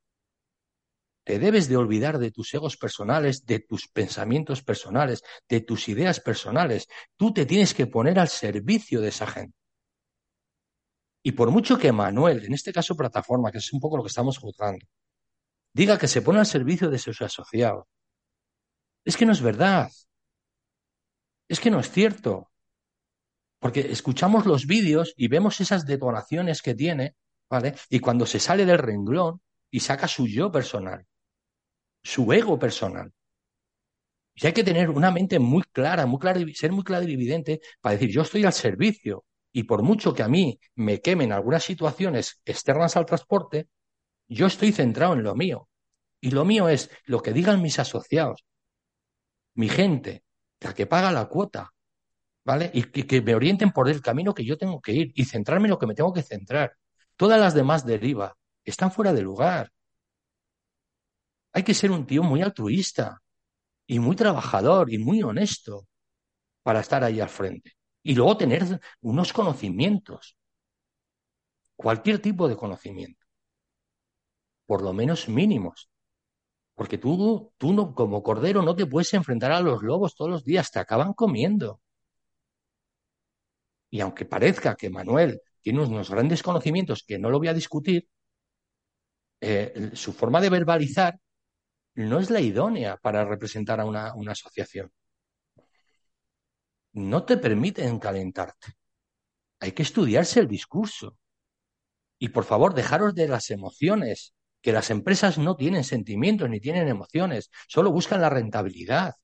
te 1.29 1.39
debes 1.39 1.69
de 1.69 1.77
olvidar 1.77 2.19
de 2.19 2.31
tus 2.31 2.55
egos 2.55 2.79
personales, 2.79 3.45
de 3.45 3.61
tus 3.61 3.87
pensamientos 3.87 4.63
personales, 4.63 5.23
de 5.47 5.61
tus 5.61 5.87
ideas 5.91 6.21
personales. 6.21 6.89
Tú 7.19 7.35
te 7.35 7.45
tienes 7.45 7.75
que 7.75 7.87
poner 7.87 8.19
al 8.19 8.29
servicio 8.29 9.03
de 9.03 9.09
esa 9.09 9.27
gente. 9.27 9.55
Y 11.23 11.33
por 11.33 11.51
mucho 11.51 11.77
que 11.77 11.93
Manuel, 11.93 12.47
en 12.47 12.55
este 12.55 12.73
caso 12.73 12.97
plataforma, 12.97 13.53
que 13.53 13.59
es 13.59 13.71
un 13.75 13.79
poco 13.79 13.99
lo 13.99 14.03
que 14.03 14.09
estamos 14.09 14.39
juzgando, 14.39 14.87
diga 15.75 15.99
que 15.99 16.09
se 16.09 16.23
pone 16.23 16.39
al 16.39 16.47
servicio 16.47 16.89
de 16.89 16.99
sus 16.99 17.21
asociados, 17.21 17.85
es 19.05 19.15
que 19.15 19.27
no 19.27 19.33
es 19.33 19.43
verdad. 19.43 19.91
Es 21.47 21.61
que 21.61 21.71
no 21.71 21.79
es 21.79 21.91
cierto. 21.91 22.51
Porque 23.59 23.81
escuchamos 23.81 24.47
los 24.47 24.67
vídeos 24.67 25.13
y 25.15 25.29
vemos 25.29 25.61
esas 25.61 25.85
detonaciones 25.85 26.63
que 26.63 26.75
tiene, 26.75 27.17
¿vale? 27.51 27.75
Y 27.91 28.01
cuando 28.01 28.25
se 28.25 28.41
sale 28.41 28.65
del 28.65 28.79
renglón 28.79 29.43
y 29.71 29.81
saca 29.81 30.09
su 30.09 30.27
yo 30.27 30.51
personal 30.51 31.05
su 32.09 32.33
ego 32.33 32.59
personal. 32.59 33.13
Y 34.35 34.47
hay 34.47 34.55
que 34.55 34.65
tener 34.65 34.89
una 34.89 35.11
mente 35.11 35.39
muy 35.39 35.63
clara, 35.65 36.07
muy 36.07 36.19
clara, 36.19 36.41
ser 36.55 36.73
muy 36.73 36.83
clara 36.83 37.05
y 37.05 37.13
evidente 37.13 37.61
para 37.83 37.95
decir, 37.95 38.11
yo 38.11 38.23
estoy 38.23 38.45
al 38.47 38.55
servicio 38.55 39.25
y 39.53 39.65
por 39.65 39.83
mucho 39.83 40.15
que 40.15 40.23
a 40.23 40.29
mí 40.29 40.59
me 40.75 41.01
quemen 41.01 41.33
algunas 41.33 41.65
situaciones 41.65 42.41
externas 42.47 42.97
al 42.97 43.05
transporte, 43.05 43.69
yo 44.27 44.47
estoy 44.47 44.73
centrado 44.73 45.13
en 45.13 45.23
lo 45.23 45.35
mío. 45.35 45.69
Y 46.21 46.31
lo 46.31 46.47
mío 46.47 46.69
es 46.69 46.91
lo 47.05 47.21
que 47.21 47.33
digan 47.35 47.61
mis 47.61 47.79
asociados, 47.79 48.45
mi 49.55 49.69
gente, 49.69 50.25
la 50.61 50.73
que 50.73 50.87
paga 50.87 51.13
la 51.13 51.27
cuota, 51.27 51.73
¿vale? 52.43 52.71
Y 52.73 52.85
que, 52.85 53.07
que 53.07 53.21
me 53.21 53.35
orienten 53.35 53.71
por 53.71 53.89
el 53.89 54.01
camino 54.01 54.33
que 54.35 54.47
yo 54.47 54.57
tengo 54.57 54.81
que 54.81 54.93
ir 54.93 55.13
y 55.15 55.27
centrarme 55.27 55.67
en 55.67 55.73
lo 55.73 55.79
que 55.79 55.87
me 55.87 55.95
tengo 55.95 56.13
que 56.15 56.23
centrar. 56.23 56.73
Todas 57.17 57.39
las 57.39 57.53
demás 57.55 57.85
deriva 57.85 58.35
están 58.65 58.93
fuera 58.93 59.13
de 59.13 59.23
lugar. 59.23 59.71
Hay 61.59 61.65
que 61.65 61.75
ser 61.75 61.91
un 61.91 62.07
tío 62.07 62.23
muy 62.23 62.41
altruista 62.41 63.21
y 63.85 63.99
muy 63.99 64.15
trabajador 64.15 64.93
y 64.93 64.99
muy 64.99 65.25
honesto 65.25 65.89
para 66.63 66.79
estar 66.79 67.03
ahí 67.03 67.19
al 67.19 67.29
frente. 67.29 67.73
Y 68.05 68.15
luego 68.15 68.37
tener 68.37 68.81
unos 69.01 69.33
conocimientos, 69.33 70.37
cualquier 71.75 72.23
tipo 72.23 72.47
de 72.47 72.55
conocimiento, 72.55 73.27
por 74.67 74.83
lo 74.83 74.93
menos 74.93 75.29
mínimos. 75.29 75.91
Porque 76.77 76.97
tú, 76.97 77.53
tú 77.59 77.73
no, 77.73 77.93
como 77.93 78.23
cordero 78.23 78.63
no 78.63 78.77
te 78.77 78.87
puedes 78.87 79.13
enfrentar 79.15 79.51
a 79.51 79.61
los 79.61 79.83
lobos 79.83 80.15
todos 80.15 80.31
los 80.31 80.45
días, 80.45 80.71
te 80.71 80.79
acaban 80.79 81.13
comiendo. 81.13 81.81
Y 83.91 83.99
aunque 83.99 84.27
parezca 84.27 84.77
que 84.77 84.91
Manuel 84.91 85.41
tiene 85.61 85.83
unos 85.83 86.09
grandes 86.09 86.41
conocimientos 86.41 87.03
que 87.03 87.19
no 87.19 87.31
lo 87.31 87.39
voy 87.39 87.49
a 87.49 87.55
discutir, 87.55 88.09
eh, 89.41 89.91
su 89.95 90.13
forma 90.13 90.41
de 90.41 90.51
verbalizar 90.51 91.19
no 92.07 92.21
es 92.21 92.31
la 92.31 92.41
idónea 92.41 92.97
para 92.97 93.25
representar 93.25 93.81
a 93.81 93.85
una, 93.85 94.15
una 94.15 94.33
asociación. 94.33 94.93
No 96.93 97.25
te 97.25 97.37
permiten 97.37 97.99
calentarte. 97.99 98.75
Hay 99.61 99.73
que 99.73 99.83
estudiarse 99.83 100.41
el 100.41 100.49
discurso. 100.49 101.17
Y 102.19 102.29
por 102.29 102.45
favor, 102.45 102.75
dejaros 102.75 103.15
de 103.15 103.29
las 103.29 103.51
emociones, 103.51 104.35
que 104.61 104.73
las 104.73 104.91
empresas 104.91 105.39
no 105.39 105.57
tienen 105.57 105.85
sentimientos 105.85 106.49
ni 106.49 106.61
tienen 106.61 106.89
emociones, 106.89 107.51
solo 107.69 107.93
buscan 107.93 108.21
la 108.21 108.31
rentabilidad. 108.31 109.15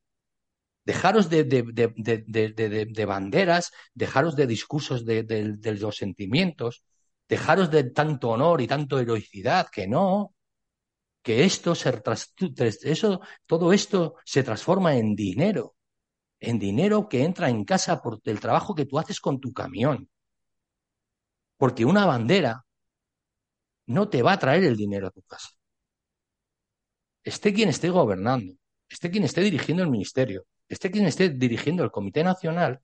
Dejaros 0.85 1.31
de, 1.31 1.45
de, 1.45 1.63
de, 1.65 2.87
de 2.87 3.05
banderas, 3.07 3.73
dejaros 3.95 4.37
de 4.37 4.47
discursos 4.47 5.05
de, 5.07 5.77
los 5.81 5.97
sentimientos, 5.97 6.85
dejaros 7.29 7.71
de 7.71 7.85
tanto 7.85 8.31
honor 8.31 8.61
y 8.61 8.67
tanto 8.67 8.99
heroicidad, 8.99 9.69
que 9.71 9.87
no, 9.87 10.34
que 11.25 11.45
esto 11.45 11.75
se 11.75 11.91
eso, 12.83 13.21
todo 13.47 13.73
esto 13.73 14.17
se 14.27 14.43
transforma 14.45 14.97
en 14.97 15.17
dinero, 15.17 15.75
en 16.39 16.59
dinero 16.59 17.09
que 17.09 17.25
entra 17.25 17.49
en 17.49 17.65
casa 17.65 18.03
por 18.03 18.21
el 18.25 18.41
trabajo 18.41 18.75
que 18.75 18.85
tú 18.85 18.99
haces 18.99 19.21
con 19.21 19.41
tu 19.41 19.53
camión. 19.53 20.11
Porque 21.57 21.87
una 21.87 22.05
bandera 22.05 22.67
no 23.87 24.11
te 24.11 24.23
va 24.23 24.33
a 24.33 24.39
traer 24.39 24.65
el 24.65 24.77
dinero 24.77 25.07
a 25.07 25.11
tu 25.11 25.23
casa. 25.23 25.49
Esté 27.23 27.55
quien 27.55 27.71
esté 27.71 27.89
gobernando, 27.89 28.53
esté 28.87 29.11
quien 29.11 29.25
esté 29.25 29.41
dirigiendo 29.41 29.83
el 29.83 29.91
ministerio, 29.91 30.45
esté 30.69 30.91
quien 30.91 31.07
esté 31.07 31.31
dirigiendo 31.31 31.83
el 31.85 31.91
Comité 31.91 32.23
Nacional, 32.23 32.83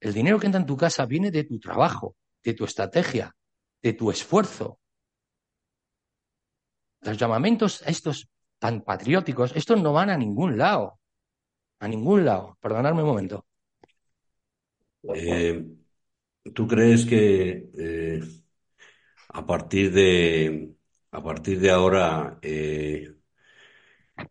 el 0.00 0.12
dinero 0.12 0.40
que 0.40 0.46
entra 0.46 0.60
en 0.60 0.66
tu 0.66 0.76
casa 0.76 1.06
viene 1.06 1.30
de 1.30 1.44
tu 1.44 1.60
trabajo, 1.60 2.16
de 2.42 2.54
tu 2.54 2.64
estrategia, 2.64 3.36
de 3.82 3.92
tu 3.92 4.10
esfuerzo. 4.10 4.80
Los 7.02 7.16
llamamientos 7.16 7.82
estos 7.86 8.28
tan 8.58 8.82
patrióticos, 8.82 9.54
estos 9.54 9.80
no 9.80 9.92
van 9.92 10.10
a 10.10 10.16
ningún 10.16 10.56
lado. 10.56 10.98
A 11.78 11.88
ningún 11.88 12.24
lado. 12.24 12.56
Perdonadme 12.60 13.02
un 13.02 13.08
momento. 13.08 13.44
Eh, 15.14 15.64
¿Tú 16.54 16.66
crees 16.66 17.04
que 17.04 17.70
eh, 17.76 18.20
a 19.28 19.46
partir 19.46 19.92
de 19.92 20.74
a 21.10 21.22
partir 21.22 21.60
de 21.60 21.70
ahora 21.70 22.38
eh, 22.42 23.14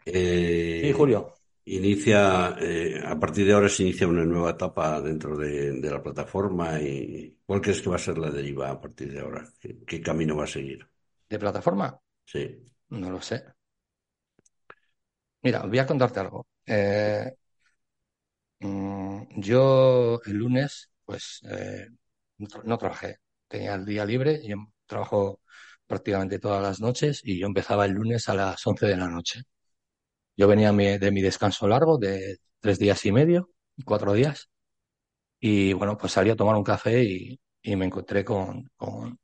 sí, 0.05 0.93
Julio. 0.93 1.33
inicia 1.65 2.47
a 2.47 3.19
partir 3.19 3.45
de 3.45 3.53
ahora 3.53 3.69
se 3.69 3.83
inicia 3.83 4.07
una 4.07 4.25
nueva 4.25 4.51
etapa 4.51 5.01
dentro 5.01 5.37
de, 5.37 5.79
la 5.81 6.01
plataforma 6.01 6.81
y 6.81 7.37
¿cuál 7.45 7.61
crees 7.61 7.81
que 7.81 7.89
va 7.89 7.95
a 7.95 7.99
ser 7.99 8.17
la 8.17 8.29
deriva 8.29 8.69
a 8.69 8.79
partir 8.79 9.11
de 9.11 9.19
ahora? 9.19 9.47
¿Qué, 9.59 10.01
camino 10.01 10.35
va 10.35 10.45
a 10.45 10.47
seguir? 10.47 10.87
¿De 11.29 11.39
plataforma? 11.39 11.99
Sí. 12.25 12.63
No 12.89 13.09
lo 13.09 13.21
sé. 13.21 13.43
Mira, 15.43 15.61
voy 15.65 15.79
a 15.79 15.85
contarte 15.85 16.19
algo. 16.19 16.45
Mm, 18.59 19.23
yo 19.41 20.21
el 20.25 20.33
lunes, 20.37 20.89
pues 21.05 21.41
no, 22.63 22.77
trabajé, 22.77 23.17
tenía 23.47 23.75
el 23.75 23.85
día 23.85 24.05
libre, 24.05 24.41
yo 24.45 24.55
trabajo 24.85 25.41
prácticamente 25.87 26.39
todas 26.39 26.61
las 26.61 26.79
noches 26.81 27.21
y 27.23 27.39
yo 27.39 27.47
empezaba 27.47 27.85
el 27.85 27.91
lunes 27.93 28.27
a 28.29 28.33
las 28.35 28.65
11 28.65 28.87
de 28.87 28.97
la 28.97 29.07
noche. 29.07 29.41
Yo 30.37 30.47
venía 30.47 30.71
de 30.73 31.11
mi 31.11 31.21
descanso 31.21 31.67
largo 31.67 31.97
de 31.97 32.39
tres 32.61 32.79
días 32.79 33.05
y 33.05 33.11
medio, 33.11 33.51
cuatro 33.85 34.13
días, 34.13 34.49
y 35.39 35.73
bueno, 35.73 35.97
pues 35.97 36.13
salí 36.13 36.29
a 36.31 36.35
tomar 36.35 36.55
un 36.55 36.63
café 36.63 37.03
y, 37.03 37.39
me 37.75 37.85
encontré 37.85 38.25
con, 38.25 38.69
con, 38.77 39.19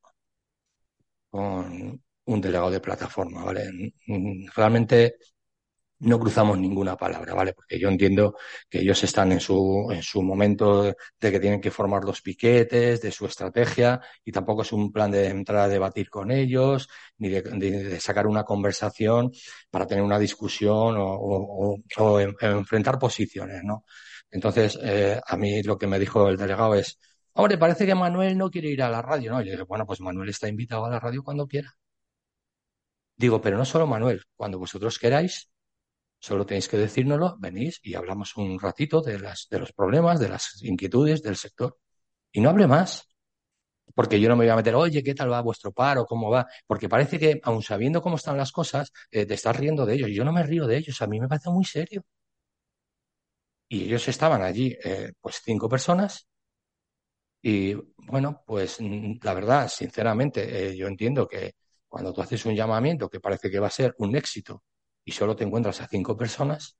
con 1.30 2.02
un 2.34 2.42
delegado 2.42 2.72
de 2.72 2.80
plataforma, 2.80 3.44
¿vale? 3.44 3.94
Realmente 4.56 5.16
no 6.02 6.20
cruzamos 6.20 6.58
ninguna 6.58 6.98
palabra, 6.98 7.34
¿vale? 7.34 7.54
Porque 7.54 7.80
yo 7.80 7.88
entiendo 7.88 8.36
que 8.70 8.80
ellos 8.80 9.04
están 9.04 9.32
en 9.32 9.40
su, 9.40 9.88
en 9.92 10.02
su 10.02 10.22
momento 10.24 10.84
de 10.84 11.32
que 11.32 11.40
tienen 11.40 11.62
que 11.62 11.72
formar 11.72 12.04
los 12.04 12.22
piquetes, 12.22 13.02
de 13.02 13.12
su 13.12 13.26
estrategia, 13.26 14.02
y 14.26 14.32
tampoco 14.32 14.64
es 14.64 14.72
un 14.74 14.92
plan 14.92 15.12
de 15.12 15.28
entrar 15.28 15.60
a 15.60 15.68
debatir 15.68 16.10
con 16.10 16.32
ellos, 16.32 16.90
ni 17.18 17.30
de, 17.30 18.00
sacar 18.00 18.28
una 18.28 18.44
conversación 18.44 19.32
para 19.70 19.86
tener 19.86 20.04
una 20.04 20.20
discusión 20.20 20.96
o, 20.98 21.78
enfrentar 22.42 22.98
posiciones, 23.00 23.64
¿no? 23.64 23.86
Entonces, 24.32 24.80
eh, 24.82 25.20
a 25.26 25.38
mí 25.38 25.62
lo 25.64 25.78
que 25.78 25.88
me 25.88 26.00
dijo 26.00 26.30
el 26.30 26.38
delegado 26.38 26.76
es, 26.76 26.98
hombre, 27.34 27.58
parece 27.58 27.86
que 27.86 27.96
Manuel 27.96 28.38
no 28.38 28.50
quiere 28.50 28.70
ir 28.70 28.82
a 28.82 28.90
la 28.90 29.02
radio, 29.02 29.32
¿no? 29.32 29.42
Y 29.42 29.46
le 29.46 29.52
dije, 29.52 29.64
bueno, 29.64 29.86
pues 29.86 30.02
Manuel 30.02 30.30
está 30.30 30.48
invitado 30.48 30.86
a 30.86 30.90
la 30.90 31.00
radio 31.00 31.24
cuando 31.24 31.48
quiera. 31.48 31.76
Digo, 33.22 33.40
pero 33.42 33.58
no 33.58 33.66
solo 33.66 33.86
Manuel, 33.88 34.20
cuando 34.36 34.60
vosotros 34.60 34.98
queráis, 35.00 35.52
Solo 36.28 36.46
tenéis 36.46 36.68
que 36.70 36.78
decírnoslo, 36.78 37.38
venís 37.40 37.80
y 37.84 37.96
hablamos 37.96 38.38
un 38.38 38.60
ratito 38.60 39.02
de, 39.02 39.20
las, 39.20 39.48
de 39.50 39.60
los 39.60 39.74
problemas, 39.74 40.20
de 40.20 40.30
las 40.30 40.64
inquietudes 40.64 41.24
del 41.24 41.36
sector. 41.36 41.80
Y 42.32 42.42
no 42.42 42.50
hable 42.52 42.68
más. 42.68 43.08
Porque 43.96 44.20
yo 44.22 44.30
no 44.30 44.36
me 44.36 44.46
voy 44.46 44.52
a 44.52 44.56
meter, 44.58 44.76
oye, 44.76 45.04
¿qué 45.04 45.16
tal 45.16 45.32
va 45.32 45.42
vuestro 45.42 45.72
paro? 45.74 46.06
¿Cómo 46.06 46.30
va? 46.32 46.48
Porque 46.68 46.90
parece 46.90 47.20
que, 47.20 47.40
aun 47.44 47.64
sabiendo 47.64 48.02
cómo 48.02 48.18
están 48.18 48.38
las 48.38 48.52
cosas, 48.52 48.92
eh, 49.12 49.26
te 49.26 49.36
estás 49.36 49.56
riendo 49.58 49.86
de 49.86 49.96
ellos. 49.96 50.12
Yo 50.12 50.26
no 50.26 50.34
me 50.34 50.44
río 50.44 50.68
de 50.68 50.78
ellos, 50.78 51.02
a 51.02 51.08
mí 51.08 51.20
me 51.20 51.28
parece 51.28 51.50
muy 51.50 51.66
serio. 51.66 52.04
Y 53.70 53.86
ellos 53.86 54.08
estaban 54.08 54.42
allí, 54.44 54.78
eh, 54.84 55.14
pues 55.20 55.42
cinco 55.44 55.68
personas. 55.70 56.28
Y 57.42 57.74
bueno, 57.98 58.44
pues 58.46 58.78
mm, 58.80 59.16
la 59.24 59.34
verdad, 59.34 59.68
sinceramente, 59.68 60.70
eh, 60.72 60.78
yo 60.78 60.88
entiendo 60.88 61.28
que 61.28 61.54
cuando 61.92 62.14
tú 62.14 62.22
haces 62.22 62.46
un 62.46 62.56
llamamiento 62.56 63.10
que 63.10 63.20
parece 63.20 63.52
que 63.52 63.60
va 63.60 63.68
a 63.68 63.80
ser 63.80 63.94
un 64.00 64.16
éxito 64.16 64.64
y 65.04 65.12
solo 65.12 65.36
te 65.36 65.44
encuentras 65.44 65.82
a 65.82 65.88
cinco 65.88 66.16
personas, 66.18 66.78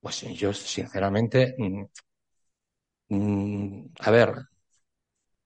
pues 0.00 0.22
yo 0.38 0.52
sinceramente, 0.54 1.54
mm, 1.58 1.84
mm, 3.08 3.92
a 4.00 4.10
ver, 4.10 4.30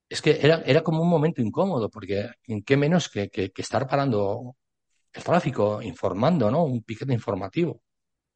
es 0.08 0.20
que 0.22 0.38
era, 0.42 0.62
era 0.66 0.82
como 0.82 1.02
un 1.02 1.08
momento 1.08 1.40
incómodo, 1.42 1.88
porque 1.90 2.30
qué 2.66 2.76
menos 2.76 3.08
que, 3.08 3.28
que, 3.30 3.52
estar 3.56 3.86
parando 3.86 4.56
el 5.12 5.24
tráfico, 5.24 5.82
informando, 5.82 6.50
¿no? 6.50 6.64
Un 6.64 6.82
piquete 6.84 7.12
informativo. 7.14 7.82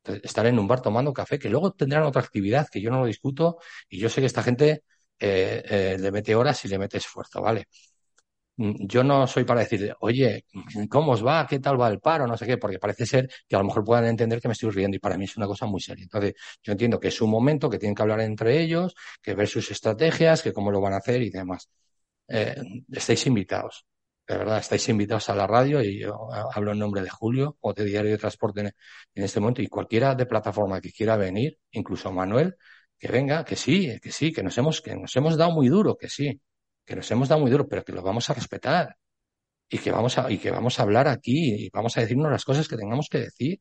Estar 0.04 0.46
en 0.46 0.58
un 0.58 0.68
bar 0.68 0.82
tomando 0.82 1.12
café, 1.14 1.38
que 1.38 1.50
luego 1.50 1.72
tendrán 1.72 2.04
otra 2.04 2.22
actividad 2.22 2.68
que 2.70 2.80
yo 2.82 2.90
no 2.90 3.00
lo 3.00 3.06
discuto 3.06 3.58
y 3.88 3.98
yo 4.00 4.08
sé 4.10 4.20
que 4.20 4.28
esta 4.28 4.42
gente 4.42 4.84
eh, 5.18 5.62
eh, 5.68 5.96
le 5.98 6.12
mete 6.12 6.34
horas 6.36 6.64
y 6.64 6.68
le 6.68 6.78
mete 6.78 6.98
esfuerzo, 6.98 7.42
¿vale? 7.42 7.66
Mm, 8.56 8.86
yo 8.86 9.02
no 9.02 9.26
soy 9.26 9.44
para 9.44 9.60
decir, 9.60 9.94
oye, 10.00 10.44
¿cómo 10.88 11.12
os 11.12 11.26
va? 11.26 11.46
¿Qué 11.46 11.58
tal 11.58 11.80
va 11.80 11.88
el 11.88 11.98
paro? 12.00 12.26
No 12.26 12.36
sé 12.36 12.46
qué, 12.46 12.56
porque 12.58 12.78
parece 12.78 13.04
ser 13.06 13.28
que 13.48 13.56
a 13.56 13.58
lo 13.58 13.64
mejor 13.64 13.84
puedan 13.84 14.04
entender 14.06 14.40
que 14.40 14.48
me 14.48 14.52
estoy 14.52 14.70
riendo 14.70 14.96
y 14.96 15.00
para 15.00 15.18
mí 15.18 15.24
es 15.24 15.36
una 15.36 15.46
cosa 15.46 15.66
muy 15.66 15.80
seria. 15.80 16.04
Entonces, 16.04 16.34
yo 16.62 16.72
entiendo 16.72 17.00
que 17.00 17.08
es 17.08 17.20
un 17.20 17.30
momento 17.30 17.68
que 17.68 17.78
tienen 17.78 17.94
que 17.94 18.02
hablar 18.02 18.20
entre 18.20 18.60
ellos, 18.60 18.94
que 19.22 19.34
ver 19.34 19.48
sus 19.48 19.70
estrategias, 19.70 20.42
que 20.42 20.52
cómo 20.52 20.70
lo 20.70 20.80
van 20.80 20.92
a 20.94 20.98
hacer 20.98 21.22
y 21.22 21.30
demás. 21.30 21.68
Eh, 22.28 22.56
estáis 22.92 23.26
invitados, 23.26 23.86
de 24.26 24.38
verdad, 24.38 24.58
estáis 24.58 24.88
invitados 24.88 25.28
a 25.30 25.34
la 25.36 25.46
radio 25.46 25.82
y 25.82 26.00
yo 26.00 26.28
hablo 26.54 26.72
en 26.72 26.78
nombre 26.78 27.02
de 27.02 27.10
Julio 27.10 27.56
o 27.60 27.74
de 27.74 27.84
Diario 27.84 28.12
de 28.12 28.18
Transporte 28.18 28.60
en, 28.62 28.66
en 29.14 29.24
este 29.24 29.40
momento 29.40 29.62
y 29.62 29.68
cualquiera 29.68 30.14
de 30.14 30.26
plataforma 30.26 30.80
que 30.80 30.92
quiera 30.92 31.16
venir, 31.16 31.58
incluso 31.72 32.12
Manuel, 32.12 32.56
que 32.98 33.08
venga, 33.08 33.44
que 33.44 33.56
sí, 33.56 33.98
que 34.02 34.12
sí, 34.12 34.32
que 34.32 34.42
nos 34.42 34.56
hemos, 34.58 34.80
que 34.80 34.96
nos 34.96 35.14
hemos 35.16 35.36
dado 35.36 35.50
muy 35.52 35.68
duro, 35.68 35.96
que 35.96 36.08
sí 36.08 36.40
que 36.84 36.96
nos 36.96 37.10
hemos 37.10 37.28
dado 37.28 37.40
muy 37.40 37.50
duro, 37.50 37.68
pero 37.68 37.84
que 37.84 37.92
lo 37.92 38.02
vamos 38.02 38.28
a 38.30 38.34
respetar 38.34 38.96
y 39.68 39.78
que 39.78 39.90
vamos 39.90 40.18
a, 40.18 40.30
y 40.30 40.38
que 40.38 40.50
vamos 40.50 40.78
a 40.78 40.82
hablar 40.82 41.08
aquí 41.08 41.66
y 41.66 41.70
vamos 41.70 41.96
a 41.96 42.00
decirnos 42.00 42.30
las 42.30 42.44
cosas 42.44 42.68
que 42.68 42.76
tengamos 42.76 43.08
que 43.10 43.18
decir. 43.18 43.60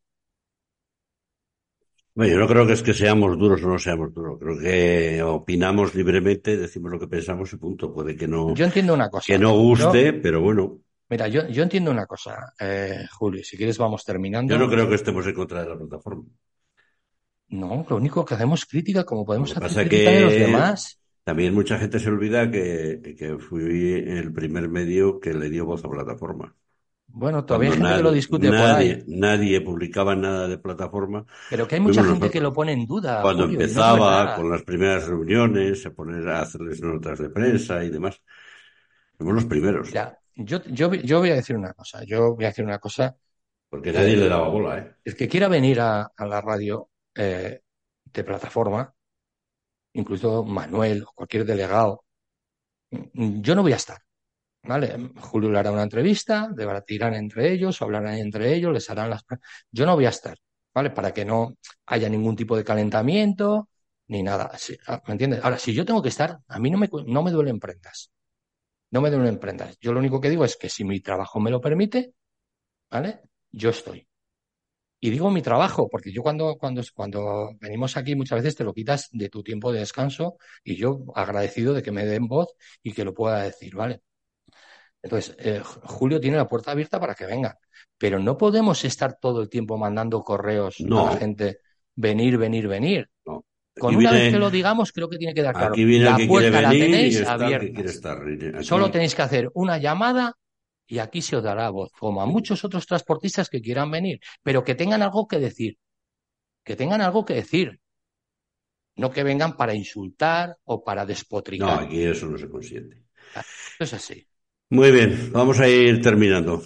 Bueno, 2.15 2.33
yo 2.33 2.39
no 2.39 2.47
creo 2.47 2.67
que 2.67 2.73
es 2.73 2.83
que 2.83 2.93
seamos 2.93 3.39
duros 3.39 3.63
o 3.63 3.67
no 3.67 3.79
seamos 3.79 4.13
duros. 4.13 4.37
Creo 4.39 4.59
que 4.59 5.23
opinamos 5.23 5.95
libremente, 5.95 6.57
decimos 6.57 6.91
lo 6.91 6.99
que 6.99 7.07
pensamos 7.07 7.51
y 7.53 7.57
punto. 7.57 7.91
Puede 7.91 8.15
que 8.15 8.27
no. 8.27 8.53
Yo 8.53 8.65
entiendo 8.65 8.93
una 8.93 9.09
cosa. 9.09 9.25
Que 9.25 9.39
no 9.39 9.57
guste, 9.57 10.13
pero 10.13 10.41
bueno. 10.41 10.79
Mira, 11.09 11.27
yo, 11.27 11.47
yo 11.47 11.63
entiendo 11.63 11.89
una 11.89 12.05
cosa, 12.05 12.53
eh, 12.59 13.05
Julio. 13.11 13.43
Si 13.43 13.57
quieres, 13.57 13.79
vamos 13.79 14.03
terminando. 14.03 14.53
Yo 14.53 14.59
no 14.59 14.69
creo 14.69 14.87
que 14.87 14.95
estemos 14.95 15.25
en 15.25 15.33
contra 15.33 15.63
de 15.63 15.69
la 15.69 15.77
plataforma. 15.77 16.23
No, 17.47 17.85
lo 17.89 17.95
único 17.95 18.23
que 18.23 18.35
hacemos 18.35 18.65
crítica, 18.65 19.03
como 19.03 19.25
podemos 19.25 19.55
hacer 19.55 19.87
crítica 19.87 20.11
de 20.11 20.21
los 20.21 20.33
demás. 20.33 21.02
También 21.23 21.53
mucha 21.53 21.79
gente 21.79 21.99
se 21.99 22.09
olvida 22.09 22.51
que, 22.51 23.15
que 23.17 23.37
fui 23.37 23.93
el 23.93 24.33
primer 24.33 24.69
medio 24.69 25.19
que 25.19 25.33
le 25.33 25.49
dio 25.49 25.65
voz 25.65 25.83
a 25.85 25.89
plataforma. 25.89 26.55
Bueno, 27.07 27.45
todavía 27.45 27.69
hay 27.69 27.77
gente 27.77 27.95
que 27.95 28.01
lo 28.03 28.11
discute 28.11 28.49
nadie, 28.49 28.95
por 28.95 29.05
ahí. 29.05 29.05
Nadie 29.19 29.61
publicaba 29.61 30.15
nada 30.15 30.47
de 30.47 30.57
plataforma. 30.57 31.25
Pero 31.47 31.67
que 31.67 31.75
hay 31.75 31.81
mucha 31.81 32.03
gente 32.03 32.29
que 32.31 32.41
lo 32.41 32.53
pone 32.53 32.73
en 32.73 32.85
duda. 32.85 33.21
Cuando 33.21 33.45
empezaba 33.45 34.35
con 34.35 34.49
las 34.49 34.63
primeras 34.63 35.07
reuniones, 35.07 35.85
a 35.85 35.91
poner 35.91 36.27
a 36.27 36.41
hacerles 36.41 36.81
notas 36.81 37.19
de 37.19 37.29
prensa 37.29 37.83
y 37.83 37.89
demás. 37.89 38.21
Fuimos 39.17 39.35
los 39.35 39.45
primeros. 39.45 39.91
Ya, 39.91 40.17
yo, 40.35 40.61
yo, 40.65 40.93
yo 40.93 41.19
voy 41.19 41.29
a 41.29 41.35
decir 41.35 41.55
una 41.55 41.73
cosa. 41.73 42.03
Yo 42.03 42.35
voy 42.35 42.45
a 42.45 42.47
decir 42.49 42.65
una 42.65 42.79
cosa. 42.79 43.15
Porque 43.69 43.91
nadie 43.91 44.17
le 44.17 44.27
daba 44.27 44.49
bola, 44.49 44.77
¿eh? 44.79 44.95
El 45.03 45.15
que 45.15 45.27
quiera 45.27 45.47
venir 45.47 45.79
a, 45.79 46.11
a 46.15 46.25
la 46.25 46.41
radio 46.41 46.89
eh, 47.15 47.61
de 48.05 48.23
plataforma, 48.23 48.93
incluso 49.93 50.43
Manuel 50.43 51.03
o 51.03 51.13
cualquier 51.13 51.45
delegado, 51.45 52.05
yo 53.13 53.55
no 53.55 53.61
voy 53.61 53.73
a 53.73 53.77
estar. 53.77 53.97
¿Vale? 54.63 55.11
Julio 55.21 55.51
le 55.51 55.59
hará 55.59 55.71
una 55.71 55.83
entrevista, 55.83 56.49
debatirán 56.55 57.15
entre 57.15 57.51
ellos, 57.53 57.81
hablarán 57.81 58.15
entre 58.17 58.53
ellos, 58.53 58.73
les 58.73 58.89
harán 58.89 59.09
las. 59.11 59.23
Yo 59.71 59.85
no 59.85 59.95
voy 59.95 60.05
a 60.05 60.09
estar, 60.09 60.37
¿vale? 60.73 60.91
Para 60.91 61.13
que 61.13 61.25
no 61.25 61.55
haya 61.87 62.09
ningún 62.09 62.35
tipo 62.35 62.57
de 62.57 62.63
calentamiento 62.63 63.69
ni 64.07 64.23
nada. 64.23 64.51
Ah, 64.87 65.01
¿Me 65.07 65.13
entiendes? 65.13 65.43
Ahora, 65.43 65.59
si 65.59 65.73
yo 65.73 65.85
tengo 65.85 66.01
que 66.01 66.09
estar, 66.09 66.39
a 66.47 66.59
mí 66.59 66.71
no 66.71 66.77
me, 66.77 66.89
no 67.07 67.23
me 67.23 67.31
duelen 67.31 67.59
prendas. 67.59 68.11
No 68.91 69.01
me 69.01 69.11
duelen 69.11 69.39
prendas. 69.39 69.77
Yo 69.81 69.93
lo 69.93 69.99
único 69.99 70.21
que 70.21 70.29
digo 70.29 70.45
es 70.45 70.57
que 70.57 70.69
si 70.69 70.83
mi 70.85 71.01
trabajo 71.01 71.39
me 71.39 71.51
lo 71.51 71.61
permite, 71.61 72.13
¿vale? 72.91 73.21
Yo 73.51 73.71
estoy. 73.71 74.07
Y 75.03 75.09
digo 75.09 75.29
mi 75.29 75.41
trabajo, 75.41 75.89
porque 75.89 76.13
yo 76.13 76.23
cuando, 76.23 76.55
cuando, 76.55 76.81
cuando 76.95 77.57
venimos 77.59 77.97
aquí 77.97 78.15
muchas 78.15 78.37
veces 78.41 78.55
te 78.55 78.63
lo 78.63 78.73
quitas 78.73 79.09
de 79.11 79.27
tu 79.27 79.43
tiempo 79.43 79.73
de 79.73 79.79
descanso 79.79 80.37
y 80.63 80.77
yo 80.77 81.03
agradecido 81.13 81.73
de 81.73 81.83
que 81.83 81.91
me 81.91 82.05
den 82.05 82.25
voz 82.25 82.55
y 82.81 82.93
que 82.93 83.03
lo 83.03 83.13
pueda 83.13 83.43
decir, 83.43 83.75
¿vale? 83.75 84.01
Entonces, 85.01 85.35
eh, 85.39 85.61
Julio 85.61 86.21
tiene 86.21 86.37
la 86.37 86.47
puerta 86.47 86.71
abierta 86.71 87.01
para 87.01 87.15
que 87.15 87.25
venga, 87.25 87.59
pero 87.97 88.17
no 88.17 88.37
podemos 88.37 88.85
estar 88.85 89.17
todo 89.19 89.41
el 89.41 89.49
tiempo 89.49 89.77
mandando 89.77 90.21
correos 90.21 90.77
a 90.79 90.85
la 90.87 91.17
gente, 91.17 91.57
venir, 91.95 92.37
venir, 92.37 92.69
venir. 92.69 93.09
Con 93.77 93.97
una 93.97 94.09
vez 94.09 94.31
que 94.31 94.39
lo 94.39 94.49
digamos, 94.49 94.93
creo 94.93 95.09
que 95.09 95.17
tiene 95.17 95.33
que 95.33 95.41
dar 95.41 95.53
claro. 95.53 95.75
la 95.75 96.17
puerta 96.25 96.61
la 96.61 96.69
tenéis 96.69 97.21
abierta. 97.27 98.63
Solo 98.63 98.89
tenéis 98.89 99.15
que 99.15 99.21
hacer 99.21 99.51
una 99.53 99.77
llamada 99.79 100.37
y 100.87 100.99
aquí 100.99 101.21
se 101.21 101.35
os 101.35 101.43
dará 101.43 101.69
voz, 101.69 101.91
como 101.93 102.21
a 102.21 102.25
muchos 102.25 102.63
otros 102.63 102.85
transportistas 102.85 103.49
que 103.49 103.61
quieran 103.61 103.91
venir, 103.91 104.19
pero 104.41 104.63
que 104.63 104.75
tengan 104.75 105.01
algo 105.01 105.27
que 105.27 105.39
decir. 105.39 105.77
Que 106.63 106.75
tengan 106.75 107.01
algo 107.01 107.25
que 107.25 107.35
decir. 107.35 107.79
No 108.95 109.11
que 109.11 109.23
vengan 109.23 109.57
para 109.57 109.73
insultar 109.73 110.57
o 110.65 110.83
para 110.83 111.05
despotricar. 111.05 111.81
No, 111.81 111.87
aquí 111.87 112.03
eso 112.03 112.27
no 112.27 112.37
se 112.37 112.49
consiente. 112.49 113.03
Es 113.79 113.93
así. 113.93 114.27
Muy 114.69 114.91
bien, 114.91 115.31
vamos 115.31 115.59
a 115.59 115.67
ir 115.67 116.01
terminando. 116.01 116.61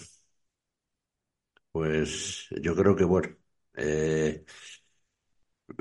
Pues 1.72 2.47
yo 2.61 2.76
creo 2.76 2.95
que, 2.95 3.03
bueno, 3.03 3.36
eh, 3.76 4.43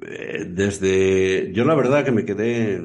eh, 0.02 0.44
desde, 0.48 1.52
yo 1.52 1.64
la 1.64 1.74
verdad 1.74 2.04
que 2.04 2.12
me 2.12 2.24
quedé, 2.24 2.82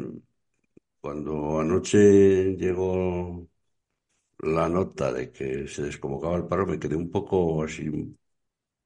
cuando 0.99 1.59
anoche 1.59 2.55
llegó 2.55 3.47
la 4.41 4.69
nota 4.69 5.11
de 5.13 5.31
que 5.31 5.67
se 5.67 5.83
desconvocaba 5.83 6.35
el 6.37 6.47
paro, 6.47 6.65
me 6.65 6.79
quedé 6.79 6.95
un 6.95 7.11
poco 7.11 7.63
así, 7.63 7.87
un 7.89 8.17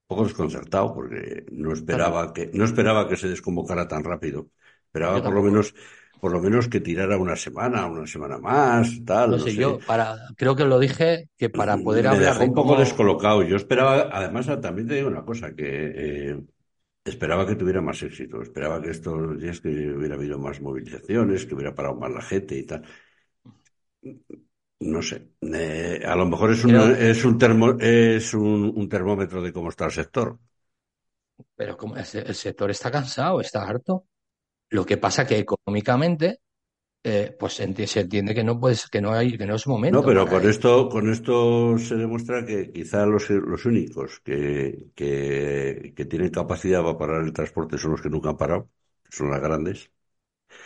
poco 0.08 0.24
desconcertado, 0.26 0.94
porque 0.94 1.46
no 1.52 1.74
esperaba 1.74 2.34
que, 2.34 2.52
no 2.54 2.66
esperaba 2.66 3.08
que 3.08 3.18
se 3.18 3.30
desconvocara 3.30 3.88
tan 3.88 4.04
rápido. 4.04 4.50
Esperaba 4.86 5.22
por 5.24 5.34
lo 5.34 5.44
menos 5.44 5.74
por 6.22 6.32
lo 6.32 6.42
menos 6.42 6.68
que 6.70 6.80
tirara 6.80 7.18
una 7.18 7.36
semana, 7.36 7.86
una 7.86 8.08
semana 8.08 8.38
más, 8.40 9.04
tal. 9.06 9.32
No, 9.32 9.40
sé, 9.40 9.56
yo 9.56 9.80
para, 9.86 10.18
creo 10.38 10.56
que 10.56 10.64
lo 10.66 10.80
dije 10.80 11.30
que 11.38 11.50
para 11.50 11.78
poder 11.78 12.08
Me 12.08 12.18
hablar. 12.18 12.34
dejó 12.38 12.46
un 12.46 12.54
poco 12.56 12.76
descolocado. 12.78 13.44
Yo 13.44 13.56
esperaba, 13.56 14.10
además, 14.12 14.48
también 14.62 14.88
te 14.88 14.96
digo 14.96 15.08
una 15.08 15.24
cosa, 15.26 15.54
que 15.56 15.66
eh, 16.32 16.44
esperaba 17.06 17.46
que 17.48 17.56
tuviera 17.56 17.82
más 17.82 18.02
éxito. 18.04 18.42
Esperaba 18.42 18.82
que 18.82 18.92
estos 18.92 19.40
días 19.40 19.62
que 19.62 19.70
hubiera 19.70 20.16
habido 20.16 20.40
más 20.40 20.62
movilizaciones, 20.62 21.46
que 21.46 21.56
hubiera 21.56 21.76
parado 21.76 21.96
más 21.96 22.12
la 22.12 22.22
gente 22.22 22.58
y 22.58 22.64
tal. 22.66 22.84
No 24.80 25.02
sé. 25.02 25.30
Eh, 25.42 26.02
a 26.06 26.16
lo 26.16 26.26
mejor 26.26 26.52
es 26.52 26.64
un, 26.66 26.76
es 26.76 27.24
un, 27.24 27.38
termo, 27.38 27.72
es 27.80 28.34
un, 28.34 28.74
un, 28.76 28.90
termómetro 28.90 29.42
de 29.42 29.54
cómo 29.54 29.70
está 29.70 29.86
el 29.86 29.92
sector. 29.92 30.38
Pero 31.56 31.78
como 31.78 31.96
el 31.96 32.06
sector 32.06 32.70
está 32.70 32.92
cansado, 32.92 33.40
está 33.40 33.64
harto. 33.64 34.06
Lo 34.70 34.86
que 34.86 34.98
pasa 34.98 35.26
que 35.26 35.38
económicamente, 35.38 36.40
eh, 37.04 37.36
pues 37.40 37.54
se 37.54 37.64
entiende 37.64 38.34
que 38.34 38.44
no 38.44 38.60
puedes, 38.60 38.88
que 38.88 39.00
no 39.00 39.14
hay, 39.14 39.38
que 39.38 39.46
no 39.46 39.56
es 39.56 39.68
momento. 39.68 40.00
No, 40.00 40.06
pero 40.06 40.28
con 40.28 40.48
esto, 40.50 40.90
con 40.90 41.10
esto 41.10 41.78
se 41.78 41.96
demuestra 41.96 42.46
que 42.46 42.72
quizá 42.72 43.06
los, 43.06 43.30
los 43.30 43.66
únicos 43.66 44.20
que, 44.22 44.88
que, 44.96 45.94
que 45.96 46.06
tienen 46.06 46.32
capacidad 46.32 46.84
para 46.84 46.98
parar 46.98 47.24
el 47.24 47.34
transporte 47.34 47.78
son 47.78 47.92
los 47.92 48.02
que 48.02 48.10
nunca 48.10 48.30
han 48.30 48.38
parado, 48.38 48.70
son 49.10 49.30
las 49.30 49.42
grandes. 49.42 49.92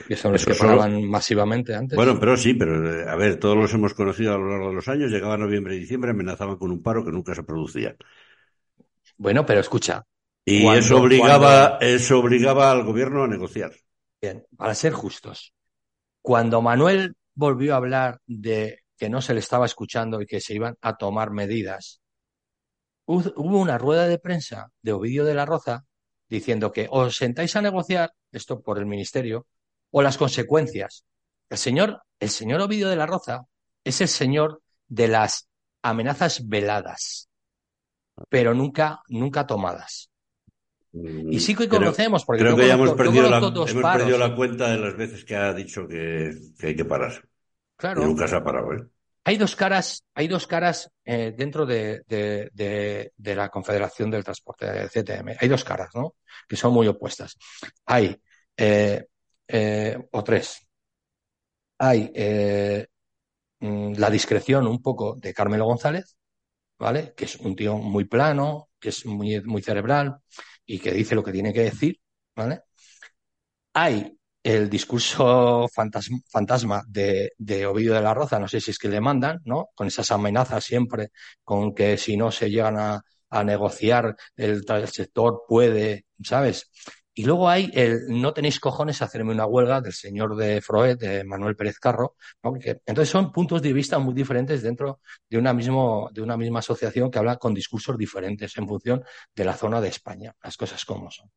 Que 0.07 0.15
son 0.15 0.31
los 0.31 0.45
que 0.45 0.55
paraban 0.55 1.03
masivamente 1.07 1.75
antes. 1.75 1.95
Bueno, 1.95 2.19
pero 2.19 2.35
sí, 2.35 2.53
pero 2.53 2.89
eh, 2.89 3.07
a 3.07 3.15
ver, 3.15 3.37
todos 3.37 3.55
los 3.55 3.73
hemos 3.73 3.93
conocido 3.93 4.33
a 4.33 4.37
lo 4.37 4.49
largo 4.49 4.69
de 4.69 4.75
los 4.75 4.87
años, 4.87 5.11
llegaba 5.11 5.37
noviembre 5.37 5.75
y 5.75 5.79
diciembre, 5.79 6.11
amenazaban 6.11 6.57
con 6.57 6.71
un 6.71 6.81
paro 6.81 7.05
que 7.05 7.11
nunca 7.11 7.35
se 7.35 7.43
producía. 7.43 7.95
Bueno, 9.17 9.45
pero 9.45 9.59
escucha. 9.59 10.03
Y 10.45 10.65
eso 10.67 10.97
obligaba, 10.97 11.77
eso 11.81 12.19
obligaba 12.19 12.71
al 12.71 12.83
gobierno 12.83 13.23
a 13.23 13.27
negociar. 13.27 13.71
Bien, 14.21 14.45
para 14.57 14.73
ser 14.73 14.93
justos, 14.93 15.53
cuando 16.21 16.61
Manuel 16.61 17.15
volvió 17.35 17.73
a 17.73 17.77
hablar 17.77 18.19
de 18.25 18.83
que 18.97 19.09
no 19.09 19.21
se 19.21 19.33
le 19.33 19.39
estaba 19.39 19.65
escuchando 19.65 20.21
y 20.21 20.25
que 20.25 20.41
se 20.41 20.55
iban 20.55 20.75
a 20.81 20.97
tomar 20.97 21.31
medidas, 21.31 22.01
hubo 23.05 23.59
una 23.59 23.77
rueda 23.77 24.07
de 24.07 24.19
prensa 24.19 24.71
de 24.81 24.91
Ovidio 24.91 25.23
de 25.23 25.33
la 25.33 25.45
Roza 25.45 25.85
diciendo 26.27 26.71
que 26.71 26.87
os 26.89 27.15
sentáis 27.15 27.55
a 27.55 27.61
negociar, 27.61 28.11
esto 28.31 28.61
por 28.61 28.77
el 28.77 28.85
ministerio, 28.85 29.47
o 29.91 30.01
las 30.01 30.17
consecuencias. 30.17 31.05
El 31.49 31.57
señor, 31.57 32.01
el 32.19 32.29
señor 32.29 32.61
Ovidio 32.61 32.89
de 32.89 32.95
la 32.95 33.05
Roza 33.05 33.45
es 33.83 34.01
el 34.01 34.07
señor 34.07 34.61
de 34.87 35.07
las 35.07 35.49
amenazas 35.81 36.47
veladas, 36.47 37.29
pero 38.29 38.53
nunca, 38.53 39.01
nunca 39.07 39.47
tomadas. 39.47 40.09
Y 40.91 41.39
sí 41.39 41.55
que 41.55 41.69
conocemos, 41.69 42.25
porque 42.25 42.41
creo 42.41 42.55
que 42.55 42.67
ya 42.67 42.73
hemos, 42.73 42.93
perdido 42.93 43.29
la, 43.29 43.37
hemos 43.37 43.73
perdido 43.73 44.17
la 44.17 44.35
cuenta 44.35 44.69
de 44.69 44.79
las 44.79 44.97
veces 44.97 45.23
que 45.23 45.35
ha 45.35 45.53
dicho 45.53 45.87
que, 45.87 46.35
que 46.57 46.67
hay 46.67 46.75
que 46.75 46.85
parar. 46.85 47.23
Claro. 47.75 48.01
Y 48.01 48.05
nunca 48.05 48.27
se 48.27 48.35
ha 48.35 48.43
parado, 48.43 48.73
¿eh? 48.73 48.87
Hay 49.25 49.37
dos 49.37 49.55
caras, 49.55 50.05
hay 50.15 50.27
dos 50.27 50.47
caras 50.47 50.91
eh, 51.05 51.33
dentro 51.37 51.65
de, 51.65 52.01
de, 52.07 52.49
de, 52.51 53.13
de, 53.15 53.35
la 53.35 53.49
Confederación 53.49 54.09
del 54.09 54.23
Transporte, 54.23 54.65
de 54.65 54.89
CTM. 54.89 55.35
Hay 55.39 55.47
dos 55.47 55.63
caras, 55.63 55.89
¿no? 55.93 56.15
Que 56.47 56.55
son 56.55 56.73
muy 56.73 56.87
opuestas. 56.87 57.37
Hay, 57.85 58.19
eh, 58.57 59.05
eh, 59.49 59.97
o 60.11 60.23
tres. 60.23 60.67
Hay 61.77 62.11
eh, 62.13 62.87
mm, 63.59 63.93
la 63.97 64.09
discreción 64.09 64.67
un 64.67 64.81
poco 64.81 65.15
de 65.15 65.33
Carmelo 65.33 65.65
González, 65.65 66.17
¿vale? 66.79 67.13
Que 67.15 67.25
es 67.25 67.37
un 67.37 67.55
tío 67.55 67.77
muy 67.77 68.05
plano, 68.05 68.69
que 68.79 68.89
es 68.89 69.05
muy, 69.05 69.41
muy 69.43 69.61
cerebral, 69.63 70.19
y 70.65 70.79
que 70.79 70.93
dice 70.93 71.15
lo 71.15 71.23
que 71.23 71.33
tiene 71.33 71.53
que 71.53 71.61
decir, 71.63 71.99
¿vale? 72.35 72.63
Hay 73.73 74.17
el 74.43 74.69
discurso 74.69 75.67
fantasma, 75.69 76.83
de, 76.87 77.33
de, 77.37 77.65
Ovidio 77.65 77.93
de 77.93 78.01
la 78.01 78.13
Roza, 78.13 78.39
no 78.39 78.47
sé 78.47 78.61
si 78.61 78.71
es 78.71 78.79
que 78.79 78.87
le 78.89 79.01
mandan, 79.01 79.39
¿no? 79.45 79.69
Con 79.75 79.87
esas 79.87 80.11
amenazas 80.11 80.63
siempre, 80.63 81.09
con 81.43 81.73
que 81.75 81.97
si 81.97 82.17
no 82.17 82.31
se 82.31 82.49
llegan 82.49 82.77
a, 82.77 83.01
a 83.29 83.43
negociar, 83.43 84.15
el, 84.35 84.63
el, 84.67 84.87
sector 84.87 85.43
puede, 85.47 86.05
¿sabes? 86.23 86.69
Y 87.19 87.25
luego 87.25 87.49
hay 87.49 87.69
el 87.73 88.05
no 88.07 88.31
tenéis 88.31 88.61
cojones 88.61 89.01
hacerme 89.01 89.33
una 89.33 89.45
huelga 89.45 89.81
del 89.81 89.91
señor 89.91 90.37
de 90.37 90.61
Froed, 90.61 90.97
de 90.97 91.25
Manuel 91.25 91.53
Pérez 91.53 91.77
Carro, 91.77 92.15
¿no? 92.41 92.53
Entonces 92.63 93.09
son 93.09 93.33
puntos 93.33 93.61
de 93.61 93.73
vista 93.73 93.99
muy 93.99 94.13
diferentes 94.13 94.61
dentro 94.63 95.01
de 95.29 95.37
una, 95.37 95.53
mismo, 95.53 96.09
de 96.13 96.21
una 96.21 96.37
misma 96.37 96.59
asociación 96.59 97.11
que 97.11 97.19
habla 97.19 97.35
con 97.35 97.53
discursos 97.53 97.97
diferentes 97.97 98.57
en 98.57 98.65
función 98.65 99.03
de 99.35 99.43
la 99.43 99.53
zona 99.53 99.81
de 99.81 99.89
España, 99.89 100.33
las 100.41 100.55
cosas 100.55 100.85
como 100.85 101.11
son. 101.11 101.29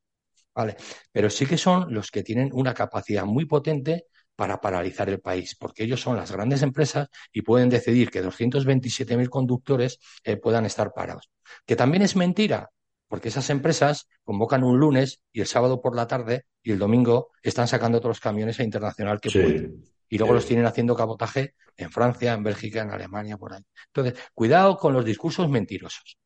Vale. 0.54 0.76
Pero 1.10 1.28
sí 1.28 1.46
que 1.46 1.58
son 1.58 1.92
los 1.92 2.12
que 2.12 2.22
tienen 2.22 2.50
una 2.52 2.74
capacidad 2.74 3.24
muy 3.24 3.46
potente 3.46 4.06
para 4.36 4.60
paralizar 4.60 5.08
el 5.08 5.18
país, 5.18 5.56
porque 5.56 5.82
ellos 5.82 6.00
son 6.00 6.14
las 6.14 6.30
grandes 6.30 6.62
empresas 6.62 7.08
y 7.32 7.42
pueden 7.42 7.68
decidir 7.68 8.08
que 8.08 8.22
227.000 8.22 9.28
conductores 9.28 9.98
eh, 10.22 10.36
puedan 10.36 10.64
estar 10.64 10.92
parados. 10.92 11.28
Que 11.66 11.74
también 11.74 12.04
es 12.04 12.14
mentira, 12.14 12.70
porque 13.12 13.28
esas 13.28 13.50
empresas 13.50 14.08
convocan 14.24 14.64
un 14.64 14.78
lunes 14.80 15.22
y 15.34 15.42
el 15.42 15.46
sábado 15.46 15.82
por 15.82 15.94
la 15.94 16.06
tarde 16.06 16.46
y 16.62 16.72
el 16.72 16.78
domingo 16.78 17.28
están 17.42 17.68
sacando 17.68 17.98
todos 17.98 18.12
los 18.12 18.20
camiones 18.20 18.58
a 18.58 18.62
internacional 18.62 19.20
que 19.20 19.28
sí, 19.28 19.38
pueden. 19.38 19.84
Y 20.08 20.16
luego 20.16 20.32
sí. 20.32 20.36
los 20.36 20.46
tienen 20.46 20.64
haciendo 20.64 20.96
cabotaje 20.96 21.54
en 21.76 21.90
Francia, 21.90 22.32
en 22.32 22.42
Bélgica, 22.42 22.80
en 22.80 22.90
Alemania, 22.90 23.36
por 23.36 23.52
ahí. 23.52 23.60
Entonces, 23.88 24.18
cuidado 24.32 24.78
con 24.78 24.94
los 24.94 25.04
discursos 25.04 25.46
mentirosos. 25.50 26.16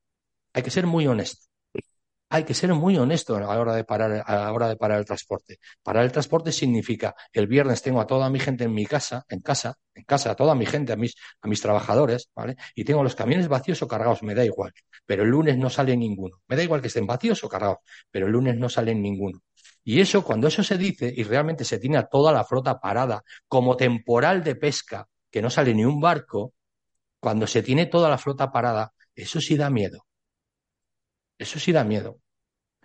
Hay 0.53 0.63
que 0.63 0.71
ser 0.71 0.87
muy 0.87 1.09
honesto. 1.09 1.49
Hay 2.37 2.45
que 2.45 2.53
ser 2.53 2.75
muy 2.75 2.99
honesto 2.99 3.35
a 3.35 3.41
la 3.41 3.49
hora 3.59 3.75
de 3.75 3.85
parar, 3.85 4.23
a 4.27 4.35
la 4.37 4.53
hora 4.53 4.69
de 4.69 4.77
parar 4.77 4.99
el 4.99 5.07
transporte. 5.07 5.59
Parar 5.83 6.05
el 6.05 6.13
transporte 6.13 6.53
significa 6.53 7.15
el 7.33 7.47
viernes 7.47 7.81
tengo 7.81 7.99
a 7.99 8.07
toda 8.07 8.29
mi 8.29 8.39
gente 8.39 8.65
en 8.65 8.75
mi 8.75 8.85
casa, 8.85 9.25
en 9.31 9.41
casa, 9.41 9.79
en 9.95 10.05
casa, 10.05 10.33
a 10.33 10.35
toda 10.35 10.55
mi 10.55 10.67
gente, 10.67 10.93
a 10.93 10.97
mis, 10.97 11.15
a 11.41 11.49
mis 11.49 11.63
trabajadores, 11.63 12.29
¿vale? 12.35 12.57
Y 12.75 12.85
tengo 12.85 13.03
los 13.03 13.15
camiones 13.15 13.49
vacíos 13.49 13.81
o 13.81 13.89
cargados, 13.89 14.23
me 14.23 14.35
da 14.35 14.45
igual. 14.45 14.71
Pero 15.07 15.23
el 15.23 15.31
lunes 15.31 15.57
no 15.57 15.71
sale 15.71 15.97
ninguno. 15.97 16.43
Me 16.47 16.57
da 16.57 16.63
igual 16.63 16.83
que 16.83 16.89
estén 16.89 17.07
vacíos 17.07 17.43
o 17.43 17.49
cargados, 17.49 17.79
pero 18.11 18.27
el 18.27 18.33
lunes 18.33 18.55
no 18.59 18.69
sale 18.69 18.95
ninguno. 18.95 19.41
Y 19.83 20.01
eso, 20.01 20.23
cuando 20.23 20.49
eso 20.49 20.63
se 20.63 20.77
dice 20.77 21.11
y 21.17 21.23
realmente 21.23 21.65
se 21.65 21.79
tiene 21.79 21.97
a 21.97 22.07
toda 22.07 22.33
la 22.33 22.45
flota 22.45 22.79
parada 22.79 23.23
como 23.49 23.79
temporal 23.79 24.45
de 24.45 24.57
pesca, 24.57 25.09
que 25.31 25.41
no 25.41 25.49
sale 25.49 25.73
ni 25.73 25.87
un 25.87 26.03
barco, 26.03 26.53
cuando 27.19 27.47
se 27.47 27.63
tiene 27.63 27.87
toda 27.87 28.11
la 28.11 28.19
flota 28.19 28.53
parada, 28.53 28.93
eso 29.15 29.41
sí 29.41 29.57
da 29.57 29.71
miedo. 29.71 30.07
Eso 31.39 31.59
sí 31.59 31.73
da 31.73 31.83
miedo. 31.85 32.21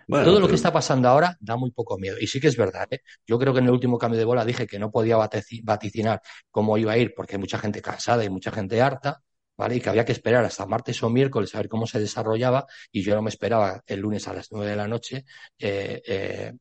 Todo 0.08 0.40
lo 0.40 0.48
que 0.48 0.54
está 0.54 0.72
pasando 0.72 1.08
ahora 1.08 1.36
da 1.40 1.56
muy 1.56 1.70
poco 1.70 1.98
miedo. 1.98 2.16
Y 2.20 2.26
sí 2.26 2.40
que 2.40 2.48
es 2.48 2.56
verdad. 2.56 2.86
¿eh? 2.90 3.00
Yo 3.26 3.38
creo 3.38 3.52
que 3.52 3.60
en 3.60 3.66
el 3.66 3.72
último 3.72 3.98
cambio 3.98 4.18
de 4.18 4.24
bola 4.24 4.44
dije 4.44 4.66
que 4.66 4.78
no 4.78 4.90
podía 4.90 5.16
vaticinar 5.16 6.20
cómo 6.50 6.76
iba 6.78 6.92
a 6.92 6.98
ir 6.98 7.14
porque 7.14 7.36
hay 7.36 7.40
mucha 7.40 7.58
gente 7.58 7.80
cansada 7.80 8.24
y 8.24 8.30
mucha 8.30 8.50
gente 8.50 8.80
harta. 8.80 9.22
¿Vale? 9.54 9.76
Y 9.76 9.80
que 9.80 9.90
había 9.90 10.04
que 10.06 10.12
esperar 10.12 10.44
hasta 10.46 10.64
martes 10.64 11.02
o 11.02 11.10
miércoles 11.10 11.54
a 11.54 11.58
ver 11.58 11.68
cómo 11.68 11.86
se 11.86 12.00
desarrollaba, 12.00 12.66
y 12.90 13.02
yo 13.02 13.14
no 13.14 13.20
me 13.20 13.28
esperaba 13.28 13.82
el 13.86 14.00
lunes 14.00 14.26
a 14.26 14.32
las 14.32 14.50
nueve 14.50 14.70
de 14.70 14.76
la 14.76 14.88
noche 14.88 15.26
eh, 15.58 16.00
eh, 16.06 16.52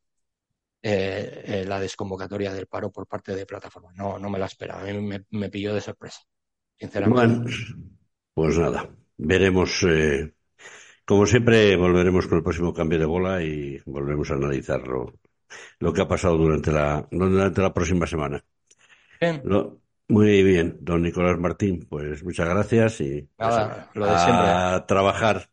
eh, 0.84 1.66
la 1.66 1.80
desconvocatoria 1.80 2.54
del 2.54 2.68
paro 2.68 2.92
por 2.92 3.08
parte 3.08 3.34
de 3.34 3.46
plataforma. 3.46 3.92
No, 3.96 4.20
no 4.20 4.30
me 4.30 4.38
la 4.38 4.48
esperaba, 4.48 4.82
a 4.82 4.86
mí 4.86 4.94
me, 4.94 5.24
me 5.30 5.50
pilló 5.50 5.74
de 5.74 5.82
sorpresa, 5.82 6.20
sinceramente. 6.78 7.28
Bueno, 7.28 7.46
pues 8.34 8.58
nada, 8.58 8.89
veremos. 9.18 9.86
Como 11.12 11.26
siempre, 11.26 11.76
volveremos 11.76 12.26
con 12.26 12.38
el 12.38 12.43
próximo 12.45 12.74
cambio 12.74 12.97
de 12.97 13.03
bola 13.03 13.43
y 13.43 13.78
volveremos 13.86 14.32
a 14.32 14.36
analizar 14.36 14.88
lo, 14.88 15.14
lo 15.80 15.91
que 15.91 16.01
ha 16.03 16.07
pasado 16.07 16.38
durante 16.38 16.72
la, 16.72 17.05
durante 17.12 17.62
la 17.62 17.74
próxima 17.74 18.07
semana. 18.07 18.41
Bien. 19.20 19.41
Lo, 19.43 19.82
muy 20.07 20.41
bien, 20.41 20.78
don 20.80 21.01
Nicolás 21.01 21.38
Martín, 21.38 21.86
pues 21.89 22.24
muchas 22.24 22.47
gracias 22.47 23.01
y 23.01 23.28
Nada, 23.38 23.89
lo 23.93 24.05
de 24.05 24.18
siempre. 24.20 24.47
a 24.47 24.86
trabajar. 24.88 25.49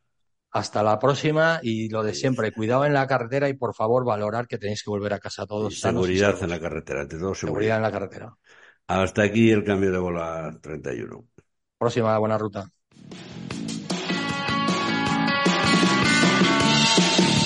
Hasta 0.53 0.85
la 0.85 0.97
próxima 1.01 1.59
y 1.61 1.89
lo 1.89 2.05
de 2.05 2.15
siempre. 2.15 2.53
Cuidado 2.53 2.85
en 2.85 2.95
la 2.95 3.09
carretera 3.09 3.49
y 3.49 3.55
por 3.55 3.75
favor 3.75 4.05
valorar 4.05 4.47
que 4.47 4.59
tenéis 4.59 4.85
que 4.85 4.91
volver 4.91 5.15
a 5.15 5.19
casa 5.19 5.45
todos. 5.45 5.73
Y 5.73 5.77
seguridad 5.77 6.41
en 6.41 6.51
la 6.51 6.61
carretera, 6.61 7.01
ante 7.01 7.19
todo 7.19 7.35
seguridad. 7.35 7.39
seguridad 7.41 7.77
en 7.79 7.83
la 7.83 7.91
carretera. 7.91 8.37
Hasta 8.87 9.23
aquí 9.25 9.51
el 9.51 9.65
cambio 9.65 9.91
de 9.91 9.99
bola 9.99 10.57
31. 10.63 11.27
Próxima, 11.79 12.17
buena 12.17 12.39
ruta. 12.39 12.71
Thank 16.99 17.21
you. 17.21 17.38